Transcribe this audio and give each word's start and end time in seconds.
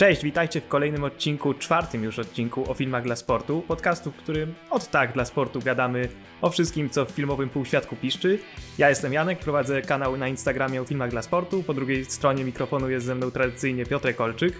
Cześć, 0.00 0.22
witajcie 0.22 0.60
w 0.60 0.68
kolejnym 0.68 1.04
odcinku, 1.04 1.54
czwartym 1.54 2.04
już 2.04 2.18
odcinku 2.18 2.70
o 2.70 2.74
filmach 2.74 3.04
dla 3.04 3.16
sportu, 3.16 3.62
podcastu, 3.68 4.10
w 4.10 4.16
którym 4.16 4.54
od 4.70 4.90
tak 4.90 5.12
dla 5.12 5.24
sportu 5.24 5.60
gadamy 5.60 6.08
o 6.40 6.50
wszystkim, 6.50 6.90
co 6.90 7.04
w 7.04 7.10
filmowym 7.10 7.48
półświatku 7.48 7.96
piszczy. 7.96 8.38
Ja 8.78 8.88
jestem 8.88 9.12
Janek, 9.12 9.38
prowadzę 9.38 9.82
kanał 9.82 10.16
na 10.16 10.28
Instagramie 10.28 10.82
o 10.82 10.84
filmach 10.84 11.10
dla 11.10 11.22
sportu, 11.22 11.62
po 11.62 11.74
drugiej 11.74 12.04
stronie 12.04 12.44
mikrofonu 12.44 12.90
jest 12.90 13.06
ze 13.06 13.14
mną 13.14 13.30
tradycyjnie 13.30 13.86
Piotrek 13.86 14.16
Kolczyk. 14.16 14.54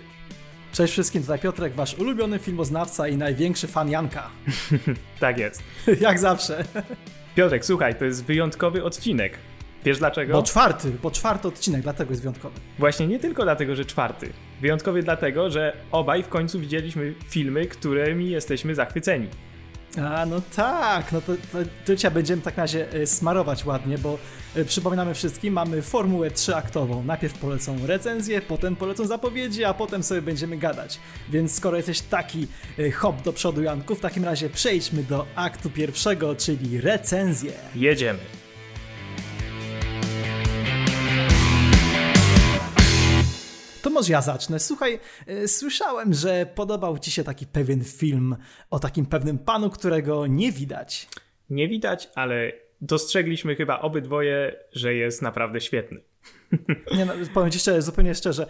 Cześć 0.72 0.92
wszystkim, 0.92 1.22
tutaj 1.22 1.38
Piotrek, 1.38 1.74
wasz 1.74 1.94
ulubiony 1.94 2.38
filmoznawca 2.38 3.08
i 3.08 3.16
największy 3.16 3.66
fan 3.66 3.90
Janka. 3.90 4.30
tak 5.20 5.38
jest. 5.38 5.62
Jak 6.00 6.18
zawsze. 6.18 6.64
Piotrek, 7.34 7.64
słuchaj, 7.64 7.94
to 7.94 8.04
jest 8.04 8.24
wyjątkowy 8.24 8.84
odcinek. 8.84 9.38
Wiesz 9.84 9.98
dlaczego? 9.98 10.32
Bo 10.32 10.42
czwarty, 10.42 10.92
bo 11.02 11.10
czwarty 11.10 11.48
odcinek, 11.48 11.82
dlatego 11.82 12.10
jest 12.10 12.22
wyjątkowy. 12.22 12.60
Właśnie 12.78 13.06
nie 13.06 13.18
tylko 13.18 13.42
dlatego, 13.42 13.76
że 13.76 13.84
czwarty. 13.84 14.32
Wyjątkowy 14.60 15.02
dlatego, 15.02 15.50
że 15.50 15.76
obaj 15.92 16.22
w 16.22 16.28
końcu 16.28 16.60
widzieliśmy 16.60 17.14
filmy, 17.28 17.66
którymi 17.66 18.30
jesteśmy 18.30 18.74
zachwyceni. 18.74 19.28
A, 19.98 20.26
no 20.26 20.42
tak, 20.56 21.12
no 21.12 21.20
to, 21.20 21.32
to, 21.52 21.58
to 21.84 21.96
dzisiaj 21.96 22.10
będziemy 22.10 22.42
w 22.42 22.44
takim 22.44 22.60
razie 22.60 22.92
e, 22.92 23.06
smarować 23.06 23.64
ładnie, 23.64 23.98
bo 23.98 24.18
e, 24.56 24.64
przypominamy 24.64 25.14
wszystkim, 25.14 25.54
mamy 25.54 25.82
formułę 25.82 26.30
trzyaktową. 26.30 27.02
Najpierw 27.02 27.38
polecą 27.38 27.86
recenzje, 27.86 28.42
potem 28.42 28.76
polecą 28.76 29.06
zapowiedzi, 29.06 29.64
a 29.64 29.74
potem 29.74 30.02
sobie 30.02 30.22
będziemy 30.22 30.56
gadać. 30.56 31.00
Więc 31.30 31.54
skoro 31.54 31.76
jesteś 31.76 32.00
taki 32.00 32.46
e, 32.78 32.90
hop 32.90 33.22
do 33.22 33.32
przodu, 33.32 33.62
Janku, 33.62 33.94
w 33.94 34.00
takim 34.00 34.24
razie 34.24 34.50
przejdźmy 34.50 35.02
do 35.02 35.26
aktu 35.34 35.70
pierwszego, 35.70 36.34
czyli 36.34 36.80
recenzję. 36.80 37.52
Jedziemy. 37.74 38.39
To 43.90 43.94
może 43.94 44.12
ja 44.12 44.22
zacznę. 44.22 44.58
Słuchaj, 44.60 45.00
y, 45.28 45.48
słyszałem, 45.48 46.14
że 46.14 46.46
podobał 46.54 46.98
ci 46.98 47.10
się 47.10 47.24
taki 47.24 47.46
pewien 47.46 47.84
film 47.84 48.36
o 48.70 48.78
takim 48.78 49.06
pewnym 49.06 49.38
panu, 49.38 49.70
którego 49.70 50.26
nie 50.26 50.52
widać. 50.52 51.08
Nie 51.50 51.68
widać, 51.68 52.10
ale 52.14 52.52
dostrzegliśmy 52.80 53.56
chyba 53.56 53.80
obydwoje, 53.80 54.56
że 54.72 54.94
jest 54.94 55.22
naprawdę 55.22 55.60
świetny. 55.60 56.00
Nie, 56.96 57.04
no, 57.04 57.12
powiem 57.34 57.50
ci 57.50 57.58
szczerze, 57.58 57.82
zupełnie 57.82 58.14
szczerze, 58.14 58.46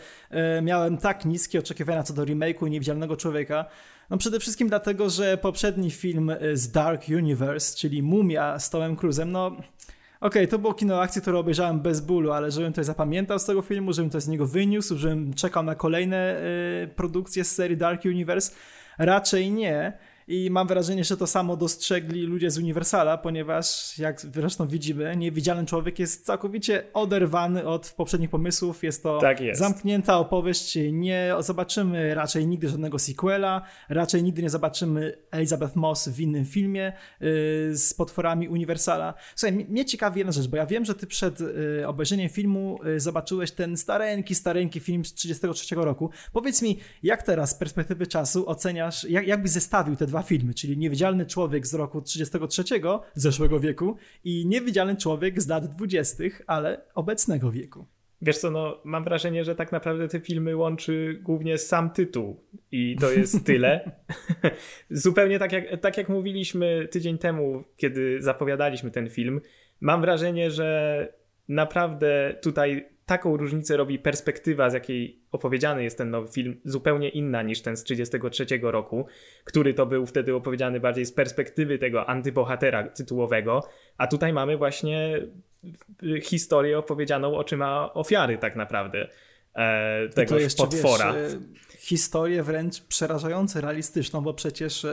y, 0.59 0.63
miałem 0.63 0.99
tak 0.99 1.25
niskie 1.25 1.59
oczekiwania 1.59 2.03
co 2.03 2.15
do 2.15 2.25
remake'u 2.25 2.71
Niewidzialnego 2.71 3.17
Człowieka, 3.17 3.65
no 4.11 4.19
przede 4.19 4.41
wszystkim 4.41 4.69
dlatego, 4.69 5.11
że 5.11 5.39
poprzedni 5.39 5.91
film 5.91 6.33
z 6.53 6.71
Dark 6.71 7.09
Universe, 7.09 7.77
czyli 7.77 8.03
Mumia 8.03 8.59
z 8.59 8.71
Tomem 8.71 8.97
Cruzem, 8.97 9.33
no 9.33 9.57
Okej, 10.21 10.43
okay, 10.43 10.49
to 10.49 10.59
było 10.59 10.75
kino 10.75 11.01
akcji, 11.01 11.23
które 11.23 11.39
obejrzałem 11.39 11.81
bez 11.81 12.01
bólu, 12.01 12.33
ale 12.33 12.51
żebym 12.51 12.73
to 12.73 12.85
zapamiętał 12.85 13.39
z 13.39 13.45
tego 13.45 13.63
filmu, 13.63 13.93
żebym 13.93 14.11
to 14.11 14.21
z 14.21 14.29
niego 14.29 14.47
wyniósł, 14.47 14.99
żebym 14.99 15.35
czekał 15.35 15.63
na 15.63 15.75
kolejne 15.75 16.41
y, 16.85 16.89
produkcje 16.97 17.45
z 17.45 17.55
serii 17.55 17.77
Dark 17.77 18.05
Universe, 18.05 18.53
raczej 18.99 19.51
nie. 19.51 19.93
I 20.31 20.51
mam 20.51 20.67
wrażenie, 20.69 21.05
że 21.05 21.17
to 21.17 21.27
samo 21.27 21.57
dostrzegli 21.57 22.23
ludzie 22.23 22.51
z 22.51 22.59
Universala, 22.59 23.19
ponieważ 23.19 23.99
jak 23.99 24.21
zresztą 24.21 24.67
widzimy, 24.67 25.17
niewidzialny 25.17 25.67
człowiek 25.67 25.99
jest 25.99 26.27
całkowicie 26.27 26.83
oderwany 26.95 27.67
od 27.67 27.95
poprzednich 27.97 28.31
pomysłów. 28.31 28.85
Jest 28.85 29.03
to 29.03 29.19
tak 29.19 29.41
jest. 29.41 29.61
zamknięta 29.61 30.19
opowieść. 30.19 30.79
Nie 30.93 31.35
zobaczymy 31.39 32.15
raczej 32.15 32.47
nigdy 32.47 32.69
żadnego 32.69 32.99
sequela, 32.99 33.63
raczej 33.89 34.23
nigdy 34.23 34.43
nie 34.43 34.51
zobaczymy 34.51 35.17
Elizabeth 35.31 35.77
Moss 35.77 36.09
w 36.09 36.21
innym 36.21 36.45
filmie 36.45 36.93
yy, 37.21 37.29
z 37.77 37.95
potworami 37.95 38.49
Universala. 38.49 39.15
Słuchaj, 39.37 39.67
mnie 39.69 39.85
ciekawi 39.85 40.19
jedna 40.19 40.33
rzecz, 40.33 40.49
bo 40.49 40.57
ja 40.57 40.67
wiem, 40.67 40.85
że 40.85 40.95
ty 40.95 41.07
przed 41.07 41.41
yy, 41.41 41.85
obejrzeniem 41.87 42.29
filmu 42.29 42.79
yy, 42.85 43.01
zobaczyłeś 43.01 43.53
ten 43.53 43.77
stareńki, 43.77 44.35
stareńki 44.35 44.81
film 44.81 45.05
z 45.05 45.15
33 45.15 45.75
roku. 45.75 46.11
Powiedz 46.33 46.63
mi, 46.63 46.79
jak 47.03 47.23
teraz 47.23 47.51
z 47.51 47.55
perspektywy 47.55 48.07
czasu 48.07 48.49
oceniasz, 48.49 49.05
jak, 49.05 49.27
jak 49.27 49.43
byś 49.43 49.51
zestawił 49.51 49.97
te 49.97 50.07
dwa 50.07 50.20
dwa 50.21 50.29
filmy, 50.29 50.55
czyli 50.55 50.79
Niewidzialny 50.79 51.27
Człowiek 51.27 51.67
z 51.67 51.75
roku 51.75 52.03
33 52.03 52.65
zeszłego 53.15 53.61
wieku 53.61 53.97
i 54.25 54.47
Niewidzialny 54.47 54.97
Człowiek 54.97 55.43
z 55.43 55.49
lat 55.49 55.67
20., 55.67 56.25
ale 56.47 56.81
obecnego 56.95 57.51
wieku. 57.51 57.87
Wiesz 58.23 58.39
co, 58.39 58.51
no 58.51 58.81
mam 58.85 59.05
wrażenie, 59.05 59.45
że 59.45 59.55
tak 59.55 59.73
naprawdę 59.73 60.09
te 60.09 60.21
filmy 60.21 60.57
łączy 60.57 61.21
głównie 61.23 61.59
sam 61.59 61.91
tytuł 61.91 62.41
i 62.73 62.97
to 63.01 63.11
jest 63.11 63.45
tyle. 63.47 63.91
Zupełnie 64.91 65.39
tak 65.39 65.53
jak, 65.53 65.81
tak 65.81 65.97
jak 65.97 66.09
mówiliśmy 66.09 66.89
tydzień 66.91 67.19
temu, 67.19 67.65
kiedy 67.77 68.23
zapowiadaliśmy 68.23 68.91
ten 68.91 69.11
film, 69.11 69.41
mam 69.81 70.01
wrażenie, 70.01 70.51
że 70.51 71.09
naprawdę 71.49 72.37
tutaj 72.43 72.89
taką 73.11 73.37
różnicę 73.37 73.77
robi 73.77 73.99
perspektywa, 73.99 74.71
z 74.71 74.75
jakiej 74.75 75.23
opowiedziany 75.33 75.83
jest 75.83 75.99
ten 75.99 76.11
nowy 76.11 76.33
film, 76.33 76.61
zupełnie 76.65 77.09
inna 77.09 77.43
niż 77.43 77.63
ten 77.63 77.77
z 77.77 77.85
1933 77.85 78.73
roku, 78.73 79.07
który 79.45 79.75
to 79.75 79.87
był 79.87 80.07
wtedy 80.07 80.35
opowiedziany 80.35 80.81
bardziej 80.81 81.07
z 81.07 81.13
perspektywy 81.13 81.79
tego 81.79 82.09
antybohatera 82.09 82.89
tytułowego, 82.89 83.63
a 83.99 84.07
tutaj 84.07 84.33
mamy 84.33 84.57
właśnie 84.57 85.21
historię 86.23 86.79
opowiedzianą 86.79 87.37
oczyma 87.37 87.93
ofiary 87.95 88.39
tak 88.39 88.57
naprawdę 88.57 89.09
e, 89.55 90.09
tego 90.09 90.37
potwora. 90.57 91.13
Wiesz, 91.13 91.33
historię 91.79 92.43
wręcz 92.43 92.81
przerażająco 92.81 93.61
realistyczną, 93.61 94.21
bo 94.21 94.35
przecież 94.35 94.87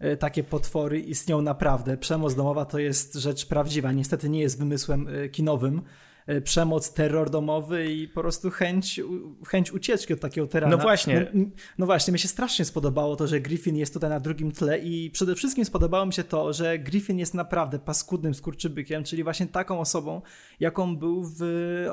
e, 0.00 0.16
takie 0.16 0.44
potwory 0.44 1.00
istnieją 1.00 1.42
naprawdę. 1.42 1.96
Przemoc 1.96 2.34
domowa 2.34 2.64
to 2.64 2.78
jest 2.78 3.14
rzecz 3.14 3.46
prawdziwa. 3.46 3.92
Niestety 3.92 4.28
nie 4.28 4.40
jest 4.40 4.58
wymysłem 4.58 5.08
kinowym. 5.32 5.82
E, 6.28 6.40
przemoc, 6.40 6.92
terror 6.92 7.30
domowy 7.30 7.92
i 7.92 8.08
po 8.08 8.20
prostu 8.20 8.50
chęć, 8.50 9.00
chęć 9.46 9.72
ucieczki 9.72 10.14
od 10.14 10.20
takiego 10.20 10.46
terenu. 10.46 10.76
No 10.76 10.82
właśnie. 10.82 11.26
No, 11.34 11.44
no, 11.78 11.86
właśnie, 11.86 12.12
mi 12.12 12.18
się 12.18 12.28
strasznie 12.28 12.64
spodobało 12.64 13.16
to, 13.16 13.26
że 13.26 13.40
Griffin 13.40 13.76
jest 13.76 13.94
tutaj 13.94 14.10
na 14.10 14.20
drugim 14.20 14.52
tle 14.52 14.78
i 14.78 15.10
przede 15.10 15.34
wszystkim 15.34 15.64
spodobało 15.64 16.06
mi 16.06 16.12
się 16.12 16.24
to, 16.24 16.52
że 16.52 16.78
Griffin 16.78 17.18
jest 17.18 17.34
naprawdę 17.34 17.78
paskudnym 17.78 18.34
skurczybykiem, 18.34 19.04
czyli 19.04 19.24
właśnie 19.24 19.46
taką 19.46 19.80
osobą, 19.80 20.22
jaką 20.60 20.96
był 20.96 21.24
w 21.24 21.42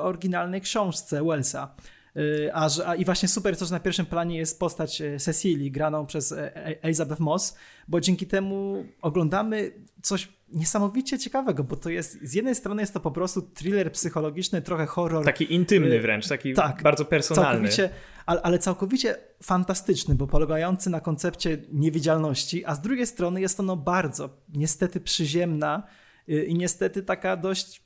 oryginalnej 0.00 0.60
książce 0.60 1.24
Wellsa. 1.24 1.74
E, 2.16 2.54
a, 2.54 2.68
a, 2.86 2.94
I 2.94 3.04
właśnie 3.04 3.28
super 3.28 3.56
to, 3.56 3.64
że 3.64 3.72
na 3.72 3.80
pierwszym 3.80 4.06
planie 4.06 4.38
jest 4.38 4.60
postać 4.60 5.00
e, 5.00 5.18
Cecilii, 5.18 5.70
graną 5.70 6.06
przez 6.06 6.34
Elizabeth 6.82 7.20
Moss, 7.20 7.56
bo 7.88 8.00
dzięki 8.00 8.26
temu 8.26 8.84
oglądamy 9.02 9.72
coś 10.02 10.28
niesamowicie 10.52 11.18
ciekawego, 11.18 11.64
bo 11.64 11.76
to 11.76 11.90
jest, 11.90 12.22
z 12.22 12.34
jednej 12.34 12.54
strony 12.54 12.82
jest 12.82 12.94
to 12.94 13.00
po 13.00 13.10
prostu 13.10 13.42
thriller 13.42 13.92
psychologiczny, 13.92 14.62
trochę 14.62 14.86
horror. 14.86 15.24
Taki 15.24 15.54
intymny 15.54 15.94
y, 15.94 16.00
wręcz, 16.00 16.28
taki 16.28 16.54
tak, 16.54 16.82
bardzo 16.82 17.04
personalny. 17.04 17.68
Całkowicie, 17.68 17.90
ale, 18.26 18.42
ale 18.42 18.58
całkowicie 18.58 19.16
fantastyczny, 19.42 20.14
bo 20.14 20.26
polegający 20.26 20.90
na 20.90 21.00
koncepcie 21.00 21.58
niewidzialności, 21.72 22.64
a 22.64 22.74
z 22.74 22.80
drugiej 22.80 23.06
strony 23.06 23.40
jest 23.40 23.60
ono 23.60 23.76
bardzo, 23.76 24.30
niestety 24.54 25.00
przyziemna 25.00 25.82
y, 26.28 26.44
i 26.44 26.54
niestety 26.54 27.02
taka 27.02 27.36
dość 27.36 27.85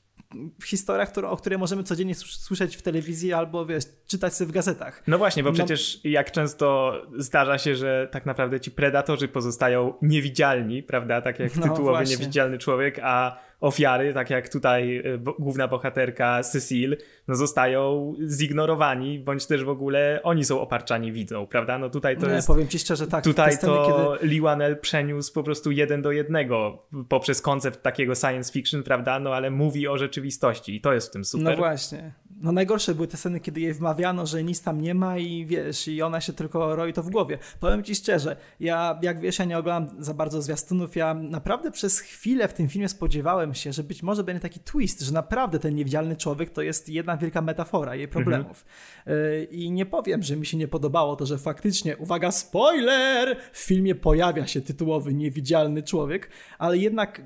historiach, 0.65 1.13
o 1.25 1.37
której 1.37 1.59
możemy 1.59 1.85
codziennie 1.85 2.15
słyszeć 2.15 2.77
w 2.77 2.83
telewizji 2.83 3.33
albo 3.33 3.67
wiesz, 3.67 3.85
czytać 4.07 4.35
sobie 4.35 4.49
w 4.49 4.53
gazetach. 4.53 5.03
No 5.07 5.19
właśnie, 5.19 5.43
bo 5.43 5.49
no... 5.49 5.55
przecież 5.55 6.01
jak 6.05 6.31
często 6.31 6.93
zdarza 7.17 7.59
się, 7.59 7.77
że 7.77 8.09
tak 8.13 8.27
naprawdę 8.27 8.61
ci 8.61 8.71
predatorzy 8.71 9.29
pozostają 9.29 9.95
niewidzialni, 10.03 10.83
prawda? 10.83 11.21
Tak 11.21 11.39
jak 11.39 11.57
no 11.57 11.63
tytułowy 11.63 11.91
właśnie. 11.91 12.17
niewidzialny 12.17 12.59
człowiek, 12.59 13.01
a 13.03 13.50
ofiary, 13.61 14.15
tak 14.15 14.31
jak 14.31 14.49
tutaj 14.49 14.97
e, 14.97 15.19
główna 15.39 15.69
bohaterka 15.69 16.43
Cecil, 16.43 16.97
no 17.29 17.35
zostają 17.35 18.15
zignorowani, 18.29 19.19
bądź 19.19 19.47
też 19.47 19.65
w 19.65 19.69
ogóle 19.69 20.21
oni 20.23 20.45
są 20.45 20.61
oparczani 20.61 21.13
widzą, 21.13 21.47
prawda? 21.47 21.79
No 21.79 21.91
tutaj 21.91 22.17
to 22.17 22.27
Nie, 22.27 22.33
jest... 22.33 22.47
powiem 22.47 22.69
ci 22.69 22.79
szczerze, 22.79 23.07
tak. 23.07 23.25
Tutaj 23.25 23.53
sceny, 23.53 23.73
to 23.73 24.13
kiedy... 24.19 24.27
Lee 24.33 24.41
Wanell 24.41 24.77
przeniósł 24.77 25.35
po 25.35 25.43
prostu 25.43 25.71
jeden 25.71 26.03
do 26.03 26.13
jednego 26.13 26.87
poprzez 27.09 27.43
koncept 27.43 27.83
takiego 27.83 28.15
science 28.15 28.53
fiction, 28.53 28.83
prawda? 28.83 29.19
No 29.19 29.35
ale 29.35 29.51
mówi 29.51 29.89
o 29.89 29.99
rzeczywistości 29.99 30.77
i 30.77 30.81
to 30.81 30.93
jest 30.93 31.09
w 31.09 31.11
tym 31.11 31.25
super. 31.25 31.45
No 31.45 31.57
właśnie. 31.57 32.13
No 32.41 32.53
najgorsze 32.53 32.95
były 32.95 33.09
te 33.09 33.17
sceny, 33.17 33.41
kiedy 33.41 33.61
jej 33.61 33.75
wmawiano, 33.75 34.27
że 34.27 34.45
nic 34.45 34.63
tam 34.63 34.81
nie 34.81 34.95
ma 34.95 35.19
i 35.19 35.47
wiesz, 35.47 35.89
i 35.89 36.03
ona 36.03 36.21
się 36.21 36.33
tylko 36.33 36.77
roi 36.77 36.93
to 36.93 37.03
w 37.03 37.11
głowie. 37.11 37.39
Powiem 37.61 37.85
ci 37.85 37.95
szczerze, 37.95 38.37
ja 38.61 38.99
jak 39.03 39.21
wiesz, 39.21 39.39
ja 39.39 39.45
nie 39.45 39.59
oglądam 39.59 40.05
za 40.05 40.15
bardzo 40.15 40.43
zwiastunów, 40.43 40.97
ja 40.97 41.15
naprawdę 41.15 41.71
przez 41.71 42.01
chwilę 42.01 42.49
w 42.49 42.53
tym 42.53 42.69
filmie 42.69 42.89
spodziewałem 42.89 43.55
się, 43.55 43.73
że 43.73 43.83
być 43.83 44.03
może 44.03 44.25
będzie 44.25 44.41
taki 44.41 44.61
twist, 44.61 45.01
że 45.01 45.13
naprawdę 45.13 45.59
ten 45.59 45.75
niewidzialny 45.75 46.17
człowiek 46.17 46.51
to 46.51 46.63
jest 46.63 46.89
jedna 46.89 47.17
wielka 47.17 47.43
metafora 47.43 47.95
jej 47.95 48.09
problemów. 48.09 48.65
Mhm. 49.07 49.51
I 49.51 49.71
nie 49.71 49.87
powiem, 49.87 50.23
że 50.23 50.37
mi 50.37 50.47
się 50.47 50.57
nie 50.57 50.69
podobało 50.69 51.17
to, 51.17 51.27
że 51.27 51.39
faktycznie, 51.39 51.97
uwaga, 51.97 52.31
spoiler! 52.31 53.37
W 53.53 53.59
filmie 53.59 53.95
pojawia 53.95 54.47
się 54.47 54.61
tytułowy 54.61 55.15
niewidzialny 55.15 55.83
człowiek, 55.83 56.31
ale 56.59 56.79
jednak 56.79 57.23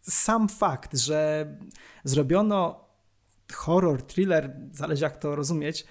sam 0.00 0.48
fakt, 0.48 0.98
że 0.98 1.46
zrobiono 2.04 2.87
horror, 3.52 4.02
thriller, 4.02 4.56
zależy 4.72 5.04
jak 5.04 5.16
to 5.16 5.36
rozumieć, 5.36 5.86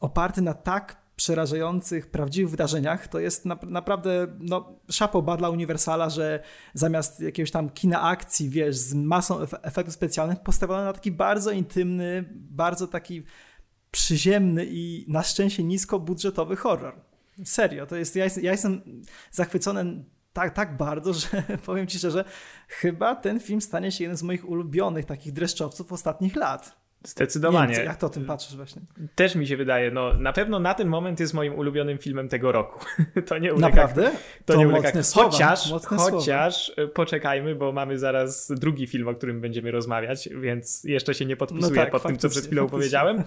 oparty 0.00 0.42
na 0.42 0.54
tak 0.54 1.08
przerażających, 1.16 2.10
prawdziwych 2.10 2.50
wydarzeniach, 2.50 3.08
to 3.08 3.20
jest 3.20 3.44
na, 3.44 3.58
naprawdę 3.62 4.26
no, 4.38 4.78
szapoba 4.90 5.36
dla 5.36 5.50
Uniwersala, 5.50 6.10
że 6.10 6.42
zamiast 6.74 7.20
jakiegoś 7.20 7.50
tam 7.50 7.70
kina 7.70 8.02
akcji, 8.02 8.50
wiesz, 8.50 8.76
z 8.76 8.94
masą 8.94 9.40
efektów 9.62 9.94
specjalnych, 9.94 10.40
postawiono 10.40 10.84
na 10.84 10.92
taki 10.92 11.12
bardzo 11.12 11.50
intymny, 11.50 12.24
bardzo 12.32 12.86
taki 12.86 13.22
przyziemny 13.90 14.66
i 14.68 15.04
na 15.08 15.22
szczęście 15.22 15.64
niskobudżetowy 15.64 16.56
horror. 16.56 17.00
Serio, 17.44 17.86
to 17.86 17.96
jest, 17.96 18.16
ja, 18.16 18.24
jest, 18.24 18.42
ja 18.42 18.52
jestem 18.52 19.02
zachwycony 19.30 20.04
tak, 20.32 20.54
tak 20.54 20.76
bardzo, 20.76 21.12
że 21.20 21.42
powiem 21.66 21.86
ci 21.86 21.98
szczerze, 21.98 22.24
chyba 22.68 23.16
ten 23.16 23.40
film 23.40 23.60
stanie 23.60 23.92
się 23.92 24.04
jednym 24.04 24.16
z 24.16 24.22
moich 24.22 24.48
ulubionych 24.48 25.04
takich 25.04 25.32
dreszczowców 25.32 25.92
ostatnich 25.92 26.36
lat. 26.36 26.87
Zdecydowanie. 27.08 27.74
Nie, 27.76 27.84
jak 27.84 27.96
to 27.96 28.06
o 28.06 28.10
tym 28.10 28.24
patrzysz 28.24 28.56
właśnie? 28.56 28.82
Też 29.14 29.34
mi 29.34 29.46
się 29.46 29.56
wydaje, 29.56 29.90
no 29.90 30.14
na 30.14 30.32
pewno 30.32 30.58
na 30.58 30.74
ten 30.74 30.88
moment 30.88 31.20
jest 31.20 31.34
moim 31.34 31.54
ulubionym 31.54 31.98
filmem 31.98 32.28
tego 32.28 32.52
roku. 32.52 32.84
to 33.28 33.38
nie 33.38 33.54
ulega, 33.54 33.68
Naprawdę? 33.68 34.10
To, 34.44 34.52
to 34.52 34.58
nie 34.58 34.68
ulega. 34.68 34.92
Chociaż, 35.14 35.72
chociaż 35.86 36.66
słowa. 36.66 36.82
E, 36.82 36.88
poczekajmy, 36.88 37.54
bo 37.54 37.72
mamy 37.72 37.98
zaraz 37.98 38.52
drugi 38.56 38.86
film, 38.86 39.08
o 39.08 39.14
którym 39.14 39.40
będziemy 39.40 39.70
rozmawiać, 39.70 40.28
więc 40.40 40.84
jeszcze 40.84 41.14
się 41.14 41.26
nie 41.26 41.36
podpisuję 41.36 41.76
no 41.76 41.82
tak, 41.82 41.90
pod 41.90 42.02
tym, 42.02 42.18
co 42.18 42.28
przed 42.28 42.46
chwilą 42.46 42.62
faktycznie. 42.62 42.78
powiedziałem, 42.78 43.24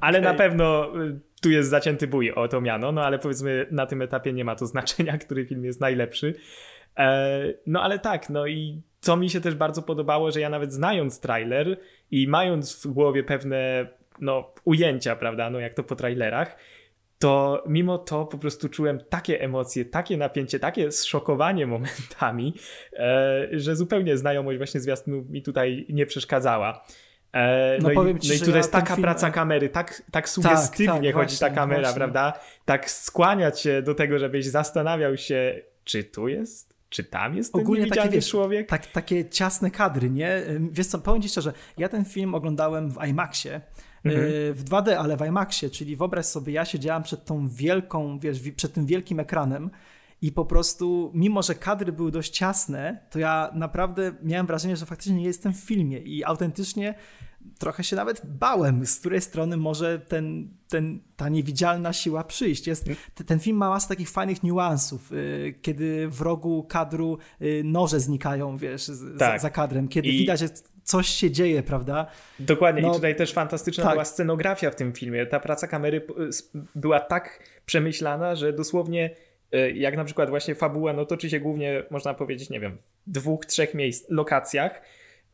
ale 0.00 0.18
okay. 0.18 0.32
na 0.32 0.38
pewno 0.38 0.86
e, 1.04 1.18
tu 1.42 1.50
jest 1.50 1.70
zacięty 1.70 2.06
bój 2.06 2.30
o 2.30 2.48
to 2.48 2.60
miano, 2.60 2.92
no 2.92 3.02
ale 3.02 3.18
powiedzmy 3.18 3.66
na 3.70 3.86
tym 3.86 4.02
etapie 4.02 4.32
nie 4.32 4.44
ma 4.44 4.54
to 4.54 4.66
znaczenia, 4.74 5.18
który 5.18 5.46
film 5.46 5.64
jest 5.64 5.80
najlepszy. 5.80 6.34
E, 6.98 7.54
no 7.66 7.82
ale 7.82 7.98
tak, 7.98 8.30
no 8.30 8.46
i 8.46 8.82
co 9.00 9.16
mi 9.16 9.30
się 9.30 9.40
też 9.40 9.54
bardzo 9.54 9.82
podobało, 9.82 10.30
że 10.30 10.40
ja 10.40 10.50
nawet 10.50 10.72
znając 10.72 11.20
trailer 11.20 11.76
i 12.10 12.28
mając 12.28 12.86
w 12.86 12.86
głowie 12.86 13.24
pewne 13.24 13.86
no, 14.20 14.52
ujęcia, 14.64 15.16
prawda, 15.16 15.50
no 15.50 15.60
jak 15.60 15.74
to 15.74 15.84
po 15.84 15.96
trailerach, 15.96 16.56
to 17.18 17.64
mimo 17.66 17.98
to 17.98 18.24
po 18.26 18.38
prostu 18.38 18.68
czułem 18.68 19.00
takie 19.08 19.40
emocje, 19.40 19.84
takie 19.84 20.16
napięcie, 20.16 20.58
takie 20.58 20.92
zszokowanie 20.92 21.66
momentami, 21.66 22.54
e, 22.92 23.48
że 23.52 23.76
zupełnie 23.76 24.16
znajomość 24.16 24.58
właśnie 24.58 24.80
zwiastunu 24.80 25.24
mi 25.30 25.42
tutaj 25.42 25.86
nie 25.88 26.06
przeszkadzała. 26.06 26.84
E, 27.32 27.78
no, 27.82 27.88
no, 27.94 28.08
i, 28.08 28.20
ci, 28.20 28.28
no 28.28 28.34
i 28.34 28.38
tutaj 28.38 28.54
jest 28.54 28.72
taka 28.72 28.94
film... 28.94 29.02
praca 29.02 29.30
kamery, 29.30 29.68
tak, 29.68 30.02
tak 30.10 30.28
sugestywnie 30.28 30.86
tak, 30.86 31.02
tak, 31.02 31.14
chodzi 31.14 31.36
właśnie, 31.36 31.48
ta 31.48 31.54
kamera, 31.54 31.80
właśnie. 31.80 31.96
prawda? 31.96 32.32
Tak 32.64 32.90
skłaniać 32.90 33.60
się 33.60 33.82
do 33.82 33.94
tego, 33.94 34.18
żebyś 34.18 34.46
zastanawiał 34.46 35.16
się, 35.16 35.60
czy 35.84 36.04
tu 36.04 36.28
jest 36.28 36.73
czy 36.88 37.04
tam 37.04 37.36
jest 37.36 37.52
ten 37.52 37.60
Ogólnie 37.60 37.86
takie, 37.86 38.08
wiesz, 38.08 38.28
człowiek? 38.28 38.68
Tak, 38.68 38.86
takie 38.86 39.28
ciasne 39.28 39.70
kadry, 39.70 40.10
nie? 40.10 40.42
Wiesz 40.70 40.86
co, 40.86 40.98
powiem 40.98 41.22
ci 41.22 41.28
szczerze, 41.28 41.52
ja 41.78 41.88
ten 41.88 42.04
film 42.04 42.34
oglądałem 42.34 42.90
w 42.90 43.04
IMAXie, 43.06 43.60
mhm. 44.04 44.54
w 44.54 44.64
2D, 44.64 44.90
ale 44.90 45.16
w 45.16 45.26
IMAXie, 45.26 45.70
czyli 45.70 45.96
wyobraź 45.96 46.26
sobie, 46.26 46.52
ja 46.52 46.64
siedziałam 46.64 47.02
przed 47.02 47.24
tą 47.24 47.48
wielką, 47.48 48.18
wiesz, 48.18 48.40
przed 48.56 48.72
tym 48.72 48.86
wielkim 48.86 49.20
ekranem 49.20 49.70
i 50.22 50.32
po 50.32 50.44
prostu, 50.44 51.10
mimo 51.14 51.42
że 51.42 51.54
kadry 51.54 51.92
były 51.92 52.10
dość 52.10 52.32
ciasne, 52.32 53.06
to 53.10 53.18
ja 53.18 53.50
naprawdę 53.54 54.12
miałem 54.22 54.46
wrażenie, 54.46 54.76
że 54.76 54.86
faktycznie 54.86 55.16
nie 55.16 55.24
jestem 55.24 55.52
w 55.52 55.60
filmie 55.60 55.98
i 55.98 56.24
autentycznie 56.24 56.94
trochę 57.58 57.84
się 57.84 57.96
nawet 57.96 58.22
bałem, 58.26 58.86
z 58.86 59.00
której 59.00 59.20
strony 59.20 59.56
może 59.56 59.98
ten, 59.98 60.48
ten, 60.74 61.00
ta 61.16 61.28
niewidzialna 61.28 61.92
siła 61.92 62.24
przyjść. 62.24 62.66
Jest, 62.66 62.86
ten 63.26 63.40
film 63.40 63.56
ma 63.56 63.68
masę 63.68 63.88
takich 63.88 64.10
fajnych 64.10 64.42
niuansów, 64.42 65.12
y, 65.12 65.54
kiedy 65.62 66.08
w 66.08 66.20
rogu 66.20 66.66
kadru 66.68 67.18
y, 67.42 67.62
noże 67.64 68.00
znikają, 68.00 68.56
wiesz, 68.56 68.86
tak. 68.86 68.96
za, 69.18 69.38
za, 69.38 69.50
kadrem, 69.50 69.88
kiedy 69.88 70.08
I... 70.08 70.18
widać, 70.18 70.40
że 70.40 70.48
coś 70.84 71.08
się 71.08 71.30
dzieje, 71.30 71.62
prawda? 71.62 72.06
Dokładnie 72.38 72.82
no, 72.82 72.90
i 72.90 72.94
tutaj 72.94 73.16
też 73.16 73.32
fantastyczna 73.32 73.84
tak. 73.84 73.92
była 73.92 74.04
scenografia 74.04 74.70
w 74.70 74.76
tym 74.76 74.92
filmie. 74.92 75.26
Ta 75.26 75.40
praca 75.40 75.66
kamery 75.66 76.06
była 76.74 77.00
tak 77.00 77.40
przemyślana, 77.66 78.34
że 78.34 78.52
dosłownie 78.52 79.10
y, 79.54 79.72
jak 79.72 79.96
na 79.96 80.04
przykład 80.04 80.30
właśnie 80.30 80.54
fabuła, 80.54 80.92
no 80.92 81.04
toczy 81.04 81.30
się 81.30 81.40
głównie, 81.40 81.82
można 81.90 82.14
powiedzieć, 82.14 82.50
nie 82.50 82.60
wiem, 82.60 82.76
dwóch, 83.06 83.46
trzech 83.46 83.74
miejsc, 83.74 84.10
lokacjach, 84.10 84.82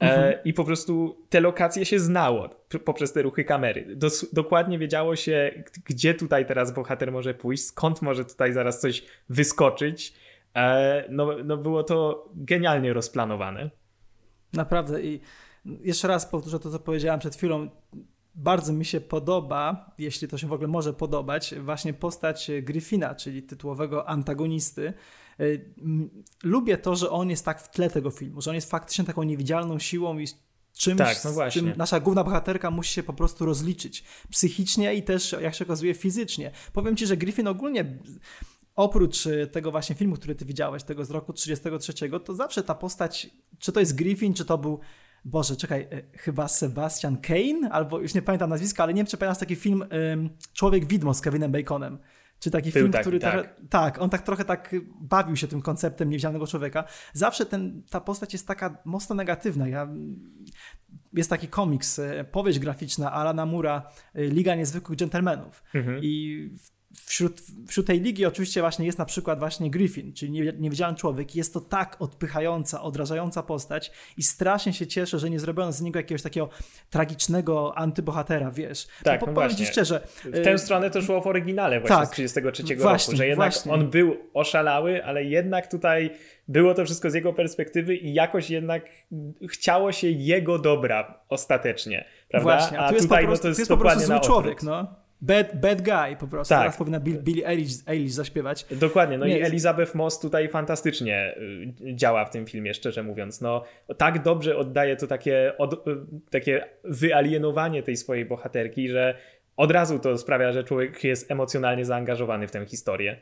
mhm. 0.00 0.34
I 0.44 0.54
po 0.54 0.64
prostu 0.64 1.16
te 1.28 1.40
lokacje 1.40 1.84
się 1.86 1.98
znało 1.98 2.48
poprzez 2.84 3.12
te 3.12 3.22
ruchy 3.22 3.44
kamery. 3.44 3.96
Dos 3.96 4.26
dokładnie 4.32 4.78
wiedziało 4.78 5.16
się, 5.16 5.64
gdzie 5.84 6.14
tutaj 6.14 6.46
teraz 6.46 6.74
bohater 6.74 7.12
może 7.12 7.34
pójść, 7.34 7.64
skąd 7.64 8.02
może 8.02 8.24
tutaj 8.24 8.52
zaraz 8.52 8.80
coś 8.80 9.02
wyskoczyć. 9.28 10.14
E, 10.56 11.04
no, 11.08 11.28
no 11.44 11.56
było 11.56 11.82
to 11.82 12.28
genialnie 12.34 12.92
rozplanowane. 12.92 13.70
Naprawdę 14.52 15.02
i 15.02 15.20
jeszcze 15.64 16.08
raz 16.08 16.26
powtórzę 16.26 16.60
to, 16.60 16.70
co 16.70 16.78
powiedziałem 16.78 17.20
przed 17.20 17.36
chwilą. 17.36 17.68
Bardzo 18.34 18.72
mi 18.72 18.84
się 18.84 19.00
podoba, 19.00 19.92
jeśli 19.98 20.28
to 20.28 20.38
się 20.38 20.46
w 20.46 20.52
ogóle 20.52 20.68
może 20.68 20.92
podobać, 20.92 21.54
właśnie 21.60 21.94
postać 21.94 22.50
Griffina, 22.62 23.14
czyli 23.14 23.42
tytułowego 23.42 24.08
antagonisty, 24.08 24.92
lubię 26.42 26.78
to, 26.78 26.96
że 26.96 27.10
on 27.10 27.30
jest 27.30 27.44
tak 27.44 27.62
w 27.62 27.70
tle 27.70 27.90
tego 27.90 28.10
filmu, 28.10 28.40
że 28.40 28.50
on 28.50 28.54
jest 28.54 28.70
faktycznie 28.70 29.04
taką 29.04 29.22
niewidzialną 29.22 29.78
siłą 29.78 30.18
i 30.18 30.26
czymś, 30.72 30.98
tak, 30.98 31.18
no 31.24 31.50
czym 31.50 31.72
nasza 31.76 32.00
główna 32.00 32.24
bohaterka 32.24 32.70
musi 32.70 32.94
się 32.94 33.02
po 33.02 33.12
prostu 33.12 33.46
rozliczyć 33.46 34.04
psychicznie 34.30 34.94
i 34.94 35.02
też, 35.02 35.36
jak 35.40 35.54
się 35.54 35.64
okazuje, 35.64 35.94
fizycznie. 35.94 36.50
Powiem 36.72 36.96
ci, 36.96 37.06
że 37.06 37.16
Griffin 37.16 37.48
ogólnie 37.48 37.98
oprócz 38.74 39.26
y, 39.26 39.46
tego 39.46 39.70
właśnie 39.70 39.94
filmu, 39.94 40.16
który 40.16 40.34
ty 40.34 40.44
widziałeś, 40.44 40.82
tego 40.82 41.04
z 41.04 41.10
roku 41.10 41.32
33, 41.32 41.92
to 42.24 42.34
zawsze 42.34 42.62
ta 42.62 42.74
postać, 42.74 43.30
czy 43.58 43.72
to 43.72 43.80
jest 43.80 43.94
Griffin, 43.94 44.34
czy 44.34 44.44
to 44.44 44.58
był 44.58 44.80
Boże, 45.24 45.56
czekaj, 45.56 45.88
y, 45.92 46.18
chyba 46.18 46.48
Sebastian 46.48 47.16
Kane, 47.16 47.70
albo 47.70 47.98
już 47.98 48.14
nie 48.14 48.22
pamiętam 48.22 48.50
nazwiska, 48.50 48.82
ale 48.82 48.94
nie 48.94 48.98
wiem, 48.98 49.06
czy 49.06 49.16
pamiętasz 49.16 49.40
taki 49.40 49.56
film 49.56 49.84
Człowiek 50.52 50.84
Widmo 50.84 51.14
z 51.14 51.20
Kevinem 51.20 51.52
Baconem. 51.52 51.98
Czy 52.40 52.50
taki 52.50 52.70
Był 52.70 52.82
film, 52.82 52.92
taki, 52.92 53.02
który. 53.02 53.18
Tak. 53.18 53.56
tak, 53.70 54.02
on 54.02 54.10
tak 54.10 54.22
trochę 54.22 54.44
tak 54.44 54.74
bawił 55.00 55.36
się 55.36 55.48
tym 55.48 55.62
konceptem 55.62 56.10
niewidzialnego 56.10 56.46
człowieka. 56.46 56.84
Zawsze 57.12 57.46
ten, 57.46 57.82
ta 57.90 58.00
postać 58.00 58.32
jest 58.32 58.46
taka 58.46 58.82
mocno 58.84 59.14
negatywna. 59.14 59.68
Ja, 59.68 59.88
jest 61.12 61.30
taki 61.30 61.48
komiks, 61.48 61.98
e, 61.98 62.24
powieść 62.24 62.58
graficzna 62.58 63.12
Alana 63.12 63.46
Mura, 63.46 63.90
e, 64.14 64.24
Liga 64.24 64.54
Niezwykłych 64.54 64.98
Dżentelmenów. 64.98 65.64
Mhm. 65.74 66.00
I 66.02 66.50
Wśród, 66.94 67.42
wśród 67.68 67.86
tej 67.86 68.00
ligi 68.00 68.26
oczywiście 68.26 68.60
właśnie 68.60 68.86
jest 68.86 68.98
na 68.98 69.04
przykład 69.04 69.38
właśnie 69.38 69.70
Griffin, 69.70 70.12
czyli 70.12 70.32
niewidzialny 70.58 70.98
człowiek. 70.98 71.34
Jest 71.36 71.54
to 71.54 71.60
tak 71.60 71.96
odpychająca, 71.98 72.82
odrażająca 72.82 73.42
postać 73.42 73.90
i 74.16 74.22
strasznie 74.22 74.72
się 74.72 74.86
cieszę, 74.86 75.18
że 75.18 75.30
nie 75.30 75.40
zrobiono 75.40 75.72
z 75.72 75.80
niego 75.80 75.98
jakiegoś 75.98 76.22
takiego 76.22 76.48
tragicznego 76.90 77.78
antybohatera, 77.78 78.50
wiesz. 78.50 78.86
Tak, 79.04 79.20
no, 79.20 79.26
no 79.26 79.32
właśnie. 79.32 79.66
szczerze. 79.66 80.00
W 80.24 80.44
tę 80.44 80.52
y, 80.52 80.58
stronę 80.58 80.90
to 80.90 81.02
szło 81.02 81.20
w 81.20 81.26
oryginale 81.26 81.80
właśnie 81.80 81.96
tak, 81.96 82.08
z 82.08 82.10
33 82.10 82.76
właśnie, 82.76 83.06
roku, 83.06 83.16
że 83.16 83.26
jednak 83.26 83.52
właśnie. 83.52 83.72
on 83.72 83.90
był 83.90 84.16
oszalały, 84.34 85.04
ale 85.04 85.24
jednak 85.24 85.70
tutaj 85.70 86.10
było 86.48 86.74
to 86.74 86.84
wszystko 86.84 87.10
z 87.10 87.14
jego 87.14 87.32
perspektywy 87.32 87.96
i 87.96 88.14
jakoś 88.14 88.50
jednak 88.50 88.84
chciało 89.50 89.92
się 89.92 90.10
jego 90.10 90.58
dobra 90.58 91.20
ostatecznie, 91.28 92.04
prawda? 92.28 92.58
Właśnie, 92.58 92.78
a, 92.78 92.84
a 92.84 92.88
tu 92.88 92.94
jest 92.94 93.06
tutaj 93.06 93.22
po 93.22 93.28
prostu, 93.28 93.48
no 93.48 93.54
to 93.54 93.60
jest, 93.60 93.68
to 93.68 93.74
jest 93.74 93.82
po 93.82 93.88
prostu 93.88 94.06
zły 94.06 94.20
człowiek, 94.20 94.62
no. 94.62 95.09
Bad, 95.22 95.60
bad 95.60 95.82
guy 95.82 96.16
po 96.16 96.26
prostu. 96.26 96.54
Tak. 96.54 96.60
Teraz 96.60 96.76
powinna 96.76 97.00
Bill, 97.00 97.22
Billie 97.22 97.48
Eilish, 97.48 97.88
Eilish 97.88 98.12
zaśpiewać. 98.12 98.66
Dokładnie. 98.70 99.18
No 99.18 99.26
Nie, 99.26 99.38
i 99.38 99.42
Elizabeth 99.42 99.94
Moss 99.94 100.20
tutaj 100.20 100.48
fantastycznie 100.48 101.34
y, 101.80 101.94
działa 101.94 102.24
w 102.24 102.30
tym 102.30 102.46
filmie, 102.46 102.74
szczerze 102.74 103.02
mówiąc. 103.02 103.40
No, 103.40 103.64
tak 103.96 104.22
dobrze 104.22 104.56
oddaje 104.56 104.96
to 104.96 105.06
takie, 105.06 105.52
od, 105.58 105.74
y, 105.74 105.96
takie 106.30 106.64
wyalienowanie 106.84 107.82
tej 107.82 107.96
swojej 107.96 108.24
bohaterki, 108.24 108.88
że 108.88 109.14
od 109.56 109.70
razu 109.70 109.98
to 109.98 110.18
sprawia, 110.18 110.52
że 110.52 110.64
człowiek 110.64 111.04
jest 111.04 111.30
emocjonalnie 111.30 111.84
zaangażowany 111.84 112.48
w 112.48 112.50
tę 112.50 112.66
historię 112.66 113.20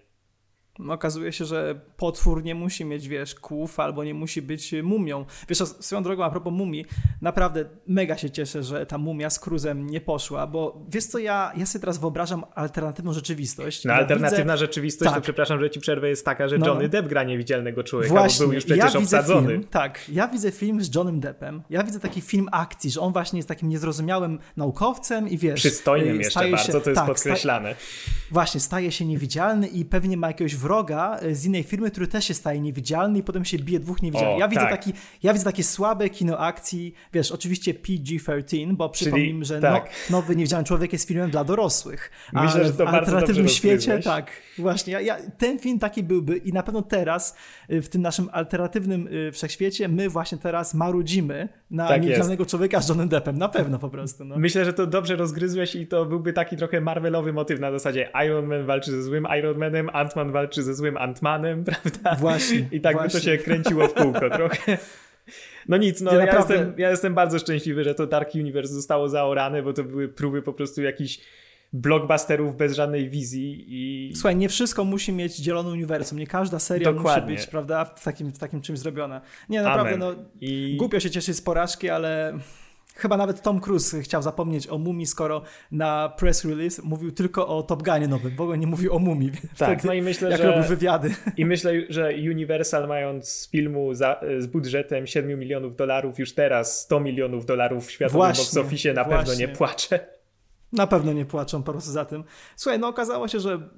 okazuje 0.88 1.32
się, 1.32 1.44
że 1.44 1.80
potwór 1.96 2.44
nie 2.44 2.54
musi 2.54 2.84
mieć, 2.84 3.08
wiesz, 3.08 3.34
kłów 3.34 3.80
albo 3.80 4.04
nie 4.04 4.14
musi 4.14 4.42
być 4.42 4.74
mumią. 4.82 5.24
Wiesz, 5.48 5.58
swoją 5.58 6.02
drogą, 6.02 6.24
a 6.24 6.30
propos 6.30 6.52
mumii, 6.52 6.84
naprawdę 7.22 7.64
mega 7.86 8.16
się 8.16 8.30
cieszę, 8.30 8.62
że 8.62 8.86
ta 8.86 8.98
mumia 8.98 9.30
z 9.30 9.38
Cruzem 9.38 9.86
nie 9.86 10.00
poszła, 10.00 10.46
bo 10.46 10.84
wiesz 10.88 11.04
co, 11.04 11.18
ja, 11.18 11.52
ja 11.56 11.66
sobie 11.66 11.80
teraz 11.80 11.98
wyobrażam 11.98 12.44
alternatywną 12.54 13.12
rzeczywistość. 13.12 13.84
No, 13.84 13.92
ja 13.92 13.98
alternatywna 13.98 14.44
widzę... 14.44 14.56
rzeczywistość, 14.56 15.10
tak. 15.10 15.18
to 15.18 15.22
przepraszam, 15.22 15.60
że 15.60 15.70
ci 15.70 15.80
przerwę, 15.80 16.08
jest 16.08 16.24
taka, 16.24 16.48
że 16.48 16.58
no. 16.58 16.66
Johnny 16.66 16.88
Depp 16.88 17.08
gra 17.08 17.24
niewidzialnego 17.24 17.84
człowieka, 17.84 18.14
Właśnie, 18.14 18.38
bo 18.38 18.48
był 18.48 18.54
już 18.54 18.64
przecież 18.64 18.94
ja 18.94 19.00
obsadzony. 19.00 19.48
Film, 19.48 19.64
tak, 19.64 20.08
ja 20.08 20.28
widzę 20.28 20.50
film 20.50 20.82
z 20.82 20.94
Johnnym 20.94 21.20
Deppem, 21.20 21.62
ja 21.70 21.82
widzę 21.82 22.00
taki 22.00 22.20
film 22.20 22.48
akcji, 22.52 22.90
że 22.90 23.00
on 23.00 23.12
właśnie 23.12 23.38
jest 23.38 23.48
takim 23.48 23.68
niezrozumiałym 23.68 24.38
naukowcem 24.56 25.28
i 25.28 25.38
wiesz... 25.38 25.60
Przystojnym 25.60 26.14
y, 26.14 26.18
jeszcze 26.18 26.50
bardzo, 26.50 26.72
się, 26.72 26.72
to 26.72 26.90
jest 26.90 27.00
tak, 27.00 27.06
podkreślane. 27.06 27.74
właśnie, 28.30 28.60
staje 28.60 28.92
się 28.92 29.04
niewidzialny 29.04 29.66
i 29.66 29.84
pewnie 29.84 30.16
ma 30.16 30.26
jakiegoś 30.26 30.56
wroga 30.56 30.67
e, 31.22 31.34
z 31.34 31.44
innej 31.44 31.62
firmy, 31.62 31.90
który 31.90 32.06
też 32.06 32.24
się 32.24 32.34
staje 32.34 32.60
niewidzialny 32.60 33.18
i 33.18 33.22
potem 33.22 33.44
się 33.44 33.58
bije 33.58 33.80
dwóch 33.80 34.02
niewidzialnych. 34.02 34.40
ja, 34.40 34.48
widzę 34.48 34.60
tak. 34.60 34.70
taki, 34.70 34.92
ja 35.22 35.32
widzę 35.32 35.44
takie 35.44 35.64
słabe 35.64 36.10
kino 36.10 36.38
akcji, 36.38 36.94
wiesz, 37.12 37.32
oczywiście 37.32 37.74
PG-13, 37.74 38.76
bo 38.76 38.88
przypomnijmy, 38.88 39.44
że 39.44 39.60
tak. 39.60 39.90
no, 40.10 40.18
Nowy 40.18 40.36
Niewidzialny 40.36 40.64
Człowiek 40.64 40.92
jest 40.92 41.08
filmem 41.08 41.30
dla 41.30 41.44
dorosłych. 41.44 42.10
Myślę, 42.32 42.64
że 42.64 42.72
to 42.72 42.84
w 42.84 42.88
alternatywnym 42.88 43.48
świecie, 43.48 43.98
tak, 43.98 44.30
właśnie. 44.58 44.92
Ja, 44.92 45.00
ja, 45.00 45.16
ten 45.38 45.58
film 45.58 45.78
taki 45.78 46.02
byłby 46.02 46.36
i 46.36 46.52
na 46.52 46.62
pewno 46.62 46.82
teraz 46.82 47.36
e, 47.68 47.80
w 47.80 47.88
tym 47.88 48.02
naszym 48.02 48.28
alternatywnym 48.32 49.08
e, 49.28 49.32
wszechświecie 49.32 49.88
my 49.88 50.08
właśnie 50.08 50.38
teraz 50.38 50.74
marudzimy 50.74 51.48
na 51.70 51.88
tak 51.88 52.02
Niewidzialnego 52.02 52.42
jest. 52.42 52.50
Człowieka 52.50 52.80
z 52.80 52.88
Johnem 52.88 53.08
Deppem. 53.08 53.38
Na 53.38 53.48
pewno 53.48 53.78
po 53.78 53.90
prostu. 53.90 54.24
No. 54.24 54.36
Myślę, 54.38 54.64
że 54.64 54.72
to 54.72 54.86
dobrze 54.86 55.16
rozgryzłeś 55.16 55.74
i 55.74 55.86
to 55.86 56.06
byłby 56.06 56.32
taki 56.32 56.56
trochę 56.56 56.80
Marvelowy 56.80 57.32
motyw 57.32 57.60
na 57.60 57.72
zasadzie 57.72 58.08
Iron 58.26 58.46
Man 58.46 58.66
walczy 58.66 58.90
ze 58.90 59.02
złym 59.02 59.26
Iron 59.38 59.58
Manem, 59.58 59.86
Ant-Man 59.86 60.32
walczy 60.32 60.57
ze 60.62 60.74
złym 60.74 60.94
Ant-Manem, 60.94 61.64
prawda? 61.70 62.14
Właśnie. 62.14 62.68
I 62.72 62.80
tak 62.80 62.96
właśnie. 62.96 63.20
by 63.20 63.24
to 63.24 63.30
się 63.30 63.38
kręciło 63.38 63.88
w 63.88 63.94
kółko 63.94 64.30
trochę. 64.38 64.78
No 65.68 65.76
nic, 65.76 66.00
no 66.00 66.14
ja, 66.14 66.26
ja 66.26 66.36
jestem, 66.36 66.74
ja 66.76 66.90
jestem 66.90 67.14
bardzo 67.14 67.38
szczęśliwy, 67.38 67.84
że 67.84 67.94
to 67.94 68.06
Dark 68.06 68.34
Universe 68.34 68.74
zostało 68.74 69.08
zaorane, 69.08 69.62
bo 69.62 69.72
to 69.72 69.84
były 69.84 70.08
próby 70.08 70.42
po 70.42 70.52
prostu 70.52 70.82
jakichś 70.82 71.20
blockbusterów 71.72 72.56
bez 72.56 72.74
żadnej 72.74 73.10
wizji 73.10 73.64
i... 73.68 74.12
Słuchaj, 74.14 74.36
nie 74.36 74.48
wszystko 74.48 74.84
musi 74.84 75.12
mieć 75.12 75.36
dzielone 75.36 75.70
uniwersum, 75.70 76.18
nie 76.18 76.26
każda 76.26 76.58
seria 76.58 76.92
Dokładnie. 76.92 77.32
musi 77.32 77.36
być, 77.36 77.50
prawda, 77.50 77.84
w 77.84 78.04
takim, 78.04 78.32
w 78.32 78.38
takim 78.38 78.60
czymś 78.60 78.78
zrobiona. 78.78 79.20
Nie, 79.48 79.62
naprawdę, 79.62 79.94
Amen. 79.94 80.16
no, 80.18 80.24
I... 80.40 80.76
głupio 80.78 81.00
się 81.00 81.10
cieszyć 81.10 81.36
z 81.36 81.42
porażki, 81.42 81.90
ale 81.90 82.38
Chyba 82.98 83.16
nawet 83.16 83.42
Tom 83.42 83.60
Cruise 83.60 84.00
chciał 84.00 84.22
zapomnieć 84.22 84.68
o 84.68 84.78
Mumii, 84.78 85.06
skoro 85.06 85.42
na 85.70 86.08
press 86.08 86.44
release 86.44 86.82
mówił 86.82 87.12
tylko 87.12 87.48
o 87.48 87.62
Top 87.62 87.82
Gunie 87.82 88.08
nowym, 88.08 88.36
w 88.36 88.40
ogóle 88.40 88.58
nie 88.58 88.66
mówił 88.66 88.94
o 88.94 88.98
Mumii. 88.98 89.32
Tak, 89.58 89.84
no 89.84 89.92
i 89.92 90.02
myślę, 90.02 90.30
jak 90.30 90.40
że... 90.40 90.46
robił 90.46 90.62
wywiady. 90.62 91.14
I 91.36 91.44
myślę, 91.44 91.72
że 91.88 92.10
Universal 92.30 92.88
mając 92.88 93.48
filmu 93.52 93.94
za, 93.94 94.20
z 94.38 94.46
budżetem 94.46 95.06
7 95.06 95.40
milionów 95.40 95.76
dolarów 95.76 96.18
już 96.18 96.34
teraz 96.34 96.80
100 96.80 97.00
milionów 97.00 97.46
dolarów 97.46 97.86
w 97.86 97.90
światowym 97.90 98.18
właśnie, 98.18 98.44
box 98.44 98.56
office 98.56 98.92
na 98.92 99.04
właśnie. 99.04 99.18
pewno 99.18 99.34
nie 99.34 99.48
płacze. 99.48 100.00
Na 100.72 100.86
pewno 100.86 101.12
nie 101.12 101.24
płaczą 101.24 101.62
po 101.62 101.72
prostu 101.72 101.90
za 101.90 102.04
tym. 102.04 102.24
Słuchaj, 102.56 102.78
no 102.78 102.88
okazało 102.88 103.28
się, 103.28 103.40
że 103.40 103.68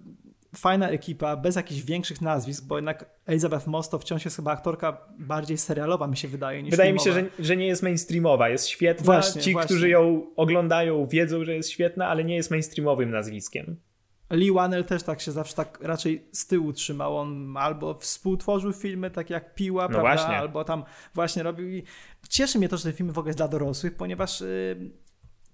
fajna 0.57 0.89
ekipa, 0.89 1.37
bez 1.37 1.57
jakichś 1.57 1.83
większych 1.83 2.21
nazwisk, 2.21 2.65
bo 2.65 2.77
jednak 2.77 3.11
Elizabeth 3.27 3.67
Moss 3.67 3.89
to 3.89 3.99
wciąż 3.99 4.25
jest 4.25 4.37
chyba 4.37 4.53
aktorka 4.53 4.99
bardziej 5.19 5.59
serialowa, 5.59 6.07
mi 6.07 6.17
się 6.17 6.29
wydaje, 6.29 6.63
niż 6.63 6.71
Wydaje 6.71 6.91
filmowa. 6.99 7.11
mi 7.11 7.25
się, 7.25 7.31
że, 7.39 7.45
że 7.45 7.57
nie 7.57 7.67
jest 7.67 7.83
mainstreamowa, 7.83 8.49
jest 8.49 8.69
świetna. 8.69 9.05
Właśnie, 9.05 9.43
Ci, 9.43 9.53
właśnie. 9.53 9.67
którzy 9.67 9.89
ją 9.89 10.27
oglądają, 10.37 11.07
wiedzą, 11.07 11.45
że 11.45 11.55
jest 11.55 11.71
świetna, 11.71 12.09
ale 12.09 12.25
nie 12.25 12.37
jest 12.37 12.51
mainstreamowym 12.51 13.11
nazwiskiem. 13.11 13.77
Lee 14.31 14.53
Wannell 14.53 14.85
też 14.85 15.03
tak 15.03 15.21
się 15.21 15.33
zawsze 15.33 15.55
tak 15.55 15.79
raczej 15.83 16.25
z 16.33 16.47
tyłu 16.47 16.73
trzymał. 16.73 17.17
On 17.17 17.57
albo 17.57 17.95
współtworzył 17.95 18.73
filmy, 18.73 19.11
tak 19.11 19.31
jak 19.31 19.55
Piła, 19.55 19.83
no 19.83 19.89
prawda? 19.89 20.15
Właśnie. 20.15 20.37
Albo 20.39 20.65
tam 20.65 20.85
właśnie 21.15 21.43
robił. 21.43 21.69
I 21.69 21.83
cieszy 22.29 22.59
mnie 22.59 22.69
to, 22.69 22.77
że 22.77 22.83
te 22.85 22.93
filmy 22.93 23.13
w 23.13 23.19
ogóle 23.19 23.29
jest 23.29 23.39
dla 23.39 23.49
dorosłych, 23.49 23.97
ponieważ 23.97 24.41
yy, 24.41 24.47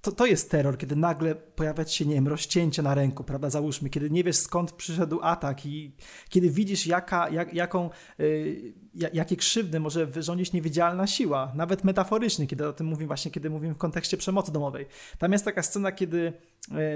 to, 0.06 0.12
to 0.12 0.26
jest 0.26 0.50
terror, 0.50 0.78
kiedy 0.78 0.96
nagle 0.96 1.34
pojawia 1.34 1.84
się, 1.84 2.06
nie 2.06 2.14
wiem, 2.14 2.28
rozcięcie 2.28 2.82
na 2.82 2.94
ręku, 2.94 3.24
prawda, 3.24 3.50
załóżmy, 3.50 3.90
kiedy 3.90 4.10
nie 4.10 4.24
wiesz 4.24 4.36
skąd 4.36 4.72
przyszedł 4.72 5.18
atak 5.22 5.66
i 5.66 5.92
kiedy 6.28 6.50
widzisz 6.50 6.86
jaka, 6.86 7.28
jak, 7.28 7.54
jaką, 7.54 7.90
y, 8.20 8.74
jakie 8.94 9.36
krzywdy 9.36 9.80
może 9.80 10.06
wyrządzić 10.06 10.52
niewidzialna 10.52 11.06
siła, 11.06 11.52
nawet 11.54 11.84
metaforycznie, 11.84 12.46
kiedy 12.46 12.68
o 12.68 12.72
tym 12.72 12.86
mówimy 12.86 13.06
właśnie, 13.06 13.30
kiedy 13.30 13.50
mówimy 13.50 13.74
w 13.74 13.78
kontekście 13.78 14.16
przemocy 14.16 14.52
domowej. 14.52 14.86
Tam 15.18 15.32
jest 15.32 15.44
taka 15.44 15.62
scena, 15.62 15.92
kiedy 15.92 16.32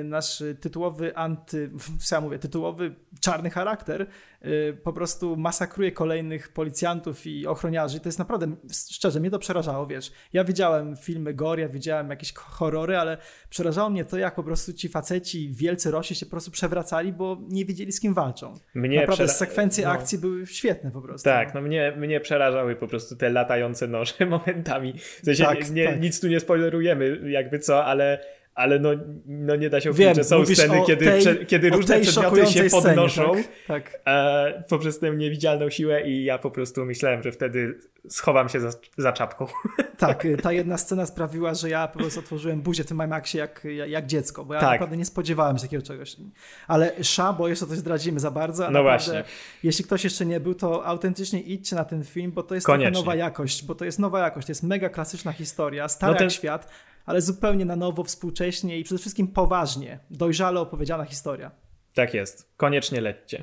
nasz 0.04 0.42
tytułowy 0.60 1.16
anty, 1.16 1.70
ja 2.12 2.20
mówię, 2.20 2.38
tytułowy 2.38 2.94
czarny 3.20 3.50
charakter 3.50 4.06
y, 4.44 4.78
po 4.82 4.92
prostu 4.92 5.36
masakruje 5.36 5.92
kolejnych 5.92 6.48
policjantów 6.48 7.26
i 7.26 7.46
ochroniarzy. 7.46 8.00
To 8.00 8.08
jest 8.08 8.18
naprawdę, 8.18 8.56
szczerze, 8.90 9.20
mnie 9.20 9.30
to 9.30 9.38
przerażało, 9.38 9.86
wiesz. 9.86 10.12
Ja 10.32 10.44
widziałem 10.44 10.96
filmy 10.96 11.34
gore, 11.34 11.62
ja 11.62 11.68
widziałem 11.68 12.10
jakieś 12.10 12.34
horrory, 12.34 12.96
ale 12.96 13.16
przerażało 13.50 13.90
mnie 13.90 14.04
to, 14.04 14.18
jak 14.18 14.34
po 14.34 14.42
prostu 14.42 14.72
ci 14.72 14.88
faceci, 14.88 15.50
wielcy 15.52 15.90
Rosi 15.90 16.14
się 16.14 16.26
po 16.26 16.30
prostu 16.30 16.50
przewracali, 16.50 17.12
bo 17.12 17.38
nie 17.48 17.64
wiedzieli 17.64 17.92
z 17.92 18.00
kim 18.00 18.14
walczą. 18.14 18.58
Mnie 18.74 19.00
Naprawdę 19.00 19.24
przera... 19.24 19.38
sekwencje 19.38 19.84
no. 19.84 19.90
akcji 19.90 20.18
były 20.18 20.46
świetne 20.46 20.90
po 20.90 21.02
prostu. 21.02 21.24
Tak, 21.24 21.54
no 21.54 21.60
mnie, 21.60 21.92
mnie 21.96 22.20
przerażały 22.20 22.76
po 22.76 22.88
prostu 22.88 23.16
te 23.16 23.30
latające 23.30 23.88
noże 23.88 24.26
momentami. 24.26 24.98
W 24.98 25.24
sensie 25.24 25.44
tak, 25.44 25.70
nie, 25.70 25.86
tak. 25.86 26.00
nic 26.00 26.20
tu 26.20 26.28
nie 26.28 26.40
spoilerujemy 26.40 27.30
jakby 27.30 27.58
co, 27.58 27.84
ale 27.84 28.18
ale 28.60 28.78
no, 28.78 28.90
no 29.26 29.56
nie 29.56 29.70
da 29.70 29.80
się 29.80 29.90
ukryć, 29.90 30.16
że 30.16 30.24
są 30.24 30.46
sceny, 30.46 30.80
kiedy, 30.86 31.04
tej, 31.04 31.20
prze, 31.20 31.36
kiedy 31.36 31.70
różne 31.70 32.00
przedmioty 32.00 32.46
się 32.46 32.64
podnoszą 32.64 33.22
scenie, 33.22 33.44
tak? 33.66 33.90
tak. 33.90 34.00
E, 34.06 34.64
poprzez 34.68 34.98
tę 34.98 35.10
niewidzialną 35.10 35.70
siłę 35.70 36.08
i 36.08 36.24
ja 36.24 36.38
po 36.38 36.50
prostu 36.50 36.84
myślałem, 36.84 37.22
że 37.22 37.32
wtedy 37.32 37.78
schowam 38.08 38.48
się 38.48 38.60
za, 38.60 38.70
za 38.98 39.12
czapką. 39.12 39.46
Tak, 40.00 40.26
ta 40.42 40.52
jedna 40.52 40.78
scena 40.78 41.06
sprawiła, 41.06 41.54
że 41.54 41.70
ja 41.70 41.88
po 41.88 41.98
prostu 41.98 42.20
otworzyłem 42.20 42.62
buzię 42.62 42.84
w 42.84 42.86
tym 42.86 43.02
IMAXie 43.04 43.40
jak, 43.40 43.66
jak 43.86 44.06
dziecko, 44.06 44.44
bo 44.44 44.54
ja 44.54 44.60
tak. 44.60 44.70
naprawdę 44.70 44.96
nie 44.96 45.04
spodziewałem 45.04 45.56
się 45.56 45.62
takiego 45.62 45.82
czegoś. 45.82 46.16
Ale 46.68 46.92
Sza, 47.04 47.32
bo 47.32 47.48
jeszcze 47.48 47.66
coś 47.66 47.78
zdradzimy 47.78 48.20
za 48.20 48.30
bardzo, 48.30 48.70
no 48.70 48.82
właśnie. 48.82 49.24
jeśli 49.62 49.84
ktoś 49.84 50.04
jeszcze 50.04 50.26
nie 50.26 50.40
był, 50.40 50.54
to 50.54 50.86
autentycznie 50.86 51.40
idźcie 51.40 51.76
na 51.76 51.84
ten 51.84 52.04
film, 52.04 52.32
bo 52.32 52.42
to 52.42 52.54
jest 52.54 52.68
nowa 52.92 53.14
jakość, 53.14 53.64
bo 53.64 53.74
to 53.74 53.84
jest 53.84 53.98
nowa 53.98 54.20
jakość, 54.20 54.46
to 54.46 54.50
jest 54.50 54.62
mega 54.62 54.88
klasyczna 54.88 55.32
historia, 55.32 55.88
stara 55.88 56.12
no 56.12 56.18
ten... 56.18 56.30
świat, 56.30 56.70
ale 57.06 57.20
zupełnie 57.20 57.64
na 57.64 57.76
nowo, 57.76 58.04
współcześnie 58.04 58.78
i 58.78 58.84
przede 58.84 58.98
wszystkim 58.98 59.28
poważnie, 59.28 59.98
dojrzale 60.10 60.60
opowiedziana 60.60 61.04
historia. 61.04 61.50
Tak 61.94 62.14
jest. 62.14 62.52
Koniecznie 62.56 63.00
lećcie. 63.00 63.42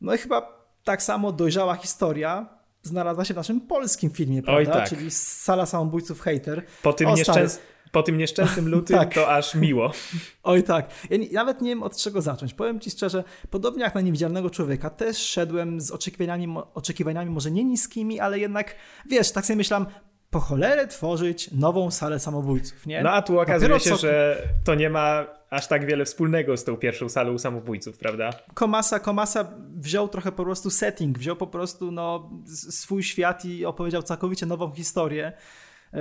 No 0.00 0.14
i 0.14 0.18
chyba 0.18 0.68
tak 0.84 1.02
samo 1.02 1.32
dojrzała 1.32 1.74
historia 1.74 2.58
znalazła 2.82 3.24
się 3.24 3.34
w 3.34 3.36
naszym 3.36 3.60
polskim 3.60 4.10
filmie, 4.10 4.42
prawda? 4.42 4.72
Oj, 4.72 4.78
tak. 4.78 4.88
Czyli 4.88 5.10
Sala 5.10 5.66
Samobójców 5.66 6.20
Hater. 6.20 6.62
Po 6.82 6.92
tym, 6.92 7.14
nieszczęs... 7.14 7.60
po 7.92 8.02
tym 8.02 8.18
nieszczęsnym 8.18 8.68
lutym 8.74 8.98
tak. 8.98 9.14
to 9.14 9.34
aż 9.34 9.54
miło. 9.54 9.92
Oj 10.42 10.62
tak. 10.62 10.90
Ja 11.10 11.18
nawet 11.32 11.62
nie 11.62 11.68
wiem 11.68 11.82
od 11.82 11.96
czego 11.96 12.22
zacząć. 12.22 12.54
Powiem 12.54 12.80
ci 12.80 12.90
szczerze, 12.90 13.24
podobnie 13.50 13.82
jak 13.82 13.94
na 13.94 14.00
Niewidzialnego 14.00 14.50
Człowieka, 14.50 14.90
też 14.90 15.16
szedłem 15.16 15.80
z 15.80 15.90
oczekiwaniami, 15.90 16.56
oczekiwaniami 16.74 17.30
może 17.30 17.50
nie 17.50 17.64
niskimi, 17.64 18.20
ale 18.20 18.38
jednak, 18.38 18.74
wiesz, 19.10 19.32
tak 19.32 19.46
sobie 19.46 19.56
myślałem, 19.56 19.86
po 20.30 20.40
cholerę 20.40 20.86
tworzyć 20.86 21.50
nową 21.50 21.90
salę 21.90 22.18
samobójców, 22.18 22.86
nie? 22.86 23.02
No 23.02 23.10
a 23.10 23.22
tu 23.22 23.40
okazuje 23.40 23.80
się, 23.80 23.90
co... 23.90 23.96
że 23.96 24.42
to 24.64 24.74
nie 24.74 24.90
ma 24.90 25.26
aż 25.50 25.68
tak 25.68 25.86
wiele 25.86 26.04
wspólnego 26.04 26.56
z 26.56 26.64
tą 26.64 26.76
pierwszą 26.76 27.08
salą 27.08 27.38
samobójców, 27.38 27.98
prawda? 27.98 28.30
Komasa, 28.54 29.00
Komasa 29.00 29.52
wziął 29.76 30.08
trochę 30.08 30.32
po 30.32 30.44
prostu 30.44 30.70
setting, 30.70 31.18
wziął 31.18 31.36
po 31.36 31.46
prostu 31.46 31.92
no, 31.92 32.30
swój 32.70 33.02
świat 33.02 33.44
i 33.44 33.64
opowiedział 33.64 34.02
całkowicie 34.02 34.46
nową 34.46 34.70
historię. 34.72 35.32
E, 35.94 36.00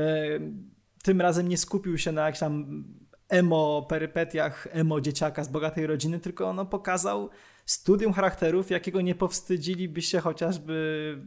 tym 1.04 1.22
razem 1.22 1.48
nie 1.48 1.58
skupił 1.58 1.98
się 1.98 2.12
na 2.12 2.26
jakichś 2.26 2.40
tam 2.40 2.84
emo 3.30 3.86
perypetiach, 3.90 4.68
emo 4.72 5.02
dzieciaka 5.02 5.44
z 5.44 5.48
bogatej 5.48 5.88
rodziny, 5.88 6.20
tylko 6.20 6.54
no, 6.54 6.66
pokazał 6.66 7.30
studium 7.66 8.14
charakterów, 8.14 8.72
jakiego 8.72 9.02
nie 9.02 9.16
powstydziliby 9.16 10.02
się 10.02 10.20
chociażby 10.20 11.18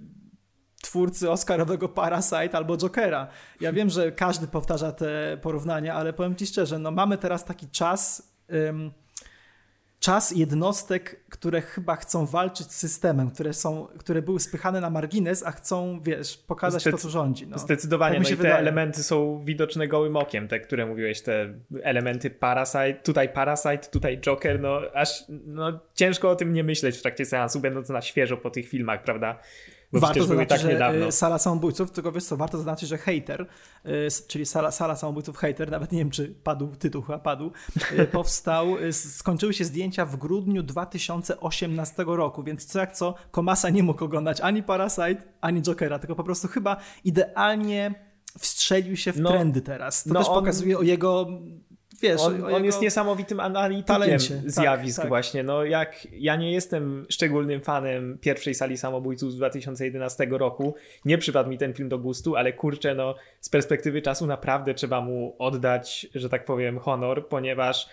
twórcy 0.83 1.31
Oscarowego 1.31 1.89
Parasite 1.89 2.57
albo 2.57 2.77
Jokera. 2.77 3.29
Ja 3.61 3.73
wiem, 3.73 3.91
że 3.91 4.13
każdy 4.13 4.47
powtarza 4.47 4.93
te 4.93 5.39
porównania, 5.43 5.95
ale 5.95 6.13
powiem 6.13 6.37
ci 6.37 6.47
szczerze, 6.47 6.79
no 6.79 6.91
mamy 6.91 7.19
teraz 7.19 7.45
taki 7.45 7.69
czas, 7.69 8.33
um, 8.67 8.91
czas 10.01 10.31
jednostek, 10.37 11.25
które 11.29 11.61
chyba 11.61 11.97
chcą 11.97 12.27
walczyć 12.27 12.67
z 12.73 12.77
systemem, 12.77 13.31
które, 13.31 13.53
są, 13.53 13.87
które 13.99 14.23
były 14.23 14.41
spychane 14.41 14.81
na 14.81 14.91
margines, 14.91 15.43
a 15.47 15.51
chcą, 15.51 16.01
wiesz, 16.03 16.37
pokazać 16.37 16.85
to, 16.85 16.99
co 16.99 17.11
rządzi. 17.11 17.47
No. 17.47 17.59
Zdecydowanie, 17.59 18.17
tak 18.17 18.25
no 18.25 18.31
i 18.31 18.35
wydaje. 18.35 18.55
te 18.55 18.61
elementy 18.61 19.03
są 19.03 19.45
widoczne 19.45 19.89
gołym 19.89 20.17
okiem, 20.17 20.49
te, 20.49 20.61
które 20.61 20.87
mówiłeś, 20.87 21.23
te 21.23 21.55
elementy 21.83 22.31
Parasite, 22.31 22.95
tutaj 22.95 23.29
Parasite, 23.29 23.79
tutaj 23.79 24.21
Joker, 24.21 24.61
no 24.61 24.81
aż 24.95 25.25
no, 25.29 25.81
ciężko 25.95 26.31
o 26.31 26.37
tym 26.37 26.53
nie 26.53 26.65
myśleć 26.65 26.99
w 26.99 27.03
trakcie 27.03 27.25
seansu, 27.25 27.61
będąc 27.61 27.89
na 27.89 28.03
świeżo 28.03 28.37
po 28.37 28.51
tych 28.51 28.69
filmach, 28.69 29.03
prawda? 29.03 29.39
Bo 29.93 30.01
warto 30.01 30.25
zaznaczyć, 30.25 30.49
tak 30.49 30.61
że 30.61 30.69
niedawno. 30.69 31.13
sala 31.13 31.39
samobójców, 31.39 31.91
tylko 31.91 32.13
wiesz 32.13 32.25
co, 32.25 32.37
warto 32.37 32.57
zaznaczyć, 32.57 32.89
że 32.89 32.99
hater, 32.99 33.47
y, 33.87 34.09
czyli 34.29 34.47
sala, 34.47 34.71
sala 34.71 34.97
samobójców 34.97 35.37
hater, 35.37 35.71
nawet 35.71 35.93
nie 35.93 35.99
wiem 35.99 36.11
czy 36.11 36.35
padł 36.45 36.77
tytuł, 36.77 37.03
chyba 37.03 37.19
padł, 37.19 37.53
y, 37.99 38.07
powstał, 38.13 38.79
y, 38.79 38.93
skończyły 38.93 39.55
się 39.55 39.65
zdjęcia 39.65 40.07
w 40.07 40.17
grudniu 40.17 40.63
2018 40.63 42.05
roku, 42.07 42.43
więc 42.43 42.67
co 42.67 42.79
jak 42.79 42.93
co, 42.93 43.15
Komasa 43.31 43.71
nie 43.71 43.83
mógł 43.83 44.05
oglądać 44.05 44.41
ani 44.41 44.63
Parasite, 44.63 45.23
ani 45.41 45.63
Jokera, 45.63 45.99
tylko 45.99 46.15
po 46.15 46.25
prostu 46.25 46.49
chyba 46.49 46.77
idealnie 47.05 47.95
wstrzelił 48.39 48.97
się 48.97 49.13
w 49.13 49.21
no, 49.21 49.31
trendy 49.31 49.61
teraz. 49.61 50.05
To 50.05 50.11
no 50.15 50.21
też 50.21 50.29
on... 50.29 50.35
pokazuje 50.35 50.79
o 50.79 50.83
jego 50.83 51.27
wiesz, 52.01 52.21
on, 52.21 52.55
on 52.55 52.65
jest 52.65 52.83
niesamowitym 52.83 53.41
analitykiem 53.41 54.19
zjawisk 54.47 54.97
tak, 54.97 55.03
tak. 55.03 55.09
właśnie. 55.09 55.43
No 55.43 55.65
jak 55.65 56.07
ja 56.13 56.37
nie 56.37 56.53
jestem 56.53 57.07
szczególnym 57.09 57.61
fanem 57.61 58.19
pierwszej 58.21 58.55
sali 58.55 58.79
samobójców 58.79 59.33
z 59.33 59.37
2011 59.37 60.27
roku, 60.31 60.75
nie 61.05 61.19
przypadł 61.19 61.51
mi 61.51 61.59
ten 61.59 61.75
film 61.75 61.89
do 61.89 61.99
gustu, 61.99 62.37
ale 62.37 62.53
kurczę, 62.53 62.95
no 62.95 63.15
z 63.41 63.49
perspektywy 63.49 64.03
czasu 64.03 64.27
naprawdę 64.27 64.75
trzeba 64.75 65.01
mu 65.01 65.37
oddać, 65.39 66.07
że 66.15 66.29
tak 66.29 66.45
powiem, 66.45 66.79
honor, 66.79 67.29
ponieważ 67.29 67.89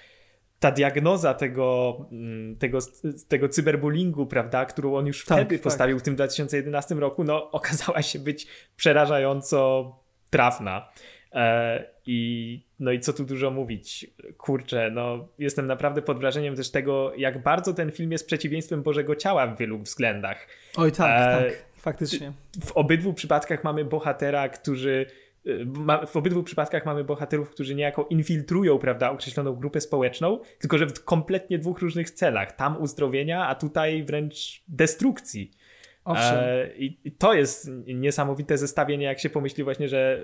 ta 0.60 0.72
diagnoza 0.72 1.34
tego, 1.34 1.98
mm, 2.12 2.56
tego, 2.56 2.80
tego 3.28 3.50
cyberbullyingu, 3.50 4.26
prawda, 4.26 4.66
którą 4.66 4.96
on 4.96 5.08
już 5.08 5.26
tak, 5.26 5.38
wtedy 5.38 5.56
tak. 5.56 5.64
postawił 5.64 6.00
w 6.00 6.02
tym 6.02 6.16
2011 6.16 6.96
roku, 6.96 7.24
no 7.24 7.52
okazała 7.52 8.02
się 8.02 8.20
być 8.20 8.48
przerażająco 8.76 9.92
trafna. 10.30 10.90
E, 11.34 11.86
I 12.06 12.62
no 12.80 12.92
i 12.92 13.00
co 13.00 13.14
tu 13.14 13.24
dużo 13.24 13.52
mówić, 13.52 14.08
kurczę, 14.38 14.92
no 14.94 15.28
jestem 15.40 15.68
naprawdę 15.68 16.02
pod 16.02 16.20
wrażeniem 16.20 16.56
też 16.56 16.72
tego, 16.72 17.14
jak 17.18 17.44
bardzo 17.44 17.74
ten 17.74 17.92
film 17.92 18.12
jest 18.12 18.28
przeciwieństwem 18.28 18.84
Bożego 18.84 19.16
Ciała 19.16 19.48
w 19.48 19.58
wielu 19.58 19.80
względach. 19.80 20.48
Oj 20.78 20.92
tak, 20.92 21.42
e, 21.42 21.44
tak, 21.44 21.66
faktycznie. 21.78 22.34
W 22.66 22.72
obydwu 22.72 23.14
przypadkach 23.14 23.64
mamy 23.64 23.86
bohatera, 23.86 24.50
którzy 24.50 25.06
e, 25.46 26.08
w 26.08 26.16
obydwu 26.18 26.44
przypadkach 26.44 26.86
mamy 26.86 27.04
bohaterów, 27.04 27.50
którzy 27.50 27.76
niejako 27.76 28.08
infiltrują, 28.10 28.80
prawda, 28.80 29.12
określoną 29.12 29.56
grupę 29.56 29.82
społeczną, 29.82 30.40
tylko 30.60 30.78
że 30.78 30.88
w 30.88 31.04
kompletnie 31.04 31.60
dwóch 31.60 31.80
różnych 31.80 32.12
celach. 32.12 32.56
Tam 32.56 32.82
uzdrowienia, 32.82 33.48
a 33.48 33.56
tutaj 33.56 34.04
wręcz 34.04 34.64
destrukcji. 34.68 35.52
E, 36.16 36.70
I 36.78 37.12
to 37.12 37.34
jest 37.34 37.72
niesamowite 37.88 38.58
zestawienie, 38.58 39.06
jak 39.06 39.20
się 39.20 39.30
pomyśli 39.30 39.64
właśnie, 39.64 39.90
że 39.90 40.24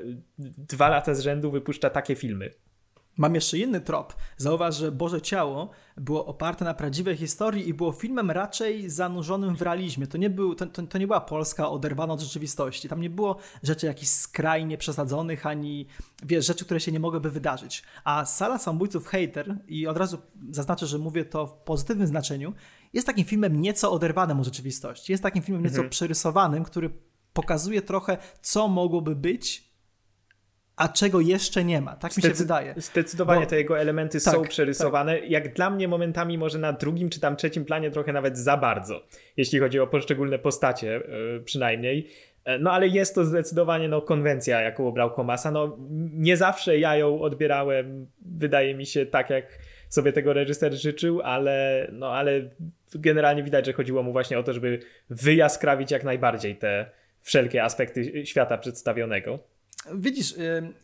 dwa 0.58 0.90
lata 0.90 1.14
z 1.14 1.20
rzędu 1.20 1.52
wypuszcza 1.52 1.90
takie 1.90 2.16
filmy. 2.16 2.52
Mam 3.18 3.36
jeszcze 3.36 3.58
inny 3.58 3.82
trop. 3.82 4.16
Zauważ, 4.38 4.78
że 4.78 4.92
Boże 4.92 5.22
Ciało 5.22 5.70
było 5.98 6.26
oparte 6.26 6.66
na 6.66 6.74
prawdziwej 6.74 7.18
historii 7.18 7.70
i 7.70 7.74
było 7.74 7.92
filmem 7.92 8.32
raczej 8.32 8.90
zanurzonym 8.90 9.56
w 9.56 9.62
realizmie. 9.62 10.08
To 10.08 10.18
nie, 10.18 10.30
był, 10.30 10.56
to, 10.56 10.66
to, 10.66 10.84
to 10.84 10.98
nie 10.98 11.08
była 11.08 11.22
Polska 11.22 11.70
oderwana 11.70 12.14
od 12.14 12.22
rzeczywistości. 12.22 12.90
Tam 12.90 13.02
nie 13.02 13.10
było 13.10 13.38
rzeczy 13.64 13.86
jakichś 13.86 14.12
skrajnie 14.12 14.78
przesadzonych, 14.78 15.46
ani 15.46 15.88
wiesz, 16.26 16.46
rzeczy, 16.46 16.66
które 16.66 16.80
się 16.80 16.92
nie 16.92 17.00
mogłyby 17.00 17.32
wydarzyć. 17.32 17.84
A 18.04 18.26
Sala 18.26 18.58
Samobójców 18.58 19.08
Hater, 19.08 19.58
i 19.68 19.88
od 19.88 19.98
razu 19.98 20.18
zaznaczę, 20.52 20.88
że 20.88 20.98
mówię 20.98 21.26
to 21.26 21.48
w 21.48 21.54
pozytywnym 21.54 22.08
znaczeniu, 22.08 22.54
jest 22.94 23.08
takim 23.08 23.26
filmem 23.26 23.62
nieco 23.62 23.92
oderwanym 23.92 24.40
od 24.40 24.46
rzeczywistości. 24.46 25.12
Jest 25.12 25.24
takim 25.24 25.44
filmem 25.44 25.64
nieco 25.64 25.76
mhm. 25.76 25.90
przerysowanym, 25.90 26.64
który 26.64 26.90
pokazuje 27.34 27.82
trochę, 27.82 28.18
co 28.42 28.68
mogłoby 28.68 29.16
być, 29.16 29.74
a 30.76 30.88
czego 30.88 31.22
jeszcze 31.22 31.64
nie 31.64 31.82
ma. 31.82 31.96
Tak 31.96 32.18
mi 32.18 32.24
się 32.24 32.30
wydaje. 32.30 32.74
Zdecydowanie 32.78 33.42
Bo, 33.42 33.48
te 33.48 33.58
jego 33.58 33.80
elementy 33.80 34.22
tak, 34.22 34.34
są 34.34 34.42
przerysowane. 34.42 35.20
Tak. 35.20 35.30
Jak 35.30 35.54
dla 35.54 35.70
mnie 35.70 35.88
momentami 35.88 36.38
może 36.38 36.60
na 36.60 36.74
drugim 36.74 37.10
czy 37.10 37.20
tam 37.20 37.36
trzecim 37.36 37.66
planie 37.66 37.92
trochę 37.92 38.14
nawet 38.14 38.38
za 38.38 38.58
bardzo, 38.58 39.08
jeśli 39.38 39.60
chodzi 39.60 39.80
o 39.80 39.88
poszczególne 39.88 40.40
postacie 40.40 40.88
yy, 40.88 41.42
przynajmniej. 41.46 42.10
E, 42.46 42.60
no 42.60 42.72
ale 42.72 42.88
jest 42.88 43.16
to 43.16 43.26
zdecydowanie 43.26 43.88
no, 43.88 44.02
konwencja, 44.02 44.62
jaką 44.62 44.88
obrał 44.88 45.12
Komasa. 45.12 45.52
No, 45.52 45.78
nie 46.14 46.38
zawsze 46.38 46.78
ja 46.78 46.96
ją 46.96 47.22
odbierałem, 47.22 48.08
wydaje 48.22 48.76
mi 48.76 48.86
się, 48.86 49.06
tak 49.06 49.30
jak 49.30 49.60
sobie 49.94 50.14
tego 50.14 50.34
reżyser 50.34 50.74
życzył, 50.74 51.22
ale, 51.22 51.88
no, 51.92 52.08
ale 52.08 52.50
generalnie 52.96 53.44
widać, 53.44 53.66
że 53.66 53.74
chodziło 53.74 54.04
mu 54.04 54.12
właśnie 54.12 54.40
o 54.40 54.44
to, 54.44 54.54
żeby 54.54 54.80
wyjaskrawić 55.10 55.92
jak 55.92 56.04
najbardziej 56.04 56.56
te 56.56 56.92
wszelkie 57.22 57.64
aspekty 57.64 58.26
świata 58.26 58.58
przedstawionego. 58.58 59.40
Widzisz, 59.96 60.36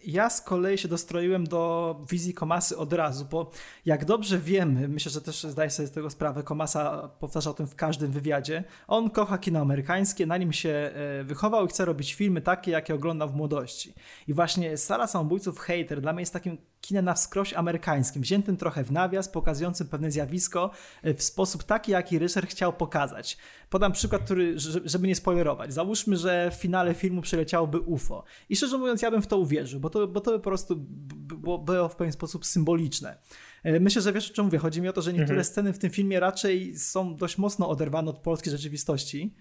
ja 0.06 0.30
z 0.30 0.42
kolei 0.42 0.78
się 0.78 0.88
dostroiłem 0.88 1.48
do 1.48 1.96
wizji 2.12 2.34
Komasy 2.34 2.78
od 2.78 2.94
razu, 2.94 3.26
bo 3.32 3.52
jak 3.86 4.06
dobrze 4.06 4.40
wiemy, 4.40 4.88
myślę, 4.88 5.12
że 5.12 5.22
też 5.22 5.44
zdaję 5.44 5.70
sobie 5.70 5.88
z 5.88 5.92
tego 5.92 6.10
sprawę, 6.10 6.44
Komasa 6.44 7.08
powtarza 7.20 7.50
o 7.50 7.54
tym 7.54 7.68
w 7.68 7.76
każdym 7.76 8.12
wywiadzie, 8.12 8.64
on 8.88 9.10
kocha 9.10 9.38
kino 9.38 9.60
amerykańskie, 9.60 10.26
na 10.26 10.38
nim 10.38 10.54
się 10.54 10.70
e, 10.70 11.24
wychował 11.24 11.66
i 11.66 11.70
chce 11.70 11.86
robić 11.86 12.14
filmy 12.14 12.42
takie, 12.42 12.72
jakie 12.72 12.96
oglądał 12.96 13.30
w 13.30 13.36
młodości. 13.36 13.94
I 14.28 14.34
właśnie 14.34 14.78
Sala 14.78 15.08
Samobójców 15.08 15.60
Hater 15.60 16.02
dla 16.02 16.14
mnie 16.14 16.22
jest 16.22 16.34
takim 16.34 16.58
kinem 16.82 17.06
na 17.06 17.14
wskroś 17.14 17.54
amerykańskim, 17.54 18.22
wziętym 18.22 18.58
trochę 18.58 18.84
w 18.84 18.92
nawias, 18.92 19.30
pokazującym 19.30 19.88
pewne 19.88 20.12
zjawisko 20.12 20.72
e, 21.04 21.14
w 21.14 21.24
sposób 21.24 21.64
taki, 21.64 21.92
jaki 21.92 22.20
Ryszard 22.20 22.50
chciał 22.50 22.74
pokazać. 22.74 23.38
Podam 23.70 23.92
przykład, 23.92 24.24
który, 24.24 24.54
żeby 24.86 25.08
nie 25.08 25.16
spoilerować. 25.16 25.74
Załóżmy, 25.74 26.18
że 26.18 26.52
w 26.52 26.54
finale 26.54 26.94
filmu 26.94 27.22
przyleciałoby 27.22 27.80
UFO. 27.80 28.24
I 28.50 28.56
szczerze 28.56 28.78
mówiąc, 28.78 29.02
ja 29.02 29.12
bym 29.12 29.22
w 29.22 29.28
to 29.28 29.38
uwierzył, 29.38 29.80
bo 29.80 29.90
to, 29.90 30.08
bo 30.08 30.22
to 30.22 30.32
by 30.32 30.38
po 30.38 30.44
prostu 30.44 30.76
było, 30.78 31.58
było 31.58 31.90
w 31.90 31.96
pewien 31.96 32.14
sposób 32.14 32.46
symboliczne. 32.46 33.18
E, 33.64 33.80
myślę, 33.80 34.02
że 34.02 34.14
wiesz 34.14 34.32
o 34.32 34.34
czym 34.34 34.46
mówię. 34.46 34.58
Chodzi 34.58 34.82
mi 34.82 34.88
o 34.88 34.94
to, 34.94 35.02
że 35.02 35.14
niektóre 35.14 35.40
mhm. 35.40 35.46
sceny 35.46 35.74
w 35.74 35.80
tym 35.80 35.90
filmie 35.90 36.20
raczej 36.20 36.76
są 36.76 37.16
dość 37.16 37.38
mocno 37.38 37.70
oderwane 37.70 38.10
od 38.10 38.18
polskiej 38.18 38.52
rzeczywistości, 38.52 39.36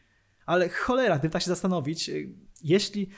ale 0.47 0.69
cholera, 0.69 1.19
gdyby 1.19 1.33
tak 1.33 1.43
się 1.43 1.49
zastanowić, 1.49 2.09
e, 2.09 2.13
jeśli 2.63 3.11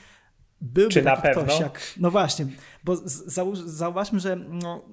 byłby 0.61 0.93
Czy 0.93 1.03
taki 1.03 1.27
na 1.27 1.31
ktoś 1.33 1.59
jak... 1.59 1.93
No 1.99 2.11
właśnie, 2.11 2.45
bo 2.83 2.95
zauważmy, 3.65 4.19
że 4.19 4.35
no, 4.35 4.85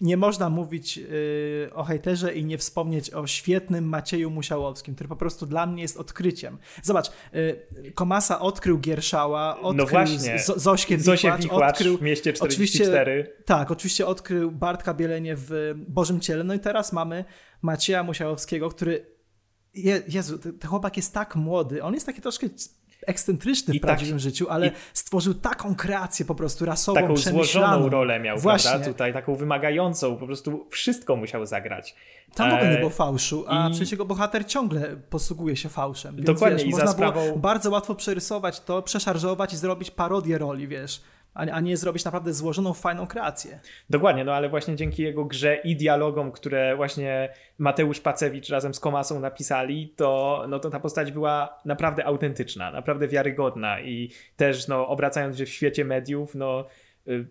nie 0.00 0.16
można 0.16 0.50
mówić 0.50 0.96
yy, 0.96 1.70
o 1.74 1.84
hejterze 1.84 2.34
i 2.34 2.44
nie 2.44 2.58
wspomnieć 2.58 3.10
o 3.10 3.26
świetnym 3.26 3.84
Macieju 3.84 4.30
Musiałowskim, 4.30 4.94
który 4.94 5.08
po 5.08 5.16
prostu 5.16 5.46
dla 5.46 5.66
mnie 5.66 5.82
jest 5.82 5.96
odkryciem. 5.96 6.58
Zobacz, 6.82 7.10
yy, 7.32 7.92
Komasa 7.94 8.40
odkrył 8.40 8.78
Gierszała, 8.78 9.58
no 9.62 9.68
odkrył 9.68 9.86
no 9.86 9.90
właśnie. 9.90 10.38
Z 10.38 10.46
Zośkę 10.46 10.96
Wichłacz, 10.96 11.42
Wichłacz 11.42 11.70
odkrył, 11.70 11.98
w 11.98 12.02
mieście 12.02 12.32
44. 12.32 13.12
Oczywiście, 13.12 13.44
tak, 13.44 13.70
oczywiście 13.70 14.06
odkrył 14.06 14.52
Bartka 14.52 14.94
Bielenie 14.94 15.34
w 15.36 15.74
Bożym 15.88 16.20
Ciele, 16.20 16.44
no 16.44 16.54
i 16.54 16.60
teraz 16.60 16.92
mamy 16.92 17.24
Macieja 17.62 18.02
Musiałowskiego, 18.02 18.70
który 18.70 19.14
je, 19.74 20.02
Jezu, 20.08 20.38
ten 20.38 20.70
chłopak 20.70 20.96
jest 20.96 21.14
tak 21.14 21.36
młody, 21.36 21.82
on 21.82 21.94
jest 21.94 22.06
taki 22.06 22.20
troszkę 22.20 22.46
ekscentryczny 23.06 23.74
w 23.74 23.76
tak 23.76 23.82
prawdziwym 23.82 24.14
tak, 24.14 24.20
życiu, 24.20 24.46
ale 24.50 24.66
i, 24.66 24.70
stworzył 24.92 25.34
taką 25.34 25.74
kreację 25.74 26.26
po 26.26 26.34
prostu 26.34 26.64
rasową, 26.64 27.00
Taką 27.00 27.16
złożoną 27.16 27.88
rolę 27.88 28.20
miał, 28.20 28.38
Właśnie. 28.38 28.70
prawda? 28.70 28.88
Tutaj 28.88 29.12
taką 29.12 29.34
wymagającą, 29.34 30.16
po 30.16 30.26
prostu 30.26 30.66
wszystko 30.70 31.16
musiał 31.16 31.46
zagrać. 31.46 31.94
Tam 32.34 32.50
w 32.50 32.54
ogóle 32.54 32.70
nie 32.70 32.76
e, 32.76 32.78
było 32.78 32.90
fałszu, 32.90 33.44
a 33.48 33.68
I... 33.68 33.70
przecież 33.70 33.90
jego 33.90 34.04
bohater 34.04 34.46
ciągle 34.46 34.96
posługuje 35.10 35.56
się 35.56 35.68
fałszem. 35.68 36.16
Więc, 36.16 36.26
Dokładnie, 36.26 36.58
wiesz, 36.58 36.66
i 36.66 36.70
można 36.70 36.86
za 36.86 36.92
sprawą... 36.92 37.36
bardzo 37.36 37.70
łatwo 37.70 37.94
przerysować 37.94 38.60
to, 38.60 38.82
przeszarżować 38.82 39.52
i 39.52 39.56
zrobić 39.56 39.90
parodię 39.90 40.38
roli, 40.38 40.68
wiesz 40.68 41.00
a 41.34 41.60
nie 41.60 41.76
zrobić 41.76 42.04
naprawdę 42.04 42.32
złożoną, 42.32 42.72
fajną 42.72 43.06
kreację. 43.06 43.60
Dokładnie, 43.90 44.24
no 44.24 44.34
ale 44.34 44.48
właśnie 44.48 44.76
dzięki 44.76 45.02
jego 45.02 45.24
grze 45.24 45.56
i 45.56 45.76
dialogom, 45.76 46.32
które 46.32 46.76
właśnie 46.76 47.28
Mateusz 47.58 48.00
Pacewicz 48.00 48.48
razem 48.48 48.74
z 48.74 48.80
Komasą 48.80 49.20
napisali, 49.20 49.88
to, 49.96 50.44
no 50.48 50.58
to 50.58 50.70
ta 50.70 50.80
postać 50.80 51.12
była 51.12 51.58
naprawdę 51.64 52.04
autentyczna, 52.04 52.70
naprawdę 52.70 53.08
wiarygodna 53.08 53.80
i 53.80 54.10
też 54.36 54.68
no, 54.68 54.88
obracając 54.88 55.38
się 55.38 55.46
w 55.46 55.48
świecie 55.48 55.84
mediów, 55.84 56.34
no 56.34 56.66
y, 57.08 57.26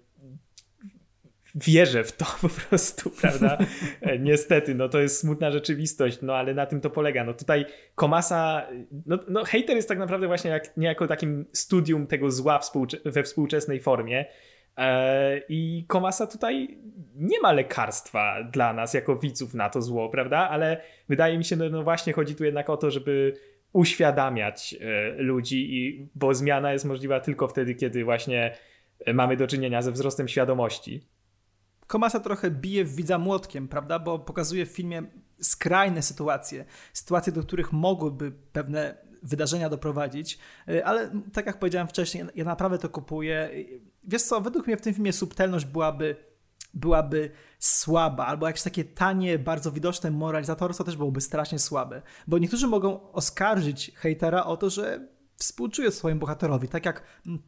wierzę 1.55 2.03
w 2.03 2.11
to 2.11 2.25
po 2.41 2.49
prostu, 2.49 3.09
prawda? 3.09 3.57
E, 4.01 4.19
niestety, 4.19 4.75
no 4.75 4.89
to 4.89 4.99
jest 4.99 5.19
smutna 5.19 5.51
rzeczywistość, 5.51 6.21
no 6.21 6.35
ale 6.35 6.53
na 6.53 6.65
tym 6.65 6.81
to 6.81 6.89
polega. 6.89 7.23
No 7.23 7.33
tutaj 7.33 7.65
Komasa, 7.95 8.67
no, 9.05 9.19
no 9.27 9.43
hater 9.43 9.75
jest 9.75 9.87
tak 9.87 9.97
naprawdę 9.97 10.27
właśnie 10.27 10.51
jak, 10.51 10.77
niejako 10.77 11.07
takim 11.07 11.45
studium 11.51 12.07
tego 12.07 12.31
zła 12.31 12.59
współcze 12.59 12.97
we 13.05 13.23
współczesnej 13.23 13.79
formie. 13.79 14.25
E, 14.77 15.41
I 15.49 15.85
Komasa 15.87 16.27
tutaj 16.27 16.77
nie 17.15 17.39
ma 17.39 17.51
lekarstwa 17.51 18.43
dla 18.43 18.73
nas 18.73 18.93
jako 18.93 19.15
widzów 19.15 19.53
na 19.53 19.69
to 19.69 19.81
zło, 19.81 20.09
prawda? 20.09 20.49
Ale 20.49 20.81
wydaje 21.09 21.37
mi 21.37 21.45
się, 21.45 21.55
no, 21.55 21.69
no 21.69 21.83
właśnie 21.83 22.13
chodzi 22.13 22.35
tu 22.35 22.45
jednak 22.45 22.69
o 22.69 22.77
to, 22.77 22.91
żeby 22.91 23.33
uświadamiać 23.73 24.75
e, 24.81 25.11
ludzi, 25.21 25.75
i, 25.75 26.07
bo 26.15 26.33
zmiana 26.33 26.73
jest 26.73 26.85
możliwa 26.85 27.19
tylko 27.19 27.47
wtedy, 27.47 27.75
kiedy 27.75 28.03
właśnie 28.03 28.57
mamy 29.13 29.37
do 29.37 29.47
czynienia 29.47 29.81
ze 29.81 29.91
wzrostem 29.91 30.27
świadomości. 30.27 31.12
Komasa 31.87 32.19
trochę 32.19 32.51
bije 32.51 32.85
w 32.85 32.95
widza 32.95 33.17
młotkiem, 33.17 33.67
prawda? 33.67 33.99
Bo 33.99 34.19
pokazuje 34.19 34.65
w 34.65 34.69
filmie 34.69 35.03
skrajne 35.41 36.01
sytuacje, 36.01 36.65
sytuacje, 36.93 37.33
do 37.33 37.43
których 37.43 37.73
mogłyby 37.73 38.31
pewne 38.31 38.97
wydarzenia 39.23 39.69
doprowadzić, 39.69 40.39
y, 40.69 40.85
ale 40.85 41.11
tak 41.33 41.45
jak 41.45 41.59
powiedziałem 41.59 41.87
wcześniej, 41.87 42.25
ja 42.35 42.45
naprawdę 42.45 42.77
to 42.77 42.89
kupuję. 42.89 43.49
Wiesz 44.03 44.21
co, 44.21 44.41
według 44.41 44.67
mnie 44.67 44.77
w 44.77 44.81
tym 44.81 44.93
filmie 44.93 45.13
subtelność 45.13 45.65
byłaby 45.65 46.15
byłaby 46.73 47.31
słaba, 47.59 48.25
albo 48.25 48.47
jakieś 48.47 48.63
takie 48.63 48.83
tanie, 48.83 49.39
bardzo 49.39 49.71
widoczne 49.71 50.11
moralizatorstwo 50.11 50.83
też 50.83 50.97
byłoby 50.97 51.21
strasznie 51.21 51.59
słabe. 51.59 52.01
Bo 52.27 52.37
niektórzy 52.37 52.67
mogą 52.67 53.11
oskarżyć 53.11 53.91
hejtera 53.95 54.45
o 54.45 54.57
to, 54.57 54.69
że 54.69 55.07
współczuje 55.35 55.91
swojemu 55.91 56.21
bohaterowi, 56.21 56.67
tak 56.67 56.85
jak 56.85 57.03
mm, 57.27 57.41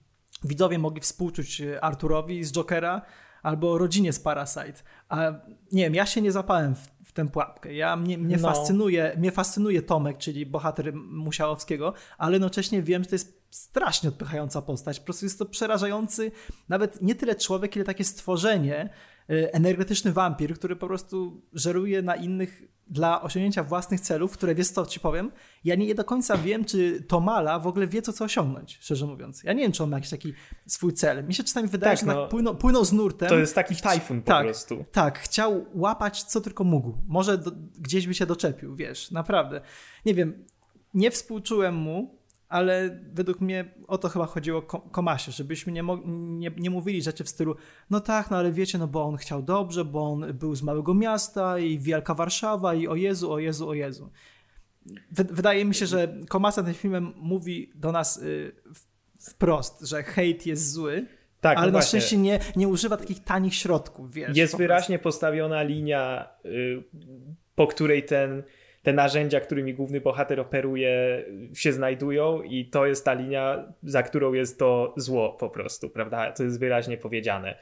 widzowie 0.43 0.79
mogli 0.79 1.01
współczuć 1.01 1.61
Arturowi 1.81 2.43
z 2.43 2.51
Jokera, 2.51 3.01
albo 3.45 3.77
rodzinie 3.77 4.13
z 4.13 4.19
Parasite. 4.19 4.73
A 5.09 5.31
nie 5.71 5.83
wiem, 5.83 5.95
ja 5.95 6.05
się 6.05 6.21
nie 6.21 6.31
zapałem 6.31 6.75
w, 6.75 6.87
w 7.03 7.11
tę 7.11 7.29
pułapkę. 7.29 7.73
Ja, 7.73 7.95
mnie, 7.95 8.17
mnie, 8.17 8.37
no. 8.37 8.47
fascynuje, 8.47 9.15
mnie 9.17 9.31
fascynuje 9.31 9.81
Tomek, 9.81 10.17
czyli 10.17 10.45
bohater 10.45 10.93
Musiałowskiego, 10.95 11.93
ale 12.17 12.33
jednocześnie 12.33 12.81
wiem, 12.81 13.03
że 13.03 13.09
to 13.09 13.15
jest 13.15 13.41
strasznie 13.49 14.09
odpychająca 14.09 14.61
postać. 14.61 14.99
Po 14.99 15.05
prostu 15.05 15.25
jest 15.25 15.39
to 15.39 15.45
przerażający, 15.45 16.31
nawet 16.69 17.01
nie 17.01 17.15
tyle 17.15 17.35
człowiek, 17.35 17.75
ile 17.75 17.85
takie 17.85 18.03
stworzenie, 18.03 18.89
y, 19.29 19.53
energetyczny 19.53 20.13
wampir, 20.13 20.55
który 20.55 20.75
po 20.75 20.87
prostu 20.87 21.41
żeruje 21.53 22.01
na 22.01 22.15
innych 22.15 22.63
dla 22.87 23.21
osiągnięcia 23.21 23.63
własnych 23.63 24.01
celów, 24.01 24.31
które 24.31 24.55
wiesz 24.55 24.69
co 24.69 24.85
ci 24.85 24.99
powiem, 24.99 25.31
ja 25.63 25.75
nie 25.75 25.95
do 25.95 26.03
końca 26.03 26.37
wiem, 26.37 26.65
czy 26.65 27.03
Tomala 27.07 27.59
w 27.59 27.67
ogóle 27.67 27.87
wie, 27.87 28.01
co 28.01 28.11
chce 28.11 28.23
osiągnąć, 28.23 28.77
szczerze 28.81 29.05
mówiąc. 29.05 29.43
Ja 29.43 29.53
nie 29.53 29.63
wiem, 29.63 29.71
czy 29.71 29.83
on 29.83 29.89
ma 29.89 29.97
jakiś 29.97 30.09
taki 30.09 30.33
swój 30.67 30.93
cel. 30.93 31.27
Mi 31.27 31.33
się 31.33 31.43
czasami 31.43 31.67
wydaje, 31.67 31.97
tak, 31.97 32.05
że 32.05 32.13
no, 32.13 32.21
tak 32.21 32.29
płynął, 32.29 32.55
płynął 32.55 32.85
z 32.85 32.93
nurtem. 32.93 33.29
To 33.29 33.37
jest 33.37 33.55
taki 33.55 33.75
tajfun 33.75 34.21
po 34.21 34.27
tak, 34.27 34.45
prostu. 34.45 34.85
Tak, 34.91 35.19
chciał 35.19 35.65
łapać 35.73 36.23
co 36.23 36.41
tylko 36.41 36.63
mógł. 36.63 36.93
Może 37.07 37.37
do, 37.37 37.51
gdzieś 37.79 38.07
by 38.07 38.13
się 38.13 38.25
doczepił, 38.25 38.75
wiesz, 38.75 39.11
naprawdę. 39.11 39.61
Nie 40.05 40.13
wiem, 40.13 40.45
nie 40.93 41.11
współczułem 41.11 41.75
mu, 41.75 42.24
ale 42.49 42.99
według 43.13 43.41
mnie 43.41 43.73
o 43.87 43.97
to 43.97 44.09
chyba 44.09 44.25
chodziło 44.25 44.61
Komasie, 44.91 45.31
żebyśmy 45.31 45.73
nie, 45.73 45.83
nie, 46.05 46.51
nie, 46.57 46.69
mówili 46.69 47.01
rzeczy 47.01 47.23
w 47.23 47.29
stylu 47.29 47.55
no 47.89 47.99
tak, 47.99 48.31
no 48.31 48.37
ale 48.37 48.51
wiecie, 48.51 48.77
no 48.77 48.87
bo 48.87 49.03
on 49.03 49.17
chciał 49.17 49.43
dobrze, 49.43 49.85
bo 49.85 50.11
on 50.11 50.33
był 50.33 50.55
z 50.55 50.63
małego 50.63 50.93
miasta 50.93 51.59
i 51.59 51.79
Wielka 51.79 52.13
Warszawa 52.13 52.73
i 52.73 52.87
o 52.87 52.95
Jezu, 52.95 53.31
o 53.31 53.39
Jezu, 53.39 53.69
o 53.69 53.73
Jezu. 53.73 54.11
wydaje 55.11 55.65
mi 55.65 55.75
się, 55.75 55.85
że 55.85 56.15
Komasa 56.29 56.63
tym 56.63 56.73
filmem 56.73 57.13
mówi 57.15 57.71
do 57.75 57.91
nas 57.91 58.17
y, 58.17 58.55
wprost, 59.19 59.81
że 59.81 60.03
hejt 60.03 60.45
jest 60.45 60.71
zły, 60.71 61.07
tak, 61.41 61.57
ale 61.57 61.71
no 61.71 61.77
na 61.77 61.81
szczęście 61.81 62.17
nie, 62.17 62.39
nie 62.55 62.67
używa 62.67 62.97
takich 62.97 63.23
tanich 63.23 63.55
środków, 63.55 64.13
wiesz. 64.13 64.37
Jest 64.37 64.57
wyraźnie 64.57 64.99
postawiona 64.99 65.63
linia, 65.63 66.29
y, 66.45 66.83
po 67.55 67.67
której 67.67 68.03
ten 68.03 68.43
te 68.85 68.93
narzędzia, 68.93 69.39
którymi 69.39 69.73
główny 69.73 70.01
bohater 70.01 70.39
operuje, 70.39 71.25
się 71.53 71.73
znajdują, 71.73 72.41
i 72.41 72.65
to 72.65 72.85
jest 72.85 73.05
ta 73.05 73.13
linia, 73.13 73.73
za 73.83 74.03
którą 74.03 74.33
jest 74.33 74.59
to 74.59 74.93
zło 74.97 75.33
po 75.39 75.49
prostu, 75.49 75.89
prawda? 75.89 76.31
To 76.31 76.43
jest 76.43 76.59
wyraźnie 76.59 76.97
powiedziane. 76.97 77.55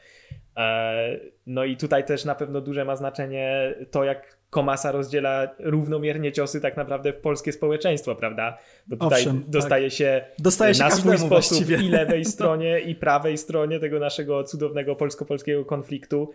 No 1.48 1.64
i 1.64 1.78
tutaj 1.78 2.06
też 2.06 2.26
na 2.26 2.36
pewno 2.36 2.62
duże 2.62 2.86
ma 2.86 2.96
znaczenie 2.96 3.76
to, 3.92 4.04
jak 4.04 4.38
Komasa 4.50 4.92
rozdziela 4.92 5.48
równomiernie 5.60 6.32
ciosy 6.32 6.62
tak 6.62 6.78
naprawdę 6.78 7.14
w 7.14 7.18
polskie 7.18 7.52
społeczeństwo, 7.52 8.16
prawda? 8.16 8.58
Bo 8.88 8.98
tutaj 8.98 9.20
Owszem, 9.22 9.42
tak. 9.42 9.50
dostaje 9.50 9.88
tak. 9.90 9.98
się 9.98 10.26
dostaje 10.40 10.74
się 10.74 10.84
na 10.84 10.92
swój 10.92 11.18
sposób 11.18 11.30
właściwie. 11.30 11.78
i 11.78 11.90
lewej 11.90 12.26
stronie, 12.36 12.80
i 12.80 12.96
prawej 12.96 13.38
stronie 13.38 13.80
tego 13.80 14.00
naszego 14.00 14.44
cudownego 14.44 14.96
polsko-polskiego 14.96 15.66
konfliktu. 15.66 16.32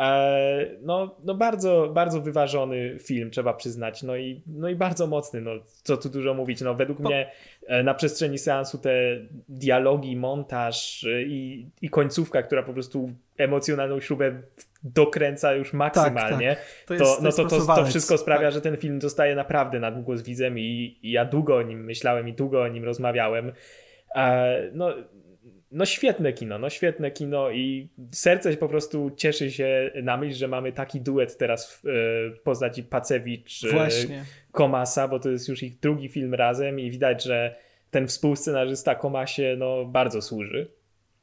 E, 0.00 0.66
no, 0.82 1.16
no 1.24 1.34
bardzo, 1.34 1.90
bardzo 1.94 2.20
wyważony 2.20 2.98
film, 2.98 3.30
trzeba 3.30 3.54
przyznać. 3.54 4.02
No 4.02 4.16
i, 4.16 4.42
no 4.46 4.68
i 4.68 4.74
bardzo 4.74 5.06
mocny, 5.06 5.40
no 5.40 5.50
co 5.82 5.96
tu 5.96 6.08
dużo 6.08 6.34
mówić. 6.34 6.60
No 6.60 6.74
według 6.74 7.02
po... 7.02 7.08
mnie 7.08 7.30
e, 7.66 7.82
na 7.82 7.94
przestrzeni 7.94 8.38
seansu 8.38 8.78
te 8.78 9.18
dialogi, 9.48 10.16
montaż 10.16 11.04
e, 11.04 11.22
i, 11.22 11.66
i 11.82 11.90
końcówka, 11.90 12.42
która 12.42 12.62
po 12.62 12.72
prostu 12.72 13.10
emocjonalną 13.38 14.00
śrubę 14.00 14.40
dokręca 14.82 15.54
już 15.54 15.72
maksymalnie, 15.72 16.48
tak, 16.48 16.58
tak. 16.58 16.86
To, 16.86 16.94
jest, 16.94 17.04
to, 17.04 17.22
no 17.22 17.32
to, 17.32 17.44
to, 17.44 17.74
to, 17.76 17.84
wszystko 17.84 18.18
sprawia, 18.18 18.46
tak. 18.46 18.52
że 18.52 18.60
ten 18.60 18.76
film 18.76 19.00
zostaje 19.00 19.34
naprawdę 19.34 19.80
na 19.80 19.90
długo 19.90 20.16
z 20.16 20.22
widzem 20.22 20.58
i, 20.58 20.98
i 21.02 21.10
ja 21.10 21.24
długo 21.24 21.56
o 21.56 21.62
nim 21.62 21.84
myślałem 21.84 22.28
i 22.28 22.32
długo 22.32 22.62
o 22.62 22.68
nim 22.68 22.84
rozmawiałem. 22.84 23.52
No, 24.72 24.94
no 25.74 25.86
świetne 25.86 26.32
kino, 26.32 26.58
no 26.58 26.70
świetne 26.70 27.10
kino 27.10 27.50
i 27.50 27.88
serce 28.12 28.56
po 28.56 28.68
prostu 28.68 29.10
cieszy 29.16 29.50
się 29.50 29.90
na 30.02 30.16
myśl, 30.16 30.36
że 30.36 30.48
mamy 30.48 30.72
taki 30.72 31.00
duet 31.00 31.36
teraz 31.36 31.72
w, 31.72 31.82
w 32.36 32.40
postaci 32.42 32.82
Pacewicz 32.82 33.60
Właśnie. 33.72 34.24
Komasa, 34.52 35.08
bo 35.08 35.20
to 35.20 35.30
jest 35.30 35.48
już 35.48 35.62
ich 35.62 35.78
drugi 35.78 36.08
film 36.08 36.34
razem 36.34 36.80
i 36.80 36.90
widać, 36.90 37.24
że 37.24 37.56
ten 37.90 38.06
współscenarzysta 38.06 38.94
Komasie 38.94 39.56
no 39.58 39.84
bardzo 39.84 40.22
służy. 40.22 40.70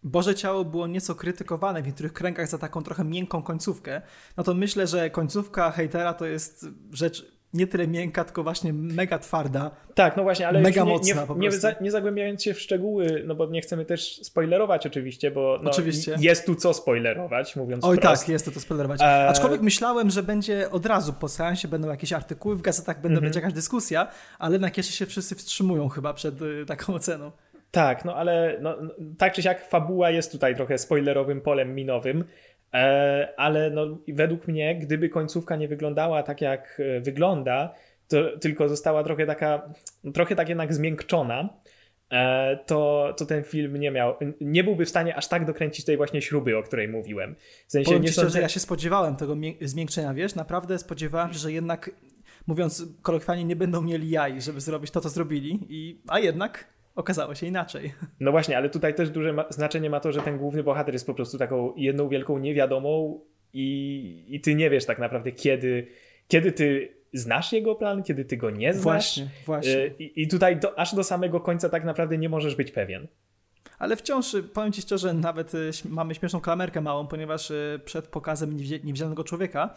Boże 0.03 0.35
Ciało 0.35 0.65
było 0.65 0.87
nieco 0.87 1.15
krytykowane 1.15 1.81
w 1.81 1.85
niektórych 1.85 2.13
kręgach 2.13 2.47
za 2.47 2.57
taką 2.57 2.83
trochę 2.83 3.03
miękką 3.03 3.43
końcówkę, 3.43 4.01
no 4.37 4.43
to 4.43 4.53
myślę, 4.53 4.87
że 4.87 5.09
końcówka 5.09 5.71
hejtera 5.71 6.13
to 6.13 6.25
jest 6.25 6.65
rzecz 6.91 7.40
nie 7.53 7.67
tyle 7.67 7.87
miękka, 7.87 8.23
tylko 8.23 8.43
właśnie 8.43 8.73
mega 8.73 9.19
twarda. 9.19 9.71
Tak, 9.95 10.17
no 10.17 10.23
właśnie, 10.23 10.47
ale 10.47 10.61
mega 10.61 10.83
nie, 10.83 10.89
mocna 10.89 11.25
nie, 11.29 11.35
nie, 11.35 11.51
za, 11.51 11.75
nie, 11.81 11.91
zagłębiając 11.91 12.43
się 12.43 12.53
w 12.53 12.59
szczegóły, 12.59 13.23
no 13.25 13.35
bo 13.35 13.45
nie 13.45 13.61
chcemy 13.61 13.85
też 13.85 14.19
spoilerować 14.23 14.87
oczywiście, 14.87 15.31
bo 15.31 15.59
no, 15.63 15.71
oczywiście. 15.71 16.15
jest 16.19 16.45
tu 16.45 16.55
co 16.55 16.73
spoilerować, 16.73 17.55
mówiąc 17.55 17.85
Oj 17.85 17.97
wprost. 17.97 18.21
tak, 18.23 18.29
jest 18.29 18.45
tu 18.45 18.51
co 18.51 18.59
spoilerować. 18.59 19.01
E... 19.01 19.27
Aczkolwiek 19.27 19.61
myślałem, 19.61 20.09
że 20.09 20.23
będzie 20.23 20.71
od 20.71 20.85
razu 20.85 21.13
po 21.13 21.29
seansie 21.29 21.67
będą 21.67 21.89
jakieś 21.89 22.13
artykuły 22.13 22.55
w 22.55 22.61
gazetach, 22.61 22.95
będą, 22.95 23.07
mhm. 23.07 23.23
będzie 23.23 23.39
jakaś 23.39 23.53
dyskusja, 23.53 24.07
ale 24.39 24.59
na 24.59 24.67
jeszcze 24.77 24.93
się 24.93 25.05
wszyscy 25.05 25.35
wstrzymują 25.35 25.89
chyba 25.89 26.13
przed 26.13 26.41
y, 26.41 26.65
taką 26.65 26.93
oceną. 26.93 27.31
Tak, 27.71 28.05
no 28.05 28.15
ale 28.15 28.57
no, 28.61 28.77
tak 29.17 29.33
czy 29.33 29.41
siak 29.41 29.69
fabuła 29.69 30.09
jest 30.09 30.31
tutaj 30.31 30.55
trochę 30.55 30.77
spoilerowym 30.77 31.41
polem 31.41 31.75
minowym. 31.75 32.23
E, 32.73 33.33
ale 33.37 33.69
no, 33.69 33.97
według 34.07 34.47
mnie, 34.47 34.75
gdyby 34.75 35.09
końcówka 35.09 35.55
nie 35.55 35.67
wyglądała 35.67 36.23
tak, 36.23 36.41
jak 36.41 36.81
e, 36.97 37.01
wygląda, 37.01 37.73
to 38.07 38.37
tylko 38.37 38.69
została 38.69 39.03
trochę 39.03 39.25
taka, 39.25 39.73
trochę 40.13 40.35
tak 40.35 40.49
jednak 40.49 40.73
zmiękczona, 40.73 41.49
e, 42.11 42.57
to, 42.65 43.13
to 43.17 43.25
ten 43.25 43.43
film 43.43 43.77
nie 43.77 43.91
miał, 43.91 44.15
nie 44.41 44.63
byłby 44.63 44.85
w 44.85 44.89
stanie 44.89 45.15
aż 45.15 45.27
tak 45.27 45.45
dokręcić 45.45 45.85
tej 45.85 45.97
właśnie 45.97 46.21
śruby, 46.21 46.57
o 46.57 46.63
której 46.63 46.87
mówiłem. 46.87 47.35
W 47.67 47.71
sensie 47.71 47.85
Powiem 47.85 48.01
nie 48.01 48.11
szczerze, 48.11 48.29
że 48.29 48.41
ja 48.41 48.49
się 48.49 48.59
spodziewałem 48.59 49.15
tego 49.15 49.35
zmiękczenia, 49.61 50.13
wiesz, 50.13 50.35
naprawdę 50.35 50.79
spodziewałem 50.79 51.33
się, 51.33 51.39
że 51.39 51.51
jednak, 51.51 51.91
mówiąc 52.47 52.85
kolokwialnie, 53.01 53.43
nie 53.43 53.55
będą 53.55 53.81
mieli 53.81 54.09
jaj, 54.09 54.41
żeby 54.41 54.61
zrobić 54.61 54.91
to, 54.91 55.01
co 55.01 55.09
zrobili, 55.09 55.59
i, 55.69 56.01
a 56.07 56.19
jednak 56.19 56.67
okazało 57.01 57.35
się 57.35 57.47
inaczej. 57.47 57.93
No 58.19 58.31
właśnie, 58.31 58.57
ale 58.57 58.69
tutaj 58.69 58.95
też 58.95 59.09
duże 59.09 59.33
ma 59.33 59.45
znaczenie 59.49 59.89
ma 59.89 59.99
to, 59.99 60.11
że 60.11 60.21
ten 60.21 60.37
główny 60.37 60.63
bohater 60.63 60.93
jest 60.93 61.05
po 61.05 61.13
prostu 61.13 61.37
taką 61.37 61.73
jedną 61.75 62.09
wielką 62.09 62.37
niewiadomą 62.37 63.21
i, 63.53 64.25
i 64.27 64.41
ty 64.41 64.55
nie 64.55 64.69
wiesz 64.69 64.85
tak 64.85 64.99
naprawdę 64.99 65.31
kiedy, 65.31 65.87
kiedy 66.27 66.51
ty 66.51 66.95
znasz 67.13 67.53
jego 67.53 67.75
plan, 67.75 68.03
kiedy 68.03 68.25
ty 68.25 68.37
go 68.37 68.49
nie 68.49 68.73
znasz. 68.73 68.83
Właśnie, 68.83 69.27
właśnie. 69.45 69.77
Y, 69.77 69.95
I, 69.99 70.21
i 70.21 70.27
tutaj 70.27 70.57
do, 70.57 70.79
aż 70.79 70.95
do 70.95 71.03
samego 71.03 71.39
końca 71.39 71.69
tak 71.69 71.83
naprawdę 71.83 72.17
nie 72.17 72.29
możesz 72.29 72.55
być 72.55 72.71
pewien. 72.71 73.07
Ale 73.79 73.95
wciąż, 73.95 74.33
y, 74.33 74.43
powiem 74.43 74.71
Ci 74.71 74.81
szczerze, 74.81 75.13
nawet 75.13 75.53
y, 75.53 75.71
mamy 75.89 76.15
śmieszną 76.15 76.41
klamerkę 76.41 76.81
małą, 76.81 77.07
ponieważ 77.07 77.51
przed 77.85 78.07
pokazem 78.07 78.57
Niewidzialnego 78.57 79.23
Człowieka 79.23 79.75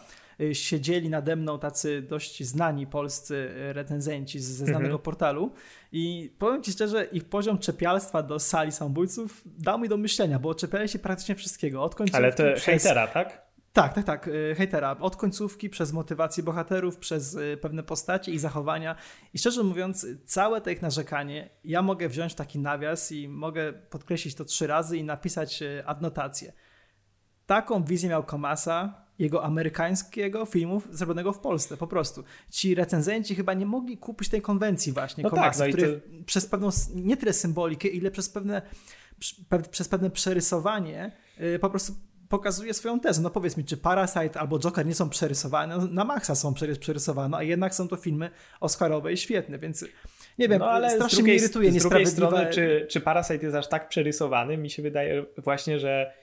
siedzieli 0.53 1.09
nade 1.09 1.35
mną 1.35 1.59
tacy 1.59 2.01
dość 2.01 2.43
znani 2.43 2.87
polscy 2.87 3.51
recenzenci 3.55 4.39
ze 4.39 4.53
znanego 4.53 4.77
mhm. 4.77 4.99
portalu 4.99 5.51
i 5.91 6.33
powiem 6.39 6.63
Ci 6.63 6.71
szczerze, 6.71 7.05
ich 7.05 7.25
poziom 7.25 7.57
czepialstwa 7.59 8.23
do 8.23 8.39
sali 8.39 8.71
samobójców 8.71 9.41
dał 9.45 9.79
mi 9.79 9.89
do 9.89 9.97
myślenia, 9.97 10.39
bo 10.39 10.55
czepiali 10.55 10.89
się 10.89 10.99
praktycznie 10.99 11.35
wszystkiego, 11.35 11.83
od 11.83 11.95
końcówki 11.95 12.17
Ale 12.17 12.33
to 12.33 12.43
przez... 12.43 12.63
hejtera, 12.63 13.07
tak? 13.07 13.44
Tak, 13.75 13.93
tak, 13.93 14.05
tak, 14.05 14.29
hejtera. 14.57 14.97
Od 14.99 15.15
końcówki, 15.15 15.69
przez 15.69 15.93
motywację 15.93 16.43
bohaterów, 16.43 16.97
przez 16.97 17.37
pewne 17.61 17.83
postacie 17.83 18.31
i 18.31 18.39
zachowania. 18.39 18.95
I 19.33 19.39
szczerze 19.39 19.63
mówiąc, 19.63 20.07
całe 20.25 20.61
to 20.61 20.69
ich 20.69 20.81
narzekanie, 20.81 21.49
ja 21.63 21.81
mogę 21.81 22.09
wziąć 22.09 22.35
taki 22.35 22.59
nawias 22.59 23.11
i 23.11 23.27
mogę 23.27 23.73
podkreślić 23.73 24.35
to 24.35 24.45
trzy 24.45 24.67
razy 24.67 24.97
i 24.97 25.03
napisać 25.03 25.63
adnotację. 25.85 26.53
Taką 27.45 27.83
wizję 27.83 28.09
miał 28.09 28.23
Komasa, 28.23 29.05
jego 29.19 29.43
amerykańskiego 29.43 30.45
filmów 30.45 30.87
zrobionego 30.91 31.33
w 31.33 31.39
Polsce, 31.39 31.77
po 31.77 31.87
prostu. 31.87 32.23
Ci 32.49 32.75
recenzenci 32.75 33.35
chyba 33.35 33.53
nie 33.53 33.65
mogli 33.65 33.97
kupić 33.97 34.29
tej 34.29 34.41
konwencji 34.41 34.91
właśnie 34.93 35.23
no 35.23 35.29
Komaxa, 35.29 35.59
tak, 35.59 35.67
no 35.67 35.77
który 35.77 36.01
to... 36.01 36.25
przez 36.25 36.45
pewną, 36.45 36.69
nie 36.95 37.17
tyle 37.17 37.33
symbolikę, 37.33 37.87
ile 37.87 38.11
przez 38.11 38.29
pewne, 38.29 38.61
przez 39.71 39.89
pewne 39.89 40.09
przerysowanie 40.09 41.11
y, 41.41 41.59
po 41.59 41.69
prostu 41.69 41.93
pokazuje 42.29 42.73
swoją 42.73 42.99
tezę. 42.99 43.21
No 43.21 43.29
powiedz 43.29 43.57
mi, 43.57 43.65
czy 43.65 43.77
Parasite 43.77 44.39
albo 44.39 44.59
Joker 44.59 44.85
nie 44.85 44.95
są 44.95 45.09
przerysowane? 45.09 45.77
No, 45.77 45.87
na 45.87 46.03
maksa 46.03 46.35
są 46.35 46.53
przerysowane, 46.79 47.37
a 47.37 47.43
jednak 47.43 47.75
są 47.75 47.87
to 47.87 47.95
filmy 47.95 48.29
oscarowe 48.59 49.13
i 49.13 49.17
świetne, 49.17 49.57
więc 49.57 49.85
nie 50.37 50.49
wiem, 50.49 50.59
no, 50.59 50.69
ale 50.69 50.89
strasznie 50.89 51.15
drugiej, 51.15 51.35
mnie 51.35 51.43
irytuje 51.43 51.71
z 51.71 51.83
drugiej 51.83 52.05
strony, 52.05 52.47
czy, 52.51 52.87
czy 52.89 53.01
Parasite 53.01 53.45
jest 53.45 53.55
aż 53.55 53.69
tak 53.69 53.89
przerysowany? 53.89 54.57
Mi 54.57 54.69
się 54.69 54.83
wydaje 54.83 55.25
właśnie, 55.37 55.79
że 55.79 56.13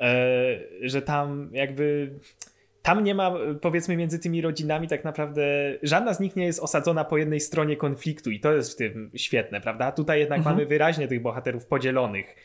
E, 0.00 0.58
że 0.82 1.02
tam 1.02 1.50
jakby 1.52 2.10
tam 2.82 3.04
nie 3.04 3.14
ma, 3.14 3.34
powiedzmy, 3.60 3.96
między 3.96 4.18
tymi 4.18 4.40
rodzinami 4.40 4.88
tak 4.88 5.04
naprawdę 5.04 5.42
żadna 5.82 6.14
z 6.14 6.20
nich 6.20 6.36
nie 6.36 6.44
jest 6.44 6.60
osadzona 6.60 7.04
po 7.04 7.18
jednej 7.18 7.40
stronie 7.40 7.76
konfliktu 7.76 8.30
i 8.30 8.40
to 8.40 8.52
jest 8.52 8.72
w 8.72 8.76
tym 8.76 9.10
świetne, 9.14 9.60
prawda? 9.60 9.92
Tutaj 9.92 10.20
jednak 10.20 10.38
mhm. 10.38 10.56
mamy 10.56 10.66
wyraźnie 10.66 11.08
tych 11.08 11.22
bohaterów 11.22 11.66
podzielonych. 11.66 12.36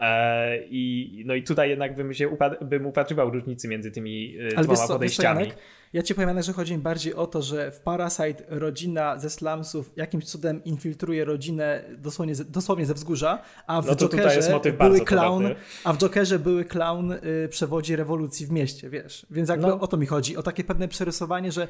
E, 0.00 0.58
I, 0.70 1.22
no 1.26 1.34
i 1.34 1.42
tutaj 1.42 1.70
jednak 1.70 1.96
bym 1.96 2.14
się 2.14 2.36
bym 2.60 2.86
upatrywał 2.86 3.30
różnicy 3.30 3.68
między 3.68 3.90
tymi 3.90 4.36
e, 4.52 4.56
Ale 4.56 4.64
dwoma 4.64 4.86
co, 4.86 4.92
podejściami. 4.92 5.40
Janek, 5.40 5.56
ja 5.92 6.02
ci 6.02 6.14
powiem, 6.14 6.28
Janek, 6.28 6.44
że 6.44 6.52
chodzi 6.52 6.72
mi 6.72 6.78
bardziej 6.78 7.14
o 7.14 7.26
to, 7.26 7.42
że 7.42 7.70
w 7.70 7.80
Parasite 7.80 8.44
rodzina 8.48 9.18
ze 9.18 9.30
slumsów 9.30 9.92
jakimś 9.96 10.24
cudem 10.24 10.64
infiltruje 10.64 11.24
rodzinę 11.24 11.84
dosłownie, 11.98 12.34
dosłownie 12.48 12.86
ze 12.86 12.94
wzgórza, 12.94 13.42
a 13.66 13.82
w 13.82 13.86
no 13.86 13.96
Jokerze 13.96 14.60
były 14.78 15.00
clown, 15.00 15.44
a 15.84 15.92
w 15.92 15.98
Jokerze 15.98 16.38
były 16.38 16.64
clown 16.64 17.12
y, 17.12 17.48
przewodzi 17.48 17.96
rewolucji 17.96 18.46
w 18.46 18.50
mieście, 18.50 18.90
wiesz. 18.90 19.26
Więc 19.30 19.48
jakby 19.48 19.66
no. 19.66 19.80
o 19.80 19.86
to 19.86 19.96
mi 19.96 20.06
chodzi, 20.06 20.36
o 20.36 20.42
takie 20.42 20.64
pewne 20.64 20.88
przerysowanie, 20.88 21.52
że 21.52 21.68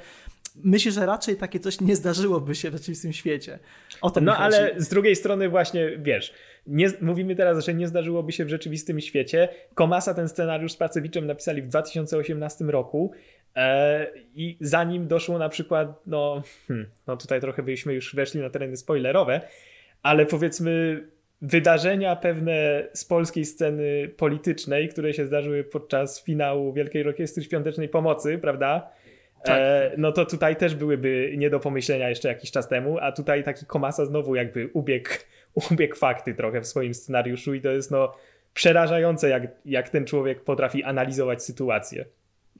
myślę, 0.65 0.93
że 0.93 1.07
raczej 1.07 1.37
takie 1.37 1.61
coś 1.61 1.81
nie 1.81 1.97
zdarzyłoby 1.97 2.55
się 2.55 2.71
w 2.71 2.73
rzeczywistym 2.73 3.13
świecie. 3.13 3.59
O 4.01 4.11
to 4.11 4.21
no 4.21 4.37
ale 4.37 4.75
z 4.77 4.89
drugiej 4.89 5.17
strony 5.17 5.49
właśnie, 5.49 5.99
wiesz, 5.99 6.35
nie, 6.67 6.89
mówimy 7.01 7.37
teraz, 7.37 7.65
że 7.65 7.75
nie 7.75 7.89
zdarzyłoby 7.89 8.33
się 8.33 8.45
w 8.45 8.49
rzeczywistym 8.49 9.01
świecie. 9.01 9.49
Komasa 9.75 10.15
ten 10.15 10.29
scenariusz 10.29 10.73
z 10.73 10.77
Pracowiczem 10.77 11.27
napisali 11.27 11.63
w 11.63 11.69
2018 11.69 12.65
roku 12.65 13.13
e, 13.57 14.07
i 14.35 14.57
zanim 14.61 15.09
doszło 15.09 15.39
na 15.39 15.49
przykład, 15.49 16.01
no, 16.07 16.43
hmm, 16.69 16.87
no 17.07 17.17
tutaj 17.17 17.41
trochę 17.41 17.63
byśmy 17.63 17.95
już 17.95 18.15
weszli 18.15 18.41
na 18.41 18.51
tereny 18.51 18.77
spoilerowe, 18.77 19.41
ale 20.03 20.27
powiedzmy 20.27 21.03
wydarzenia 21.43 22.17
pewne 22.17 22.87
z 22.93 23.05
polskiej 23.05 23.45
sceny 23.45 24.11
politycznej, 24.17 24.89
które 24.89 25.15
się 25.15 25.27
zdarzyły 25.27 25.65
podczas 25.65 26.25
finału 26.25 26.73
Wielkiej 26.73 27.07
Orkiestry 27.07 27.45
Świątecznej 27.45 27.89
Pomocy, 27.89 28.39
prawda? 28.39 28.91
Tak. 29.45 29.59
E, 29.61 29.93
no 29.97 30.13
to 30.13 30.27
tutaj 30.27 30.57
też 30.57 30.75
byłyby 30.75 31.35
nie 31.37 31.51
do 31.51 31.61
pomyślenia 31.61 32.09
jeszcze 32.09 32.29
jakiś 32.29 32.51
czas 32.51 32.69
temu, 32.69 32.99
a 32.99 33.13
tutaj 33.13 33.45
taki 33.45 33.67
Komasa 33.67 34.05
znowu 34.07 34.35
jakby 34.35 34.71
ubiegł, 34.73 35.11
ubiegł 35.55 35.97
fakty 35.97 36.35
trochę 36.35 36.61
w 36.61 36.67
swoim 36.67 36.95
scenariuszu 36.95 37.55
i 37.55 37.61
to 37.61 37.71
jest 37.71 37.91
no 37.91 38.15
przerażające, 38.55 39.29
jak, 39.29 39.43
jak 39.65 39.89
ten 39.89 40.05
człowiek 40.05 40.45
potrafi 40.45 40.85
analizować 40.85 41.45
sytuację. 41.45 42.05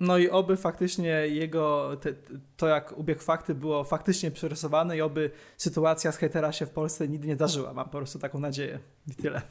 No 0.01 0.19
i 0.19 0.31
oby 0.31 0.57
faktycznie 0.57 1.11
jego, 1.11 1.97
te, 2.01 2.13
to 2.57 2.69
jak 2.69 2.99
ubiegł 2.99 3.21
fakty 3.21 3.55
było 3.55 3.85
faktycznie 3.85 4.31
przerysowane 4.31 4.97
i 4.97 5.01
oby 5.01 5.31
sytuacja 5.57 6.13
z 6.13 6.17
hejtera 6.17 6.53
się 6.53 6.67
w 6.67 6.71
Polsce 6.71 7.09
nigdy 7.09 7.29
nie 7.29 7.35
zdarzyła. 7.35 7.73
Mam 7.73 7.85
po 7.85 7.99
prostu 7.99 8.19
taką 8.19 8.41
nadzieję 8.41 8.79
i 9.09 9.15
tyle. 9.15 9.43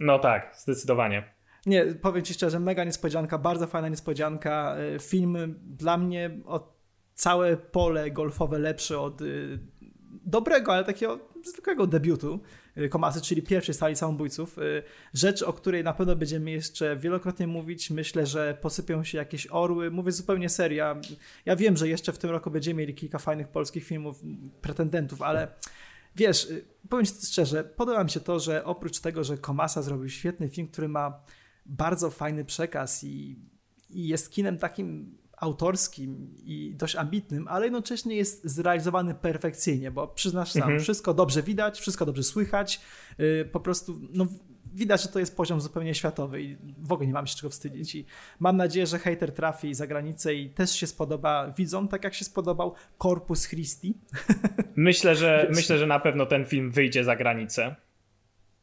No 0.00 0.18
tak, 0.18 0.54
zdecydowanie. 0.56 1.34
Nie, 1.66 1.84
powiem 1.86 2.24
Ci 2.24 2.34
szczerze, 2.34 2.60
mega 2.60 2.84
niespodzianka, 2.84 3.38
bardzo 3.38 3.66
fajna 3.66 3.88
niespodzianka. 3.88 4.76
Y, 4.96 4.98
film 4.98 5.54
dla 5.62 5.96
mnie 5.96 6.30
o 6.46 6.76
całe 7.14 7.56
pole 7.56 8.10
golfowe 8.10 8.58
lepszy 8.58 8.98
od 8.98 9.20
y, 9.20 9.58
dobrego, 10.24 10.72
ale 10.72 10.84
takiego 10.84 11.18
zwykłego 11.44 11.86
debiutu 11.86 12.40
Komasy, 12.90 13.20
czyli 13.20 13.42
pierwszej 13.42 13.74
sali 13.74 13.96
samobójców. 13.96 14.56
Rzecz, 15.14 15.42
o 15.42 15.52
której 15.52 15.84
na 15.84 15.92
pewno 15.92 16.16
będziemy 16.16 16.50
jeszcze 16.50 16.96
wielokrotnie 16.96 17.46
mówić. 17.46 17.90
Myślę, 17.90 18.26
że 18.26 18.58
posypią 18.60 19.04
się 19.04 19.18
jakieś 19.18 19.46
orły. 19.50 19.90
Mówię 19.90 20.12
zupełnie 20.12 20.48
serio. 20.48 20.96
Ja 21.46 21.56
wiem, 21.56 21.76
że 21.76 21.88
jeszcze 21.88 22.12
w 22.12 22.18
tym 22.18 22.30
roku 22.30 22.50
będziemy 22.50 22.78
mieli 22.80 22.94
kilka 22.94 23.18
fajnych 23.18 23.48
polskich 23.48 23.84
filmów, 23.84 24.20
pretendentów, 24.60 25.22
ale 25.22 25.48
wiesz, 26.16 26.48
powiem 26.88 27.06
ci 27.06 27.12
szczerze, 27.26 27.64
podoba 27.64 28.04
mi 28.04 28.10
się 28.10 28.20
to, 28.20 28.40
że 28.40 28.64
oprócz 28.64 29.00
tego, 29.00 29.24
że 29.24 29.38
Komasa 29.38 29.82
zrobił 29.82 30.08
świetny 30.08 30.48
film, 30.48 30.68
który 30.68 30.88
ma 30.88 31.22
bardzo 31.66 32.10
fajny 32.10 32.44
przekaz 32.44 33.04
i, 33.04 33.38
i 33.90 34.08
jest 34.08 34.30
kinem 34.30 34.58
takim 34.58 35.18
autorskim 35.40 36.34
i 36.44 36.74
dość 36.76 36.96
ambitnym, 36.96 37.48
ale 37.48 37.66
jednocześnie 37.66 38.16
jest 38.16 38.46
zrealizowany 38.46 39.14
perfekcyjnie, 39.14 39.90
bo 39.90 40.08
przyznasz 40.08 40.52
sam, 40.52 40.62
mhm. 40.62 40.80
wszystko 40.80 41.14
dobrze 41.14 41.42
widać, 41.42 41.80
wszystko 41.80 42.06
dobrze 42.06 42.22
słychać, 42.22 42.80
yy, 43.18 43.48
po 43.52 43.60
prostu 43.60 44.00
no, 44.12 44.26
widać, 44.74 45.02
że 45.02 45.08
to 45.08 45.18
jest 45.18 45.36
poziom 45.36 45.60
zupełnie 45.60 45.94
światowy 45.94 46.42
i 46.42 46.56
w 46.78 46.92
ogóle 46.92 47.06
nie 47.06 47.12
mam 47.12 47.26
się 47.26 47.36
czego 47.36 47.50
wstydzić. 47.50 47.94
I 47.94 48.06
mam 48.38 48.56
nadzieję, 48.56 48.86
że 48.86 48.98
hater 48.98 49.32
trafi 49.32 49.74
za 49.74 49.86
granicę 49.86 50.34
i 50.34 50.50
też 50.50 50.70
się 50.70 50.86
spodoba 50.86 51.52
widzom, 51.56 51.88
tak 51.88 52.04
jak 52.04 52.14
się 52.14 52.24
spodobał 52.24 52.74
Corpus 53.02 53.48
Christi. 53.48 53.94
Myślę, 54.76 55.16
że, 55.16 55.48
myślę, 55.54 55.78
że 55.78 55.86
na 55.86 56.00
pewno 56.00 56.26
ten 56.26 56.46
film 56.46 56.70
wyjdzie 56.70 57.04
za 57.04 57.16
granicę. 57.16 57.76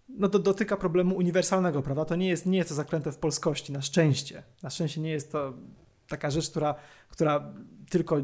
No 0.10 0.30
to 0.30 0.40
dotyka 0.40 0.78
problemu 0.78 1.16
uniwersalnego, 1.16 1.82
prawda? 1.82 2.06
To 2.06 2.16
nie 2.16 2.28
jest, 2.28 2.46
nie 2.46 2.58
jest 2.58 2.70
to 2.70 2.76
zaklęte 2.76 3.12
w 3.12 3.18
polskości, 3.18 3.74
na 3.74 3.82
szczęście. 3.82 4.44
Na 4.64 4.70
szczęście 4.70 5.02
nie 5.02 5.12
jest 5.12 5.32
to 5.32 5.54
taka 6.08 6.30
rzecz, 6.30 6.50
która, 6.50 6.76
która 7.10 7.54
tylko 7.90 8.18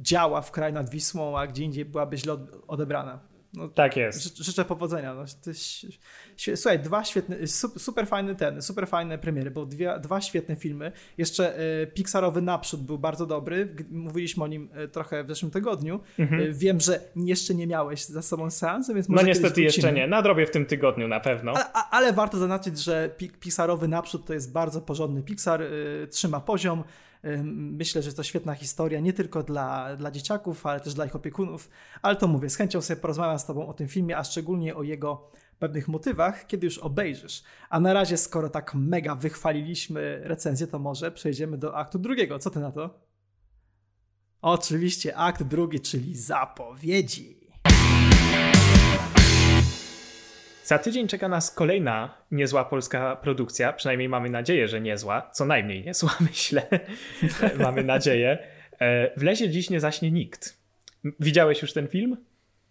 działa 0.00 0.42
w 0.42 0.50
kraju 0.50 0.74
nad 0.74 0.90
Wisłą, 0.90 1.38
a 1.38 1.46
gdzie 1.46 1.64
indziej 1.64 1.84
byłaby 1.84 2.16
źle 2.16 2.36
odebrana. 2.66 3.20
No, 3.54 3.68
tak 3.68 3.96
jest. 3.96 4.36
życzę 4.36 4.64
powodzenia. 4.64 5.14
No, 5.14 5.24
słuchaj, 6.54 6.78
dwa 6.78 7.04
świetne, 7.04 7.36
super 7.76 8.06
fajny 8.06 8.34
ten, 8.34 8.62
super 8.62 8.88
fajne 8.88 9.18
premiery, 9.18 9.50
bo 9.50 9.66
dwie, 9.66 9.98
dwa 10.00 10.20
świetne 10.20 10.56
filmy. 10.56 10.92
Jeszcze 11.18 11.60
y, 11.82 11.86
Pixarowy 11.86 12.42
Naprzód 12.42 12.82
był 12.82 12.98
bardzo 12.98 13.26
dobry. 13.26 13.74
Mówiliśmy 13.90 14.44
o 14.44 14.46
nim 14.46 14.70
y, 14.84 14.88
trochę 14.88 15.24
w 15.24 15.28
zeszłym 15.28 15.50
tygodniu. 15.50 16.00
Mhm. 16.18 16.42
Y, 16.42 16.52
wiem, 16.52 16.80
że 16.80 17.00
jeszcze 17.16 17.54
nie 17.54 17.66
miałeś 17.66 18.04
za 18.04 18.22
sobą 18.22 18.50
seansu, 18.50 18.94
więc 18.94 19.08
może 19.08 19.22
No 19.22 19.28
niestety 19.28 19.62
jeszcze 19.62 19.92
nie. 19.92 20.06
Nadrobię 20.06 20.46
w 20.46 20.50
tym 20.50 20.66
tygodniu 20.66 21.08
na 21.08 21.20
pewno. 21.20 21.52
Ale, 21.52 21.64
ale 21.90 22.12
warto 22.12 22.38
zaznaczyć, 22.38 22.78
że 22.78 23.10
Pixarowy 23.40 23.88
Naprzód 23.88 24.26
to 24.26 24.34
jest 24.34 24.52
bardzo 24.52 24.80
porządny 24.80 25.22
Pixar. 25.22 25.62
trzyma 26.10 26.40
poziom. 26.40 26.84
Myślę, 27.44 28.02
że 28.02 28.12
to 28.12 28.22
świetna 28.22 28.54
historia 28.54 29.00
nie 29.00 29.12
tylko 29.12 29.42
dla, 29.42 29.96
dla 29.96 30.10
dzieciaków, 30.10 30.66
ale 30.66 30.80
też 30.80 30.94
dla 30.94 31.06
ich 31.06 31.16
opiekunów. 31.16 31.70
Ale 32.02 32.16
to 32.16 32.28
mówię, 32.28 32.50
z 32.50 32.56
chęcią 32.56 32.80
sobie 32.80 33.00
porozmawiam 33.00 33.38
z 33.38 33.44
Tobą 33.44 33.66
o 33.66 33.74
tym 33.74 33.88
filmie, 33.88 34.18
a 34.18 34.24
szczególnie 34.24 34.76
o 34.76 34.82
jego 34.82 35.30
pewnych 35.58 35.88
motywach, 35.88 36.46
kiedy 36.46 36.66
już 36.66 36.78
obejrzysz. 36.78 37.42
A 37.70 37.80
na 37.80 37.92
razie, 37.92 38.16
skoro 38.16 38.50
tak 38.50 38.74
mega 38.74 39.14
wychwaliliśmy 39.14 40.20
recenzję, 40.24 40.66
to 40.66 40.78
może 40.78 41.12
przejdziemy 41.12 41.58
do 41.58 41.76
aktu 41.76 41.98
drugiego. 41.98 42.38
Co 42.38 42.50
Ty 42.50 42.60
na 42.60 42.72
to? 42.72 43.08
Oczywiście 44.42 45.16
akt 45.16 45.42
drugi, 45.42 45.80
czyli 45.80 46.16
zapowiedzi. 46.16 47.47
Za 50.68 50.78
tydzień 50.78 51.08
czeka 51.08 51.28
nas 51.28 51.50
kolejna 51.50 52.14
niezła 52.30 52.64
polska 52.64 53.16
produkcja, 53.16 53.72
przynajmniej 53.72 54.08
mamy 54.08 54.30
nadzieję, 54.30 54.68
że 54.68 54.80
niezła, 54.80 55.30
co 55.32 55.44
najmniej 55.44 55.84
niezła, 55.84 56.16
myślę. 56.30 56.62
mamy 57.58 57.84
nadzieję. 57.84 58.38
E, 58.80 59.20
w 59.20 59.22
lesie 59.22 59.48
dziś 59.48 59.70
nie 59.70 59.80
zaśnie 59.80 60.10
nikt. 60.10 60.58
Widziałeś 61.20 61.62
już 61.62 61.72
ten 61.72 61.88
film? 61.88 62.16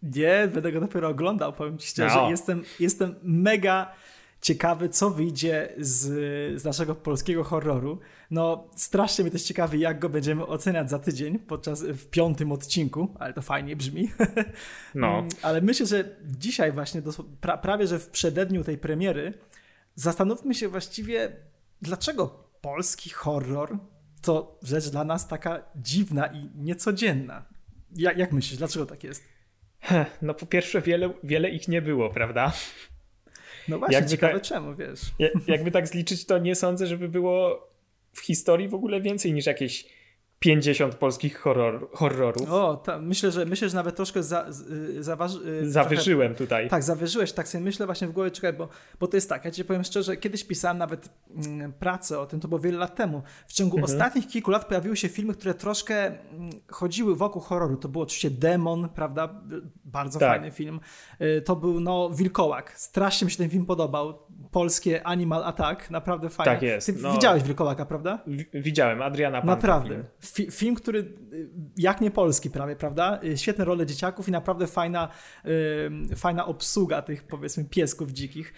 Nie, 0.04 0.50
będę 0.54 0.72
go 0.72 0.80
dopiero 0.80 1.08
oglądał, 1.08 1.54
powiem 1.54 1.78
ci 1.78 1.88
szczerze. 1.88 2.16
No. 2.16 2.30
Jestem, 2.30 2.64
jestem 2.80 3.16
mega 3.24 3.94
ciekawy, 4.42 4.90
co 4.90 5.10
wyjdzie 5.10 5.74
z, 5.78 6.02
z 6.62 6.64
naszego 6.64 6.96
polskiego 6.96 7.44
horroru. 7.44 8.00
No, 8.32 8.68
strasznie 8.76 9.24
mnie 9.24 9.32
też 9.32 9.44
ciekawy, 9.44 9.78
jak 9.78 10.00
go 10.00 10.10
będziemy 10.10 10.46
oceniać 10.46 10.90
za 10.90 11.00
tydzień 11.00 11.40
podczas 11.40 11.84
w 11.84 12.10
piątym 12.10 12.52
odcinku, 12.52 13.16
ale 13.20 13.34
to 13.34 13.42
fajnie 13.42 13.76
brzmi. 13.76 14.10
No. 14.96 15.20
Mm, 15.20 15.30
ale 15.42 15.62
myślę, 15.62 15.86
że 15.86 16.16
dzisiaj 16.24 16.72
właśnie, 16.72 17.02
pra, 17.42 17.58
prawie 17.58 17.88
że 17.88 18.00
w 18.00 18.10
przededniu 18.10 18.64
tej 18.64 18.78
premiery, 18.78 19.34
zastanówmy 19.96 20.56
się 20.56 20.68
właściwie, 20.68 21.36
dlaczego 21.82 22.28
polski 22.62 23.10
horror 23.10 23.78
to 24.22 24.60
rzecz 24.64 24.90
dla 24.90 25.04
nas 25.04 25.28
taka 25.28 25.64
dziwna 25.76 26.28
i 26.28 26.50
niecodzienna. 26.56 27.46
Jak, 27.96 28.18
jak 28.18 28.32
myślisz, 28.32 28.58
dlaczego 28.58 28.86
tak 28.86 29.04
jest? 29.04 29.24
No 30.22 30.34
po 30.34 30.46
pierwsze, 30.46 30.82
wiele, 30.82 31.14
wiele 31.24 31.50
ich 31.50 31.68
nie 31.68 31.82
było, 31.82 32.10
prawda? 32.10 32.54
No 33.68 33.80
właśnie, 33.80 33.96
jakby 33.96 34.10
ciekawe 34.10 34.34
tak, 34.34 34.42
czemu, 34.42 34.76
wiesz. 34.76 35.02
Jakby 35.48 35.72
tak 35.72 35.88
zliczyć, 35.88 36.26
to 36.26 36.38
nie 36.38 36.56
sądzę, 36.56 36.88
żeby 36.88 37.10
było 37.10 37.68
w 38.14 38.20
historii 38.20 38.68
w 38.68 38.74
ogóle 38.74 39.02
więcej 39.02 39.34
niż 39.34 39.46
jakieś 39.46 39.86
50 40.40 40.96
polskich 40.96 41.40
horror, 41.40 41.88
horrorów. 41.94 42.52
O, 42.52 42.78
ta, 42.78 43.00
myślę, 43.00 43.32
że 43.32 43.46
myślę, 43.46 43.70
że 43.70 43.76
nawet 43.76 43.96
troszkę 43.96 44.24
za, 44.24 44.46
za, 45.00 45.18
zawyżyłem 45.64 46.36
trochę, 46.36 46.44
tutaj. 46.44 46.70
Tak, 46.70 46.84
zawyżyłeś, 46.84 47.32
tak 47.32 47.48
sobie 47.48 47.64
myślę 47.64 47.86
właśnie 47.86 48.08
w 48.08 48.12
głowie, 48.12 48.32
czekaj, 48.32 48.54
bo, 48.54 48.70
bo 49.00 49.08
to 49.08 49.18
jest 49.18 49.30
tak, 49.30 49.46
ja 49.46 49.52
ci 49.52 49.66
powiem 49.66 49.84
szczerze, 49.84 50.18
kiedyś 50.18 50.44
pisałem 50.44 50.78
nawet 50.78 51.10
mm, 51.48 51.74
pracę 51.74 52.20
o 52.20 52.26
tym, 52.26 52.40
to 52.40 52.48
było 52.48 52.60
wiele 52.60 52.78
lat 52.78 52.96
temu. 52.96 53.22
W 53.48 53.54
ciągu 53.54 53.78
mhm. 53.78 53.94
ostatnich 53.94 54.28
kilku 54.28 54.52
lat 54.52 54.68
pojawiły 54.68 54.98
się 54.98 55.10
filmy, 55.10 55.34
które 55.34 55.54
troszkę 55.54 56.06
mm, 56.06 56.50
chodziły 56.72 57.16
wokół 57.16 57.42
horroru. 57.42 57.78
To 57.78 57.90
był 57.90 58.02
oczywiście 58.02 58.30
Demon, 58.30 58.90
prawda? 58.90 59.42
Bardzo 59.86 60.20
tak. 60.20 60.30
fajny 60.30 60.52
film. 60.52 60.80
Y, 61.22 61.42
to 61.42 61.56
był, 61.56 61.80
no, 61.80 62.10
Wilkołak. 62.10 62.80
Strasznie 62.80 63.26
mi 63.26 63.32
się 63.32 63.38
ten 63.38 63.50
film 63.50 63.66
podobał. 63.66 64.20
Polskie 64.52 65.08
Animal 65.08 65.44
Attack, 65.44 65.90
naprawdę 65.90 66.30
fajny. 66.30 66.54
Tak 66.54 66.62
jest. 66.62 66.88
Ty 66.88 66.94
no, 66.94 67.14
widziałeś 67.14 67.44
Wilkołaka, 67.44 67.86
prawda? 67.86 68.24
W, 68.28 68.44
widziałem, 68.54 69.02
Adriana 69.02 69.42
Panka 69.42 69.56
Naprawdę. 69.56 70.04
Film 70.22 70.52
film, 70.52 70.76
który 70.76 71.00
y, 71.00 71.50
jak 71.78 72.02
nie 72.02 72.12
polski 72.12 72.50
prawie, 72.50 72.76
prawda? 72.76 73.20
Y, 73.24 73.38
świetne 73.38 73.66
role 73.66 73.86
dzieciaków 73.86 74.28
i 74.28 74.32
naprawdę 74.32 74.68
fajna, 74.68 75.10
y, 76.12 76.16
fajna 76.16 76.46
obsługa 76.46 77.02
tych 77.02 77.24
powiedzmy 77.24 77.66
piesków 77.66 78.12
dzikich. 78.12 78.54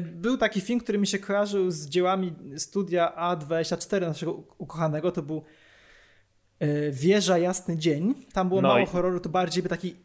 Był 0.00 0.36
taki 0.36 0.60
film, 0.60 0.80
który 0.80 0.98
mi 0.98 1.06
się 1.06 1.18
kojarzył 1.18 1.70
z 1.70 1.88
dziełami 1.88 2.34
studia 2.56 3.12
A24 3.16 4.00
naszego 4.00 4.32
ukochanego, 4.58 5.12
to 5.12 5.22
był 5.22 5.44
Wieża 6.92 7.38
Jasny 7.38 7.76
Dzień. 7.76 8.14
Tam 8.32 8.48
było 8.48 8.62
no 8.62 8.68
mało 8.68 8.80
i... 8.80 8.86
horroru, 8.86 9.20
to 9.20 9.28
bardziej 9.28 9.62
by 9.62 9.68
taki 9.68 9.96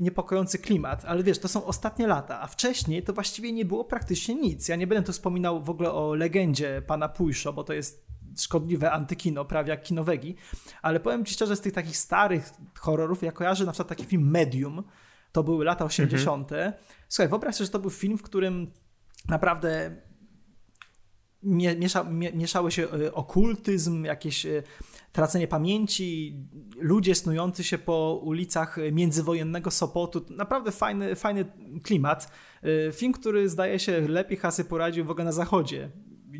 niepokojący 0.00 0.58
klimat, 0.58 1.04
ale 1.04 1.22
wiesz, 1.22 1.38
to 1.38 1.48
są 1.48 1.64
ostatnie 1.64 2.06
lata, 2.06 2.40
a 2.40 2.46
wcześniej 2.46 3.02
to 3.02 3.12
właściwie 3.12 3.52
nie 3.52 3.64
było 3.64 3.84
praktycznie 3.84 4.34
nic. 4.34 4.68
Ja 4.68 4.76
nie 4.76 4.86
będę 4.86 5.06
tu 5.06 5.12
wspominał 5.12 5.62
w 5.62 5.70
ogóle 5.70 5.92
o 5.92 6.14
legendzie 6.14 6.82
pana 6.86 7.08
Pujszo, 7.08 7.52
bo 7.52 7.64
to 7.64 7.72
jest 7.72 8.06
szkodliwe 8.38 8.92
antykino, 8.92 9.44
prawie 9.44 9.70
jak 9.70 9.82
kinowegi, 9.82 10.36
ale 10.82 11.00
powiem 11.00 11.24
Ci 11.24 11.34
szczerze, 11.34 11.56
z 11.56 11.60
tych 11.60 11.72
takich 11.72 11.96
starych 11.96 12.50
horrorów, 12.78 13.22
ja 13.22 13.32
kojarzę 13.32 13.64
na 13.64 13.72
przykład 13.72 13.88
taki 13.88 14.04
film 14.04 14.30
Medium, 14.30 14.82
to 15.32 15.42
były 15.42 15.64
lata 15.64 15.84
80. 15.84 16.52
Mhm. 16.52 16.72
Słuchaj, 17.08 17.28
wyobraź 17.28 17.54
sobie, 17.54 17.66
że 17.66 17.72
to 17.72 17.78
był 17.78 17.90
film, 17.90 18.18
w 18.18 18.22
którym 18.22 18.72
naprawdę 19.28 19.96
miesza, 21.46 22.04
mieszały 22.34 22.72
się 22.72 22.88
e, 22.90 23.14
okultyzm, 23.14 24.04
jakieś 24.04 24.46
e, 24.46 24.62
tracenie 25.12 25.48
pamięci, 25.48 26.36
ludzie 26.76 27.14
snujący 27.14 27.64
się 27.64 27.78
po 27.78 28.20
ulicach 28.24 28.76
międzywojennego 28.92 29.70
Sopotu. 29.70 30.26
Naprawdę 30.30 30.72
fajny, 30.72 31.16
fajny 31.16 31.44
klimat. 31.82 32.32
E, 32.62 32.92
film, 32.92 33.12
który 33.12 33.48
zdaje 33.48 33.78
się 33.78 34.00
lepiej 34.08 34.38
hasy 34.38 34.64
poradził 34.64 35.04
w 35.04 35.10
ogóle 35.10 35.24
na 35.24 35.32
zachodzie 35.32 35.90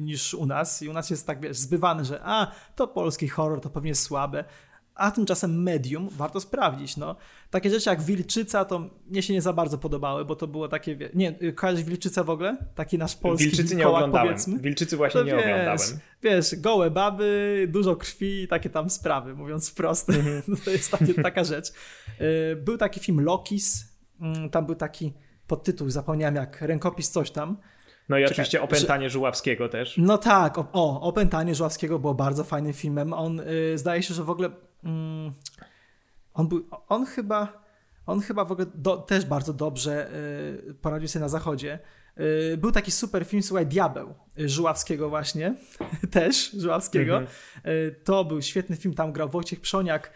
niż 0.00 0.34
u 0.34 0.46
nas 0.46 0.82
i 0.82 0.88
u 0.88 0.92
nas 0.92 1.10
jest 1.10 1.26
tak, 1.26 1.40
wiesz, 1.40 1.56
zbywany, 1.56 2.04
że 2.04 2.20
a, 2.24 2.52
to 2.74 2.88
polski 2.88 3.28
horror, 3.28 3.60
to 3.60 3.70
pewnie 3.70 3.94
słabe, 3.94 4.44
a 4.96 5.10
tymczasem 5.10 5.62
medium 5.62 6.08
warto 6.08 6.40
sprawdzić, 6.40 6.96
no. 6.96 7.16
Takie 7.50 7.70
rzeczy 7.70 7.90
jak 7.90 8.02
Wilczyca 8.02 8.64
to 8.64 8.90
mnie 9.06 9.22
się 9.22 9.32
nie 9.32 9.42
za 9.42 9.52
bardzo 9.52 9.78
podobały, 9.78 10.24
bo 10.24 10.36
to 10.36 10.46
było 10.46 10.68
takie, 10.68 10.98
nie, 11.14 11.52
kojarzysz 11.54 11.84
Wilczycę 11.84 12.24
w 12.24 12.30
ogóle? 12.30 12.56
Taki 12.74 12.98
nasz 12.98 13.16
polski 13.16 13.46
Wilczycy 13.46 13.76
nie 13.76 13.88
oglądałem, 13.88 14.28
powiedzmy. 14.28 14.58
Wilczycy 14.58 14.96
właśnie 14.96 15.20
to 15.20 15.26
nie 15.26 15.32
wiesz, 15.32 15.44
oglądałem. 15.44 16.00
Wiesz, 16.22 16.54
gołe 16.56 16.90
baby, 16.90 17.66
dużo 17.70 17.96
krwi 17.96 18.42
i 18.42 18.48
takie 18.48 18.70
tam 18.70 18.90
sprawy, 18.90 19.34
mówiąc 19.34 19.70
wprost. 19.70 20.10
Mm 20.10 20.22
-hmm. 20.22 20.42
to 20.64 20.70
jest 20.70 20.90
takie, 20.90 21.14
taka 21.14 21.44
rzecz. 21.44 21.72
Y, 22.20 22.56
był 22.56 22.76
taki 22.76 23.00
film 23.00 23.20
Lokis, 23.20 23.84
mm, 24.20 24.50
tam 24.50 24.66
był 24.66 24.74
taki 24.74 25.12
podtytuł, 25.46 25.90
zapomniałem 25.90 26.34
jak, 26.34 26.60
rękopis 26.60 27.10
coś 27.10 27.30
tam. 27.30 27.56
No 28.08 28.18
i 28.18 28.20
Czekaj, 28.20 28.32
oczywiście 28.32 28.62
Opętanie 28.62 29.08
że... 29.08 29.12
Żuławskiego 29.12 29.68
też. 29.68 29.94
No 29.98 30.18
tak, 30.18 30.58
o, 30.58 30.68
o 30.72 31.00
Opętanie 31.00 31.54
Żuławskiego 31.54 31.98
było 31.98 32.14
bardzo 32.14 32.44
fajnym 32.44 32.72
filmem. 32.72 33.12
On 33.12 33.40
y, 33.40 33.78
zdaje 33.78 34.02
się, 34.02 34.14
że 34.14 34.24
w 34.24 34.30
ogóle 34.30 34.50
mm, 34.84 35.32
on 36.34 36.48
był, 36.48 36.68
on 36.88 37.06
chyba 37.06 37.66
on 38.06 38.20
chyba 38.20 38.44
w 38.44 38.52
ogóle 38.52 38.66
do, 38.74 38.96
też 38.96 39.24
bardzo 39.24 39.52
dobrze 39.52 40.10
y, 40.68 40.74
poradził 40.74 41.08
sobie 41.08 41.20
na 41.20 41.28
zachodzie. 41.28 41.78
Y, 42.52 42.56
był 42.56 42.72
taki 42.72 42.90
super 42.90 43.24
film, 43.24 43.42
słuchaj, 43.42 43.66
Diabeł 43.66 44.14
Żuławskiego 44.38 45.08
właśnie, 45.08 45.54
też 46.10 46.50
Żuławskiego. 46.50 47.16
Mhm. 47.16 47.36
Y, 47.66 47.94
to 48.04 48.24
był 48.24 48.42
świetny 48.42 48.76
film, 48.76 48.94
tam 48.94 49.12
grał 49.12 49.28
Wojciech 49.28 49.60
Przoniak. 49.60 50.12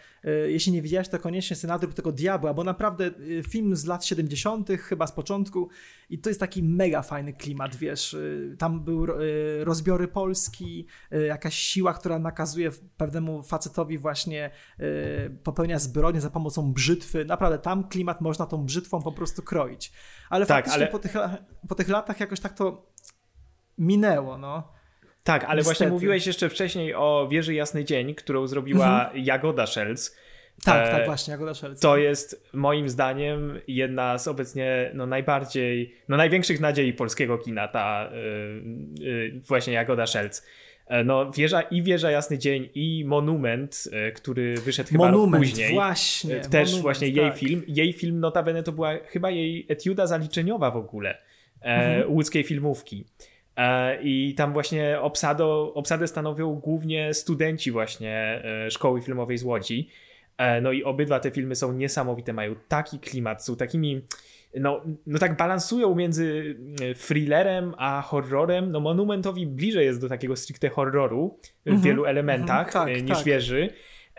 Jeśli 0.47 0.71
nie 0.71 0.81
widziałeś, 0.81 1.07
to 1.07 1.19
koniecznie 1.19 1.57
nadrób 1.67 1.93
tego 1.93 2.11
Diabła, 2.11 2.53
bo 2.53 2.63
naprawdę 2.63 3.11
film 3.49 3.75
z 3.75 3.85
lat 3.85 4.05
70., 4.05 4.69
chyba 4.69 5.07
z 5.07 5.11
początku 5.11 5.69
i 6.09 6.19
to 6.19 6.29
jest 6.29 6.39
taki 6.39 6.63
mega 6.63 7.01
fajny 7.01 7.33
klimat, 7.33 7.75
wiesz. 7.75 8.17
Tam 8.57 8.83
był 8.83 9.07
rozbiory 9.59 10.07
Polski, 10.07 10.87
jakaś 11.27 11.55
siła, 11.55 11.93
która 11.93 12.19
nakazuje 12.19 12.71
pewnemu 12.97 13.43
facetowi 13.43 13.97
właśnie 13.97 14.51
popełnia 15.43 15.79
zbrodnie 15.79 16.21
za 16.21 16.29
pomocą 16.29 16.73
brzytwy. 16.73 17.25
Naprawdę 17.25 17.57
tam 17.57 17.87
klimat 17.89 18.21
można 18.21 18.45
tą 18.45 18.65
brzytwą 18.65 19.01
po 19.01 19.11
prostu 19.11 19.41
kroić. 19.41 19.91
Ale 20.29 20.45
tak, 20.45 20.57
faktycznie 20.57 20.83
ale... 20.83 20.91
po, 20.91 20.99
tych, 20.99 21.13
po 21.67 21.75
tych 21.75 21.89
latach 21.89 22.19
jakoś 22.19 22.39
tak 22.39 22.53
to 22.53 22.90
minęło, 23.77 24.37
no. 24.37 24.71
Tak, 25.23 25.43
ale 25.43 25.55
Niestety. 25.55 25.63
właśnie 25.63 25.87
mówiłeś 25.87 26.27
jeszcze 26.27 26.49
wcześniej 26.49 26.95
o 26.95 27.27
Wieży 27.31 27.53
Jasny 27.53 27.85
Dzień, 27.85 28.15
którą 28.15 28.47
zrobiła 28.47 29.05
mhm. 29.05 29.25
Jagoda 29.25 29.67
Szelc. 29.67 30.15
Tak, 30.63 30.87
e, 30.87 30.91
tak, 30.91 31.05
właśnie, 31.05 31.31
Jagoda 31.31 31.53
Szelc. 31.53 31.79
To 31.79 31.97
jest 31.97 32.49
moim 32.53 32.89
zdaniem 32.89 33.59
jedna 33.67 34.17
z 34.17 34.27
obecnie 34.27 34.91
no, 34.93 35.05
najbardziej, 35.05 35.95
no 36.07 36.17
największych 36.17 36.59
nadziei 36.59 36.93
polskiego 36.93 37.37
kina, 37.37 37.67
ta 37.67 38.09
yy, 38.99 39.05
yy, 39.05 39.41
właśnie 39.47 39.73
Jagoda 39.73 40.05
Szelc. 40.07 40.43
E, 40.91 41.03
no, 41.03 41.31
wieża 41.31 41.61
i 41.61 41.81
Wieża 41.83 42.11
Jasny 42.11 42.37
Dzień 42.37 42.69
i 42.75 43.03
Monument, 43.07 43.83
e, 43.91 44.11
który 44.11 44.53
wyszedł 44.53 44.89
chyba 44.89 45.11
Monument, 45.11 45.43
później. 45.43 45.73
właśnie. 45.73 46.35
Też 46.35 46.51
Monument, 46.51 46.81
właśnie 46.81 47.07
jej 47.07 47.29
tak. 47.29 47.37
film. 47.37 47.63
Jej 47.67 47.93
film 47.93 48.19
notabene 48.19 48.63
to 48.63 48.71
była 48.71 48.97
chyba 49.05 49.29
jej 49.29 49.65
etiuda 49.69 50.07
zaliczeniowa 50.07 50.71
w 50.71 50.77
ogóle 50.77 51.17
mhm. 51.61 52.11
łódzkiej 52.11 52.43
filmówki. 52.43 53.05
I 54.01 54.33
tam 54.37 54.53
właśnie 54.53 55.01
obsado, 55.01 55.73
obsadę 55.73 56.07
stanowią 56.07 56.55
głównie 56.55 57.13
studenci 57.13 57.71
właśnie 57.71 58.43
szkoły 58.69 59.01
filmowej 59.01 59.37
z 59.37 59.43
Łodzi. 59.43 59.89
No 60.61 60.71
i 60.71 60.83
obydwa 60.83 61.19
te 61.19 61.31
filmy 61.31 61.55
są 61.55 61.73
niesamowite, 61.73 62.33
mają 62.33 62.55
taki 62.67 62.99
klimat, 62.99 63.45
są 63.45 63.55
takimi 63.55 64.01
no, 64.59 64.81
no 65.07 65.19
tak 65.19 65.37
balansują 65.37 65.95
między 65.95 66.55
e, 66.81 66.95
thrillerem 66.95 67.73
a 67.77 68.01
horrorem. 68.01 68.71
No 68.71 68.79
Monumentowi 68.79 69.47
bliżej 69.47 69.85
jest 69.85 70.01
do 70.01 70.09
takiego 70.09 70.35
stricte 70.35 70.69
horroru 70.69 71.39
w 71.65 71.69
-hmm, 71.69 71.79
wielu 71.79 72.05
elementach 72.05 72.75
mm 72.75 72.87
-hmm, 72.87 72.93
tak, 72.93 73.03
niż 73.03 73.17
tak. 73.17 73.25
wieży. 73.25 73.69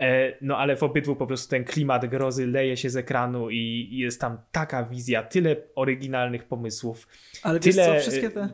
E, 0.01 0.33
no 0.41 0.57
ale 0.57 0.75
w 0.75 0.83
obydwu 0.83 1.15
po 1.15 1.27
prostu 1.27 1.49
ten 1.49 1.63
klimat 1.63 2.05
grozy 2.05 2.47
leje 2.47 2.77
się 2.77 2.89
z 2.89 2.95
ekranu 2.95 3.49
i 3.49 3.89
jest 3.91 4.21
tam 4.21 4.37
taka 4.51 4.83
wizja, 4.83 5.23
tyle 5.23 5.55
oryginalnych 5.75 6.43
pomysłów. 6.43 7.07
Ale 7.43 7.59
tyle, 7.59 7.85
co, 7.85 7.99
wszystkie 7.99 8.29
te... 8.29 8.49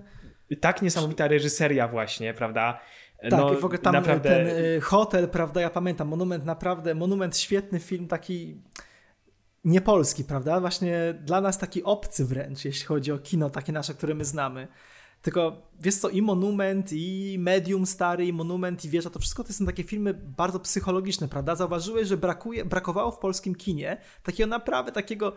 Tak 0.55 0.81
niesamowita 0.81 1.27
reżyseria 1.27 1.87
właśnie, 1.87 2.33
prawda? 2.33 2.79
Tak, 3.21 3.31
no, 3.31 3.53
i 3.53 3.57
w 3.57 3.65
ogóle 3.65 3.79
tam 3.79 3.93
naprawdę... 3.93 4.29
ten 4.29 4.81
hotel, 4.81 5.29
prawda, 5.29 5.61
ja 5.61 5.69
pamiętam, 5.69 6.07
Monument 6.07 6.45
naprawdę, 6.45 6.95
Monument 6.95 7.37
świetny 7.37 7.79
film, 7.79 8.07
taki 8.07 8.61
niepolski, 9.63 10.23
prawda? 10.23 10.59
Właśnie 10.59 11.15
dla 11.21 11.41
nas 11.41 11.57
taki 11.57 11.83
obcy 11.83 12.25
wręcz, 12.25 12.65
jeśli 12.65 12.85
chodzi 12.85 13.11
o 13.11 13.17
kino 13.17 13.49
takie 13.49 13.71
nasze, 13.71 13.93
które 13.93 14.13
my 14.15 14.25
znamy. 14.25 14.67
Tylko 15.21 15.71
wiesz 15.79 15.95
co, 15.95 16.09
i 16.09 16.21
Monument, 16.21 16.89
i 16.93 17.37
Medium 17.39 17.85
stary, 17.85 18.25
i 18.25 18.33
Monument, 18.33 18.85
i 18.85 18.89
Wieża, 18.89 19.09
to 19.09 19.19
wszystko 19.19 19.43
to 19.43 19.53
są 19.53 19.65
takie 19.65 19.83
filmy 19.83 20.13
bardzo 20.13 20.59
psychologiczne, 20.59 21.27
prawda? 21.27 21.55
Zauważyłeś, 21.55 22.07
że 22.07 22.17
brakuje, 22.17 22.65
brakowało 22.65 23.11
w 23.11 23.19
polskim 23.19 23.55
kinie 23.55 23.97
takiego 24.23 24.49
naprawdę 24.49 24.91
takiego 24.91 25.33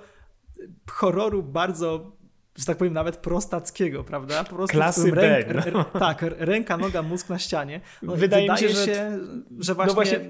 horroru 0.90 1.42
bardzo 1.42 2.16
że 2.56 2.64
tak 2.64 2.76
powiem, 2.76 2.92
nawet 2.92 3.16
prostackiego, 3.16 4.04
prawda? 4.04 4.44
Po 4.44 4.56
prostu 4.56 4.76
Klasy 4.76 5.10
ręk, 5.10 5.46
no. 5.72 5.84
Tak, 5.84 6.24
ręka, 6.38 6.76
noga, 6.76 7.02
mózg 7.02 7.28
na 7.28 7.38
ścianie. 7.38 7.80
No, 8.02 8.16
wydaje, 8.16 8.42
wydaje, 8.42 8.68
mi 8.68 8.74
się, 8.74 8.84
że, 8.94 9.18
że 9.58 9.74
właśnie, 9.74 9.88
no 9.88 9.94
właśnie 9.94 10.20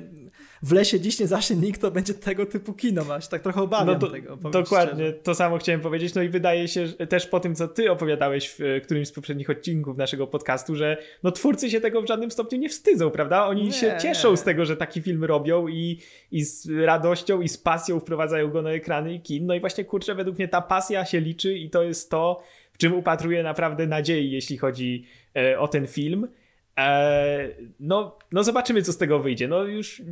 w 0.63 0.73
lesie 0.73 1.01
dziś 1.01 1.19
nie 1.19 1.27
zacznie 1.27 1.57
nikt, 1.57 1.81
to 1.81 1.91
będzie 1.91 2.15
tego 2.15 2.47
typu 2.47 2.73
kino, 2.73 3.05
masz 3.05 3.29
tak 3.29 3.43
trochę 3.43 3.63
obawiam 3.63 3.99
no 4.01 4.09
tego. 4.09 4.37
Dokładnie, 4.37 4.95
szczerze. 4.95 5.13
to 5.13 5.35
samo 5.35 5.59
chciałem 5.59 5.81
powiedzieć, 5.81 6.15
no 6.15 6.23
i 6.23 6.29
wydaje 6.29 6.69
się 6.69 6.87
że 6.87 7.07
też 7.07 7.27
po 7.27 7.41
tym, 7.41 7.55
co 7.55 7.69
ty 7.69 7.91
opowiadałeś 7.91 8.49
w 8.49 8.61
e, 8.61 8.81
którymś 8.81 9.09
z 9.09 9.13
poprzednich 9.13 9.51
odcinków 9.51 9.97
naszego 9.97 10.27
podcastu, 10.27 10.77
że 10.77 10.97
no 11.23 11.31
twórcy 11.31 11.71
się 11.71 11.81
tego 11.81 12.03
w 12.03 12.07
żadnym 12.07 12.31
stopniu 12.31 12.59
nie 12.59 12.69
wstydzą, 12.69 13.11
prawda? 13.11 13.47
Oni 13.47 13.65
nie, 13.65 13.73
się 13.73 13.97
cieszą 14.03 14.37
z 14.37 14.43
tego, 14.43 14.65
że 14.65 14.77
taki 14.77 15.03
film 15.03 15.25
robią 15.25 15.69
i, 15.69 15.99
i 16.31 16.45
z 16.45 16.69
radością 16.85 17.41
i 17.41 17.49
z 17.49 17.59
pasją 17.59 18.01
wprowadzają 18.01 18.51
go 18.51 18.63
na 18.63 18.71
ekrany 18.71 19.15
i 19.15 19.21
kin, 19.21 19.47
no 19.47 19.55
i 19.55 19.61
właśnie 19.61 19.85
kurczę, 19.85 20.15
według 20.15 20.39
mnie 20.39 20.49
ta 20.49 20.61
pasja 20.61 21.05
się 21.05 21.21
liczy 21.21 21.59
i 21.59 21.71
to 21.71 21.83
jest 21.83 22.11
to, 22.11 22.43
w 22.73 22.79
czym 22.79 22.95
upatruję 22.95 23.43
naprawdę 23.43 23.87
nadziei, 23.87 24.31
jeśli 24.31 24.59
chodzi 24.59 25.05
e, 25.37 25.59
o 25.59 25.69
ten 25.69 25.87
film. 25.87 26.29
E, 26.79 27.49
no, 27.81 28.19
no 28.33 28.45
zobaczymy, 28.45 28.83
co 28.83 28.93
z 28.93 28.99
tego 28.99 29.19
wyjdzie. 29.19 29.49
No 29.49 29.65
już 29.65 30.03